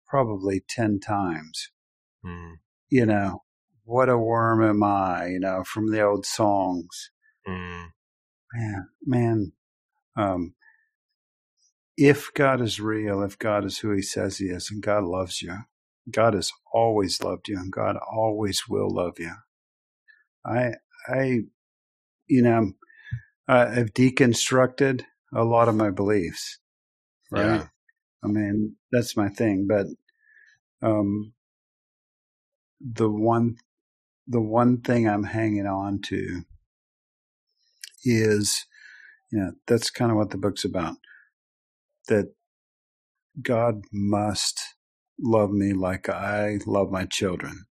probably 0.08 0.64
10 0.68 1.00
times 1.00 1.70
mm. 2.26 2.54
you 2.90 3.06
know 3.06 3.42
what 3.86 4.10
a 4.10 4.18
worm 4.18 4.64
am 4.64 4.84
i 4.84 5.28
you 5.28 5.40
know 5.40 5.64
from 5.64 5.92
the 5.92 6.02
old 6.02 6.26
songs 6.26 7.12
mm. 7.48 7.88
man 8.54 8.88
man 9.06 9.52
um 10.18 10.54
if 11.98 12.34
god 12.34 12.62
is 12.62 12.80
real 12.80 13.22
if 13.24 13.38
god 13.40 13.66
is 13.66 13.80
who 13.80 13.92
he 13.92 14.02
says 14.02 14.38
he 14.38 14.46
is 14.46 14.70
and 14.72 14.84
god 14.84 15.04
loves 15.04 15.42
you 15.42 15.56
god 16.12 16.34
has 16.34 16.52
always 16.74 17.22
loved 17.24 17.48
you 17.48 17.58
and 17.58 17.72
god 17.72 17.98
always 18.12 18.64
will 18.70 18.90
love 18.90 19.16
you 19.20 19.32
I, 20.46 20.74
I, 21.08 21.42
you 22.28 22.42
know, 22.42 22.74
I've 23.48 23.94
deconstructed 23.94 25.04
a 25.34 25.44
lot 25.44 25.70
of 25.70 25.76
my 25.76 25.92
beliefs. 25.92 26.60
Right. 27.32 27.46
Yeah. 27.46 27.68
I 28.24 28.28
mean, 28.28 28.76
that's 28.92 29.18
my 29.18 29.30
thing. 29.30 29.68
But 29.68 29.88
um, 30.88 31.34
the 32.82 33.10
one, 33.10 33.58
the 34.28 34.42
one 34.42 34.82
thing 34.82 35.08
I'm 35.08 35.24
hanging 35.24 35.68
on 35.68 36.00
to 36.08 36.44
is, 38.04 38.66
you 39.32 39.40
know, 39.40 39.52
that's 39.68 39.90
kind 39.90 40.12
of 40.12 40.18
what 40.18 40.32
the 40.32 40.38
book's 40.38 40.66
about. 40.66 40.96
That 42.08 42.34
God 43.42 43.82
must 43.92 44.60
love 45.20 45.52
me 45.52 45.74
like 45.74 46.10
I 46.10 46.60
love 46.66 46.92
my 46.92 47.06
children. 47.06 47.66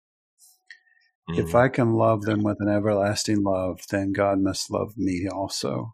Mm-hmm. 1.30 1.42
If 1.42 1.56
I 1.56 1.68
can 1.68 1.94
love 1.94 2.24
them 2.24 2.44
with 2.44 2.58
an 2.60 2.70
everlasting 2.70 3.44
love, 3.44 3.82
then 3.92 4.14
God 4.14 4.40
must 4.40 4.72
love 4.72 4.94
me 4.98 5.28
also. 5.32 5.94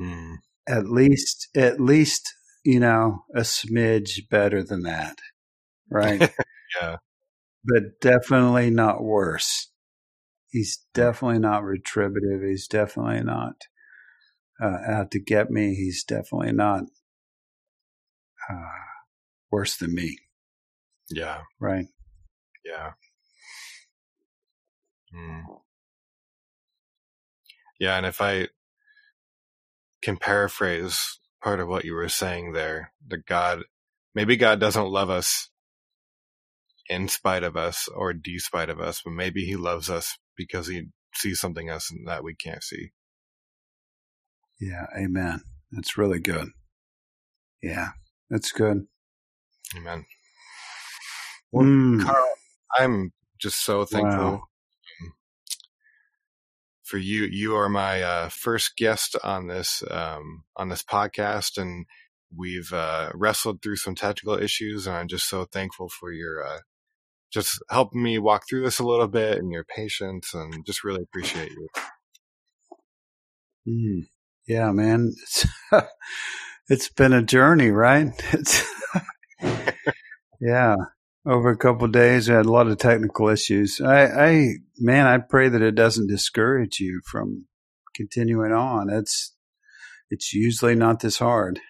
Mm. 0.00 0.36
At 0.68 0.86
least, 0.86 1.48
at 1.56 1.80
least, 1.80 2.34
you 2.64 2.80
know, 2.80 3.24
a 3.34 3.40
smidge 3.40 4.28
better 4.28 4.62
than 4.62 4.82
that. 4.82 5.18
Right. 5.90 6.20
yeah. 6.80 6.96
But 7.64 8.00
definitely 8.00 8.70
not 8.70 9.02
worse. 9.02 9.69
He's 10.50 10.84
definitely 10.94 11.38
not 11.38 11.62
retributive. 11.64 12.42
He's 12.42 12.66
definitely 12.66 13.22
not 13.22 13.54
uh, 14.62 14.78
out 14.86 15.10
to 15.12 15.20
get 15.20 15.50
me. 15.50 15.74
He's 15.74 16.04
definitely 16.04 16.52
not 16.52 16.84
uh, 18.50 18.68
worse 19.50 19.76
than 19.76 19.94
me. 19.94 20.18
Yeah. 21.08 21.42
Right. 21.60 21.86
Yeah. 22.64 22.92
Mm. 25.14 25.42
Yeah, 27.78 27.96
and 27.96 28.06
if 28.06 28.20
I 28.20 28.48
can 30.02 30.16
paraphrase 30.16 31.18
part 31.42 31.60
of 31.60 31.68
what 31.68 31.84
you 31.84 31.94
were 31.94 32.08
saying 32.08 32.52
there, 32.52 32.92
that 33.08 33.26
God 33.26 33.62
maybe 34.14 34.36
God 34.36 34.60
doesn't 34.60 34.88
love 34.88 35.10
us 35.10 35.48
in 36.88 37.08
spite 37.08 37.42
of 37.44 37.56
us 37.56 37.88
or 37.88 38.12
despite 38.12 38.68
of 38.68 38.80
us, 38.80 39.00
but 39.04 39.12
maybe 39.12 39.44
he 39.44 39.56
loves 39.56 39.88
us 39.88 40.18
because 40.40 40.68
he 40.68 40.86
sees 41.14 41.38
something 41.38 41.68
else 41.68 41.92
that 42.06 42.24
we 42.24 42.34
can't 42.34 42.62
see. 42.62 42.92
Yeah, 44.58 44.86
amen. 44.96 45.42
That's 45.70 45.98
really 45.98 46.18
good. 46.18 46.48
Yeah, 47.62 47.90
that's 48.30 48.50
good. 48.50 48.86
Amen. 49.76 50.06
Well, 51.52 51.66
mm. 51.66 52.02
Carl, 52.02 52.32
I'm 52.78 53.12
just 53.38 53.62
so 53.62 53.84
thankful 53.84 54.18
wow. 54.18 54.42
for 56.84 56.96
you. 56.96 57.24
You 57.24 57.54
are 57.56 57.68
my 57.68 58.00
uh, 58.00 58.28
first 58.30 58.78
guest 58.78 59.16
on 59.22 59.46
this 59.46 59.82
um, 59.90 60.44
on 60.56 60.70
this 60.70 60.82
podcast, 60.82 61.60
and 61.60 61.84
we've 62.34 62.72
uh, 62.72 63.10
wrestled 63.14 63.60
through 63.60 63.76
some 63.76 63.94
technical 63.94 64.38
issues, 64.38 64.86
and 64.86 64.96
I'm 64.96 65.08
just 65.08 65.28
so 65.28 65.44
thankful 65.44 65.90
for 65.90 66.10
your 66.10 66.42
uh, 66.42 66.60
just 67.32 67.62
helping 67.70 68.02
me 68.02 68.18
walk 68.18 68.44
through 68.48 68.64
this 68.64 68.78
a 68.78 68.84
little 68.84 69.08
bit 69.08 69.38
and 69.38 69.52
your 69.52 69.64
patience, 69.64 70.34
and 70.34 70.64
just 70.66 70.84
really 70.84 71.02
appreciate 71.02 71.50
you. 71.52 71.68
Mm. 73.68 74.06
Yeah, 74.46 74.72
man, 74.72 75.12
it's 75.22 75.46
it's 76.68 76.88
been 76.88 77.12
a 77.12 77.22
journey, 77.22 77.70
right? 77.70 78.12
It's 78.32 78.64
yeah. 80.40 80.76
Over 81.26 81.50
a 81.50 81.56
couple 81.56 81.86
days, 81.88 82.30
I 82.30 82.36
had 82.36 82.46
a 82.46 82.52
lot 82.52 82.66
of 82.66 82.78
technical 82.78 83.28
issues. 83.28 83.80
I, 83.80 84.06
I, 84.06 84.54
man, 84.78 85.06
I 85.06 85.18
pray 85.18 85.50
that 85.50 85.60
it 85.60 85.74
doesn't 85.74 86.06
discourage 86.06 86.80
you 86.80 87.02
from 87.04 87.46
continuing 87.94 88.52
on. 88.52 88.88
It's, 88.90 89.34
it's 90.10 90.32
usually 90.32 90.74
not 90.74 91.00
this 91.00 91.18
hard. 91.18 91.60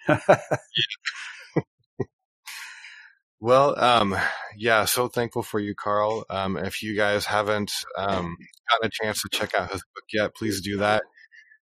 Well, 3.41 3.79
um, 3.83 4.17
yeah, 4.57 4.85
so 4.85 5.09
thankful 5.09 5.43
for 5.43 5.59
you, 5.59 5.75
Carl. 5.75 6.25
Um, 6.29 6.57
if 6.57 6.83
you 6.83 6.95
guys 6.97 7.25
haven't 7.25 7.73
um, 7.97 8.37
gotten 8.69 8.85
a 8.87 8.91
chance 8.91 9.23
to 9.23 9.29
check 9.33 9.55
out 9.55 9.73
his 9.73 9.83
book 9.95 10.05
yet, 10.13 10.35
please 10.35 10.61
do 10.61 10.79
that. 10.79 11.03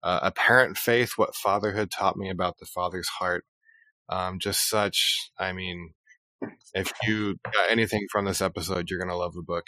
Uh, 0.02 0.20
Apparent 0.22 0.76
Faith: 0.76 1.12
What 1.16 1.34
Fatherhood 1.34 1.90
Taught 1.90 2.16
Me 2.16 2.28
About 2.30 2.58
the 2.58 2.66
Father's 2.66 3.08
Heart. 3.08 3.44
Um, 4.10 4.38
just 4.38 4.68
such, 4.68 5.30
I 5.38 5.52
mean, 5.52 5.94
if 6.74 6.92
you 7.04 7.36
got 7.44 7.70
anything 7.70 8.06
from 8.12 8.26
this 8.26 8.42
episode, 8.42 8.90
you're 8.90 9.00
gonna 9.00 9.16
love 9.16 9.32
the 9.32 9.42
book. 9.42 9.66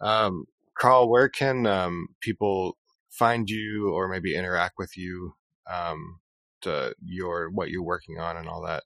Um, 0.00 0.44
Carl, 0.78 1.10
where 1.10 1.28
can 1.28 1.66
um, 1.66 2.08
people 2.20 2.76
find 3.10 3.50
you 3.50 3.90
or 3.92 4.08
maybe 4.08 4.36
interact 4.36 4.74
with 4.78 4.96
you 4.96 5.34
um, 5.70 6.20
to 6.62 6.94
your 7.04 7.50
what 7.50 7.70
you're 7.70 7.82
working 7.82 8.18
on 8.20 8.36
and 8.36 8.48
all 8.48 8.62
that? 8.62 8.84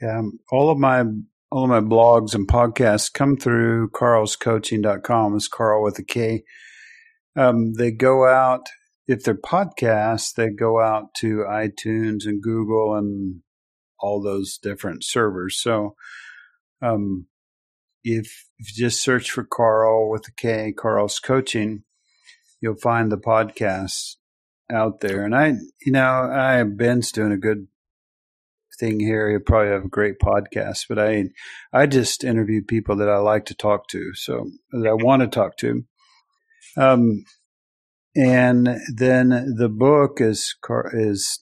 Yeah, 0.00 0.18
um, 0.18 0.38
all 0.50 0.70
of 0.70 0.78
my 0.78 1.04
all 1.50 1.64
of 1.64 1.70
my 1.70 1.80
blogs 1.80 2.34
and 2.34 2.46
podcasts 2.46 3.12
come 3.12 3.36
through 3.36 3.90
carlscoaching.com. 3.90 5.36
It's 5.36 5.48
Carl 5.48 5.82
with 5.82 5.98
a 5.98 6.04
K. 6.04 6.44
Um, 7.36 7.74
they 7.74 7.90
go 7.90 8.26
out 8.26 8.68
if 9.08 9.24
they're 9.24 9.34
podcasts, 9.34 10.34
they 10.34 10.50
go 10.50 10.80
out 10.80 11.14
to 11.14 11.46
iTunes 11.48 12.26
and 12.26 12.42
Google 12.42 12.94
and 12.94 13.40
all 13.98 14.22
those 14.22 14.58
different 14.58 15.02
servers. 15.02 15.58
So, 15.60 15.96
um, 16.82 17.26
if, 18.04 18.46
if 18.58 18.68
you 18.76 18.86
just 18.86 19.02
search 19.02 19.30
for 19.30 19.44
Carl 19.44 20.10
with 20.10 20.28
a 20.28 20.32
K, 20.32 20.72
Carl's 20.72 21.18
coaching, 21.18 21.84
you'll 22.60 22.76
find 22.76 23.10
the 23.10 23.16
podcast 23.16 24.16
out 24.70 25.00
there. 25.00 25.24
And 25.24 25.34
I, 25.34 25.54
you 25.84 25.92
know, 25.92 26.30
I 26.30 26.62
Ben's 26.64 27.10
doing 27.10 27.32
a 27.32 27.38
good 27.38 27.66
thing 28.78 29.00
here. 29.00 29.30
He'll 29.30 29.40
probably 29.40 29.72
have 29.72 29.84
a 29.84 29.88
great 29.88 30.18
podcast, 30.18 30.86
but 30.88 30.98
I, 30.98 31.24
I 31.72 31.86
just 31.86 32.24
interview 32.24 32.62
people 32.62 32.96
that 32.96 33.08
I 33.08 33.18
like 33.18 33.46
to 33.46 33.54
talk 33.54 33.88
to. 33.88 34.12
So 34.14 34.50
that 34.72 34.88
I 34.88 34.94
want 34.94 35.22
to 35.22 35.28
talk 35.28 35.56
to. 35.58 35.84
Um, 36.76 37.24
and 38.16 38.78
then 38.94 39.54
the 39.56 39.68
book 39.68 40.20
is, 40.20 40.56
is 40.92 41.40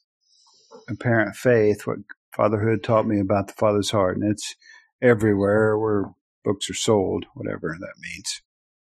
apparent 0.89 1.37
faith, 1.37 1.87
what 1.87 1.99
fatherhood 2.35 2.83
taught 2.83 3.07
me 3.07 3.21
about 3.21 3.49
the 3.49 3.55
father's 3.55 3.91
heart, 3.91 4.19
and 4.19 4.31
it's 4.31 4.55
everywhere 5.03 5.79
where 5.79 6.13
books 6.45 6.69
are 6.71 6.75
sold, 6.75 7.27
whatever 7.35 7.77
that 7.79 7.95
means. 8.01 8.43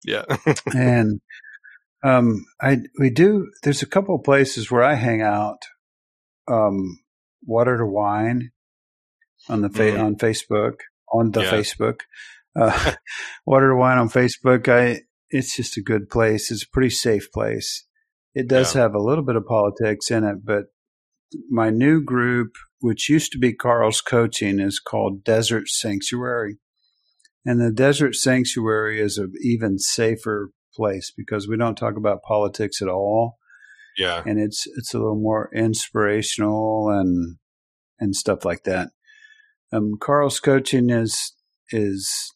Yeah, 0.05 0.25
and 0.75 1.21
um, 2.03 2.45
I 2.61 2.79
we 2.99 3.11
do. 3.11 3.51
There's 3.63 3.83
a 3.83 3.87
couple 3.87 4.15
of 4.15 4.25
places 4.25 4.71
where 4.71 4.83
I 4.83 4.95
hang 4.95 5.23
out. 5.23 5.63
Um, 6.49 7.01
Water 7.47 7.79
to 7.79 7.87
Wine 7.87 8.51
on 9.49 9.63
the 9.63 9.69
fa- 9.69 9.83
mm-hmm. 9.83 10.03
on 10.03 10.17
Facebook 10.17 10.75
on 11.13 11.31
the 11.31 11.43
yeah. 11.43 11.51
Facebook. 11.53 12.01
Uh, 12.57 12.93
Water 13.47 13.71
to 13.71 13.77
Wine 13.77 13.99
on 13.99 14.09
Facebook. 14.09 14.69
I 14.69 15.03
it's 15.31 15.57
just 15.57 15.77
a 15.77 15.83
good 15.83 16.09
place. 16.09 16.51
It's 16.51 16.63
a 16.63 16.69
pretty 16.69 16.91
safe 16.91 17.31
place. 17.33 17.87
It 18.35 18.49
does 18.49 18.75
yeah. 18.75 18.83
have 18.83 18.95
a 18.95 19.03
little 19.03 19.25
bit 19.25 19.37
of 19.37 19.47
politics 19.47 20.11
in 20.11 20.25
it, 20.25 20.45
but 20.45 20.65
my 21.51 21.71
new 21.71 22.03
group 22.03 22.53
which 22.85 23.09
used 23.09 23.33
to 23.33 23.39
be 23.39 23.55
Carl's 23.55 24.03
coaching, 24.03 24.61
is 24.61 24.79
called 24.79 25.25
Desert 25.25 25.69
Sanctuary. 25.69 26.59
And 27.43 27.59
the 27.59 27.73
Desert 27.73 28.15
Sanctuary 28.15 29.01
is 29.01 29.17
an 29.17 29.33
even 29.43 29.79
safer 29.79 30.51
place 30.77 31.11
because 31.17 31.49
we 31.49 31.57
don't 31.57 31.77
talk 31.77 31.97
about 31.97 32.23
politics 32.23 32.83
at 32.83 32.89
all. 32.89 33.39
Yeah. 33.97 34.23
And 34.27 34.39
it's 34.41 34.67
it's 34.77 34.95
a 34.95 34.99
little 34.99 35.21
more 35.21 35.51
inspirational 35.55 36.89
and 36.91 37.37
and 37.99 38.15
stuff 38.15 38.45
like 38.45 38.65
that. 38.65 38.91
Um, 39.73 39.95
Carl's 40.01 40.41
coaching 40.41 40.91
is 40.91 41.33
is 41.71 42.33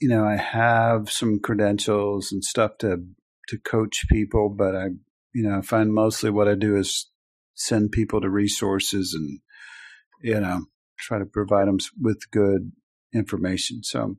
you 0.00 0.08
know, 0.08 0.24
I 0.24 0.36
have 0.36 1.10
some 1.10 1.40
credentials 1.40 2.30
and 2.32 2.44
stuff 2.44 2.78
to 2.78 3.04
to 3.48 3.58
coach 3.58 4.06
people, 4.10 4.48
but 4.48 4.76
I 4.76 4.86
you 5.34 5.48
know, 5.48 5.58
I 5.58 5.60
find 5.62 5.92
mostly 5.92 6.30
what 6.30 6.48
I 6.48 6.54
do 6.54 6.76
is 6.76 7.10
send 7.54 7.92
people 7.92 8.20
to 8.20 8.30
resources 8.30 9.14
and 9.14 9.40
you 10.22 10.40
know, 10.40 10.66
try 10.98 11.18
to 11.18 11.26
provide 11.26 11.68
them 11.68 11.78
with 12.00 12.30
good 12.30 12.72
information. 13.14 13.82
So, 13.82 14.16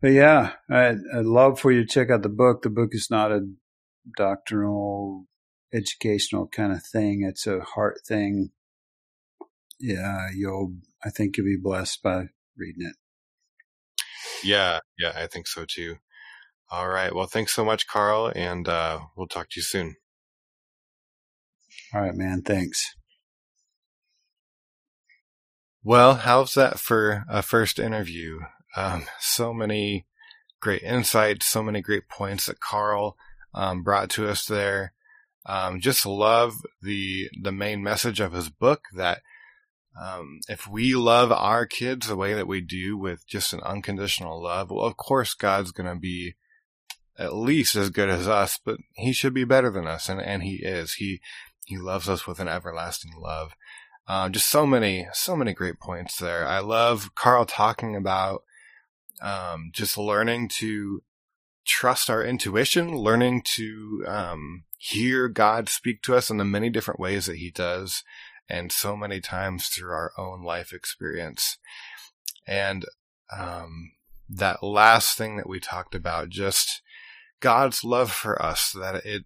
but 0.00 0.12
yeah, 0.12 0.52
I, 0.70 0.96
I'd 1.14 1.24
love 1.24 1.58
for 1.58 1.72
you 1.72 1.80
to 1.80 1.86
check 1.86 2.10
out 2.10 2.22
the 2.22 2.28
book. 2.28 2.62
The 2.62 2.70
book 2.70 2.90
is 2.92 3.08
not 3.10 3.32
a 3.32 3.46
doctrinal, 4.16 5.26
educational 5.72 6.46
kind 6.48 6.72
of 6.72 6.82
thing. 6.84 7.24
It's 7.28 7.46
a 7.46 7.60
heart 7.60 8.00
thing. 8.06 8.50
Yeah, 9.78 10.28
you'll, 10.34 10.74
I 11.04 11.10
think 11.10 11.36
you'll 11.36 11.46
be 11.46 11.56
blessed 11.60 12.02
by 12.02 12.28
reading 12.56 12.86
it. 12.86 12.96
Yeah, 14.44 14.80
yeah, 14.98 15.12
I 15.14 15.26
think 15.26 15.46
so 15.46 15.64
too. 15.66 15.96
All 16.70 16.88
right. 16.88 17.14
Well, 17.14 17.26
thanks 17.26 17.52
so 17.52 17.64
much, 17.64 17.86
Carl, 17.86 18.32
and 18.34 18.66
uh, 18.66 19.00
we'll 19.16 19.28
talk 19.28 19.50
to 19.50 19.60
you 19.60 19.62
soon. 19.62 19.96
All 21.94 22.00
right, 22.00 22.14
man. 22.14 22.42
Thanks. 22.42 22.94
Well, 25.84 26.14
how's 26.14 26.54
that 26.54 26.78
for 26.78 27.24
a 27.28 27.42
first 27.42 27.78
interview? 27.78 28.40
Um, 28.76 29.04
so 29.20 29.52
many 29.52 30.06
great 30.60 30.82
insights, 30.82 31.46
so 31.46 31.62
many 31.62 31.82
great 31.82 32.08
points 32.08 32.46
that 32.46 32.60
Carl 32.60 33.16
um, 33.54 33.82
brought 33.82 34.10
to 34.10 34.28
us 34.28 34.46
there. 34.46 34.92
Um, 35.44 35.80
just 35.80 36.06
love 36.06 36.62
the 36.80 37.28
the 37.40 37.52
main 37.52 37.82
message 37.82 38.20
of 38.20 38.32
his 38.32 38.48
book 38.48 38.84
that 38.94 39.22
um, 40.00 40.40
if 40.48 40.66
we 40.66 40.94
love 40.94 41.30
our 41.32 41.66
kids 41.66 42.06
the 42.06 42.16
way 42.16 42.32
that 42.34 42.46
we 42.46 42.60
do 42.60 42.96
with 42.96 43.26
just 43.26 43.52
an 43.52 43.60
unconditional 43.60 44.42
love, 44.42 44.70
well, 44.70 44.86
of 44.86 44.96
course 44.96 45.34
God's 45.34 45.72
going 45.72 45.92
to 45.92 45.98
be 45.98 46.34
at 47.18 47.34
least 47.34 47.76
as 47.76 47.90
good 47.90 48.08
as 48.08 48.26
us, 48.26 48.58
but 48.64 48.78
He 48.94 49.12
should 49.12 49.34
be 49.34 49.44
better 49.44 49.70
than 49.70 49.86
us, 49.86 50.08
and 50.08 50.20
and 50.20 50.42
He 50.42 50.56
is. 50.56 50.94
He 50.94 51.20
He 51.66 51.76
loves 51.76 52.08
us 52.08 52.26
with 52.26 52.40
an 52.40 52.48
everlasting 52.48 53.12
love. 53.18 53.54
Uh, 54.08 54.28
just 54.28 54.50
so 54.50 54.66
many, 54.66 55.06
so 55.12 55.36
many 55.36 55.52
great 55.52 55.78
points 55.78 56.16
there. 56.16 56.46
I 56.46 56.58
love 56.58 57.14
Carl 57.14 57.44
talking 57.44 57.94
about 57.94 58.42
um, 59.22 59.70
just 59.72 59.96
learning 59.96 60.48
to 60.48 61.02
trust 61.64 62.10
our 62.10 62.24
intuition, 62.24 62.96
learning 62.96 63.42
to 63.56 64.04
um, 64.06 64.64
hear 64.78 65.28
God 65.28 65.68
speak 65.68 66.02
to 66.02 66.14
us 66.14 66.30
in 66.30 66.38
the 66.38 66.44
many 66.44 66.70
different 66.70 67.00
ways 67.00 67.26
that 67.26 67.36
He 67.36 67.50
does, 67.50 68.02
and 68.48 68.72
so 68.72 68.96
many 68.96 69.20
times 69.20 69.68
through 69.68 69.92
our 69.92 70.12
own 70.18 70.42
life 70.42 70.72
experience. 70.72 71.58
And 72.46 72.84
um, 73.36 73.92
that 74.28 74.62
last 74.62 75.16
thing 75.16 75.36
that 75.36 75.48
we 75.48 75.60
talked 75.60 75.94
about, 75.94 76.28
just 76.28 76.82
God's 77.40 77.84
love 77.84 78.10
for 78.10 78.40
us, 78.40 78.72
that 78.72 79.04
it 79.04 79.24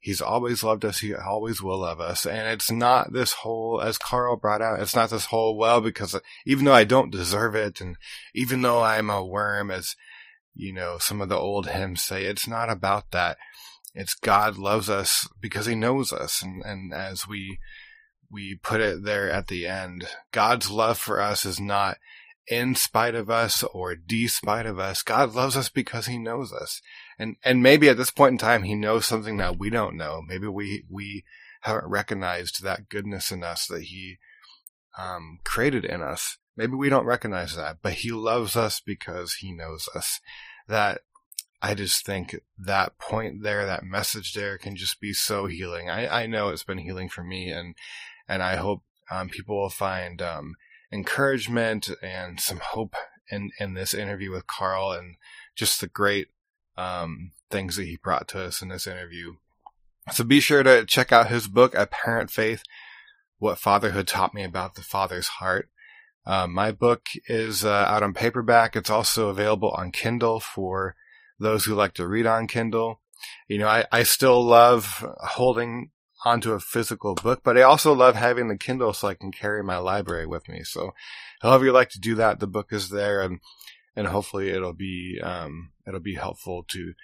He's 0.00 0.20
always 0.20 0.62
loved 0.62 0.84
us. 0.84 1.00
He 1.00 1.14
always 1.14 1.60
will 1.60 1.80
love 1.80 2.00
us. 2.00 2.24
And 2.24 2.48
it's 2.48 2.70
not 2.70 3.12
this 3.12 3.32
whole, 3.32 3.80
as 3.80 3.98
Carl 3.98 4.36
brought 4.36 4.62
out, 4.62 4.80
it's 4.80 4.94
not 4.94 5.10
this 5.10 5.26
whole, 5.26 5.56
well, 5.56 5.80
because 5.80 6.18
even 6.46 6.64
though 6.64 6.72
I 6.72 6.84
don't 6.84 7.10
deserve 7.10 7.56
it 7.56 7.80
and 7.80 7.96
even 8.32 8.62
though 8.62 8.80
I'm 8.80 9.10
a 9.10 9.24
worm, 9.24 9.72
as, 9.72 9.96
you 10.58 10.72
know, 10.72 10.98
some 10.98 11.20
of 11.20 11.28
the 11.28 11.36
old 11.36 11.68
hymns 11.68 12.02
say, 12.02 12.24
it's 12.24 12.46
not 12.46 12.68
about 12.68 13.12
that. 13.12 13.38
It's 13.94 14.14
God 14.14 14.58
loves 14.58 14.90
us 14.90 15.28
because 15.40 15.66
he 15.66 15.74
knows 15.74 16.12
us. 16.12 16.42
And, 16.42 16.62
and 16.64 16.92
as 16.92 17.26
we 17.26 17.58
we 18.30 18.54
put 18.56 18.80
it 18.80 19.04
there 19.04 19.30
at 19.30 19.46
the 19.46 19.66
end. 19.66 20.06
God's 20.32 20.70
love 20.70 20.98
for 20.98 21.20
us 21.20 21.44
is 21.44 21.58
not 21.58 21.96
in 22.46 22.74
spite 22.74 23.14
of 23.14 23.30
us 23.30 23.62
or 23.62 23.94
despite 23.94 24.66
of 24.66 24.78
us. 24.78 25.02
God 25.02 25.34
loves 25.34 25.56
us 25.56 25.68
because 25.68 26.06
he 26.06 26.18
knows 26.18 26.52
us. 26.52 26.80
And, 27.18 27.36
and 27.44 27.62
maybe 27.62 27.88
at 27.88 27.96
this 27.96 28.10
point 28.10 28.32
in 28.32 28.38
time, 28.38 28.62
he 28.62 28.74
knows 28.74 29.06
something 29.06 29.36
that 29.38 29.58
we 29.58 29.70
don't 29.70 29.96
know. 29.96 30.22
Maybe 30.26 30.46
we, 30.46 30.84
we 30.90 31.24
haven't 31.62 31.88
recognized 31.88 32.62
that 32.62 32.88
goodness 32.88 33.30
in 33.30 33.42
us 33.42 33.66
that 33.66 33.84
he, 33.84 34.18
um, 34.98 35.38
created 35.44 35.84
in 35.84 36.02
us. 36.02 36.38
Maybe 36.56 36.74
we 36.74 36.88
don't 36.88 37.06
recognize 37.06 37.54
that, 37.54 37.78
but 37.82 37.94
he 37.94 38.10
loves 38.10 38.56
us 38.56 38.80
because 38.80 39.34
he 39.34 39.52
knows 39.52 39.88
us. 39.94 40.20
That 40.68 41.00
I 41.60 41.74
just 41.74 42.06
think 42.06 42.36
that 42.58 42.98
point 42.98 43.42
there, 43.42 43.66
that 43.66 43.82
message 43.82 44.34
there 44.34 44.58
can 44.58 44.76
just 44.76 45.00
be 45.00 45.12
so 45.12 45.46
healing. 45.46 45.90
I, 45.90 46.22
I 46.22 46.26
know 46.26 46.50
it's 46.50 46.62
been 46.62 46.78
healing 46.78 47.08
for 47.08 47.24
me 47.24 47.50
and, 47.50 47.74
and 48.28 48.42
I 48.42 48.56
hope, 48.56 48.82
um, 49.10 49.28
people 49.28 49.60
will 49.60 49.70
find, 49.70 50.22
um, 50.22 50.54
encouragement 50.92 51.90
and 52.02 52.38
some 52.38 52.60
hope 52.62 52.94
in, 53.30 53.50
in 53.58 53.74
this 53.74 53.92
interview 53.92 54.30
with 54.30 54.46
Carl 54.46 54.92
and 54.92 55.16
just 55.56 55.80
the 55.80 55.88
great, 55.88 56.28
um, 56.76 57.32
things 57.50 57.76
that 57.76 57.86
he 57.86 57.96
brought 57.96 58.28
to 58.28 58.42
us 58.42 58.62
in 58.62 58.68
this 58.68 58.86
interview. 58.86 59.34
So 60.12 60.22
be 60.22 60.40
sure 60.40 60.62
to 60.62 60.86
check 60.86 61.12
out 61.12 61.28
his 61.28 61.48
book, 61.48 61.74
Apparent 61.74 62.30
Faith, 62.30 62.62
What 63.38 63.58
Fatherhood 63.58 64.06
Taught 64.06 64.32
Me 64.32 64.44
About 64.44 64.76
the 64.76 64.82
Father's 64.82 65.28
Heart. 65.28 65.70
Uh, 66.26 66.46
my 66.46 66.72
book 66.72 67.06
is 67.26 67.64
uh, 67.64 67.86
out 67.88 68.02
on 68.02 68.12
paperback. 68.12 68.76
It's 68.76 68.90
also 68.90 69.28
available 69.28 69.70
on 69.70 69.92
Kindle 69.92 70.40
for 70.40 70.94
those 71.38 71.64
who 71.64 71.74
like 71.74 71.94
to 71.94 72.06
read 72.06 72.26
on 72.26 72.46
Kindle. 72.46 73.00
You 73.48 73.58
know, 73.58 73.68
I, 73.68 73.86
I 73.90 74.02
still 74.02 74.42
love 74.44 75.04
holding 75.18 75.90
onto 76.24 76.52
a 76.52 76.60
physical 76.60 77.14
book, 77.14 77.40
but 77.44 77.56
I 77.56 77.62
also 77.62 77.92
love 77.92 78.16
having 78.16 78.48
the 78.48 78.58
Kindle 78.58 78.92
so 78.92 79.08
I 79.08 79.14
can 79.14 79.32
carry 79.32 79.62
my 79.62 79.78
library 79.78 80.26
with 80.26 80.48
me. 80.48 80.62
So 80.64 80.92
however 81.40 81.64
you 81.64 81.72
like 81.72 81.90
to 81.90 82.00
do 82.00 82.14
that, 82.16 82.40
the 82.40 82.46
book 82.46 82.72
is 82.72 82.90
there 82.90 83.22
and, 83.22 83.40
and 83.96 84.06
hopefully 84.06 84.50
it'll 84.50 84.74
be, 84.74 85.20
um, 85.22 85.72
it'll 85.86 86.00
be 86.00 86.14
helpful 86.14 86.64
to, 86.68 86.94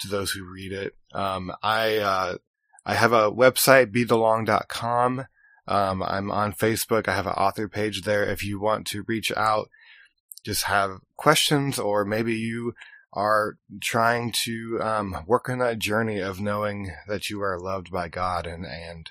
to 0.00 0.08
those 0.08 0.32
who 0.32 0.44
read 0.44 0.72
it. 0.72 0.94
Um, 1.14 1.52
I, 1.62 1.96
uh, 1.98 2.36
I 2.84 2.94
have 2.94 3.12
a 3.12 3.30
website, 3.30 3.92
bethelong.com. 3.92 5.26
Um, 5.68 6.02
I'm 6.02 6.30
on 6.30 6.52
Facebook. 6.52 7.08
I 7.08 7.14
have 7.14 7.26
an 7.26 7.32
author 7.32 7.68
page 7.68 8.02
there. 8.02 8.24
If 8.24 8.44
you 8.44 8.60
want 8.60 8.86
to 8.88 9.04
reach 9.06 9.32
out, 9.32 9.68
just 10.44 10.64
have 10.64 11.00
questions 11.16 11.78
or 11.78 12.04
maybe 12.04 12.34
you 12.34 12.74
are 13.12 13.56
trying 13.80 14.30
to 14.30 14.78
um, 14.80 15.24
work 15.26 15.48
on 15.48 15.58
that 15.58 15.78
journey 15.78 16.20
of 16.20 16.40
knowing 16.40 16.92
that 17.08 17.30
you 17.30 17.42
are 17.42 17.58
loved 17.58 17.90
by 17.90 18.08
God 18.08 18.46
and 18.46 18.64
and 18.66 19.10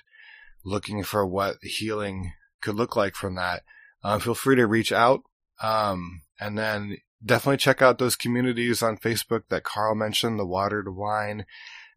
looking 0.64 1.02
for 1.02 1.24
what 1.26 1.62
healing 1.62 2.32
could 2.60 2.74
look 2.74 2.96
like 2.96 3.14
from 3.14 3.36
that, 3.36 3.62
um, 4.02 4.20
feel 4.20 4.34
free 4.34 4.56
to 4.56 4.66
reach 4.66 4.92
out. 4.92 5.22
Um, 5.62 6.22
and 6.40 6.58
then 6.58 6.98
definitely 7.24 7.56
check 7.56 7.80
out 7.80 7.98
those 7.98 8.16
communities 8.16 8.82
on 8.82 8.98
Facebook 8.98 9.42
that 9.48 9.64
Carl 9.64 9.94
mentioned, 9.94 10.38
the 10.38 10.44
Water 10.44 10.82
to 10.82 10.90
Wine 10.90 11.46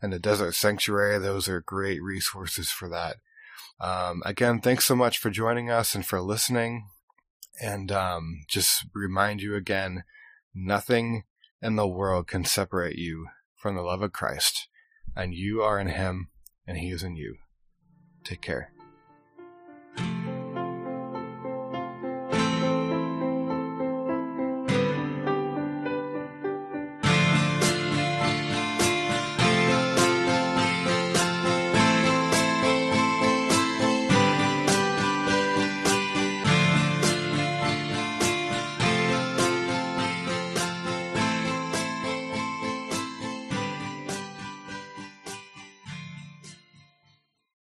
and 0.02 0.14
the 0.14 0.20
Desert 0.20 0.54
Sanctuary. 0.54 1.18
Those 1.18 1.50
are 1.50 1.60
great 1.60 2.02
resources 2.02 2.70
for 2.70 2.88
that. 2.90 3.18
Um, 3.82 4.22
again, 4.26 4.60
thanks 4.60 4.86
so 4.86 4.96
much 4.96 5.18
for 5.18 5.30
joining 5.30 5.70
us 5.70 5.96
and 5.96 6.06
for 6.06 6.22
listening. 6.22 6.88
And 7.62 7.92
um, 7.92 8.42
just 8.48 8.86
remind 8.94 9.42
you 9.42 9.56
again, 9.56 10.04
nothing 10.54 11.24
in 11.62 11.76
the 11.76 11.88
world 11.88 12.28
can 12.28 12.46
separate 12.46 12.98
you 12.98 13.28
from 13.56 13.76
the 13.76 13.82
love 13.82 14.02
of 14.02 14.14
Christ, 14.14 14.68
and 15.16 15.34
you 15.34 15.62
are 15.62 15.80
in 15.80 15.88
him, 15.88 16.30
and 16.66 16.78
he 16.78 16.90
is 16.90 17.04
in 17.04 17.16
you. 17.16 17.36
Take 18.24 18.42
care. 18.42 18.72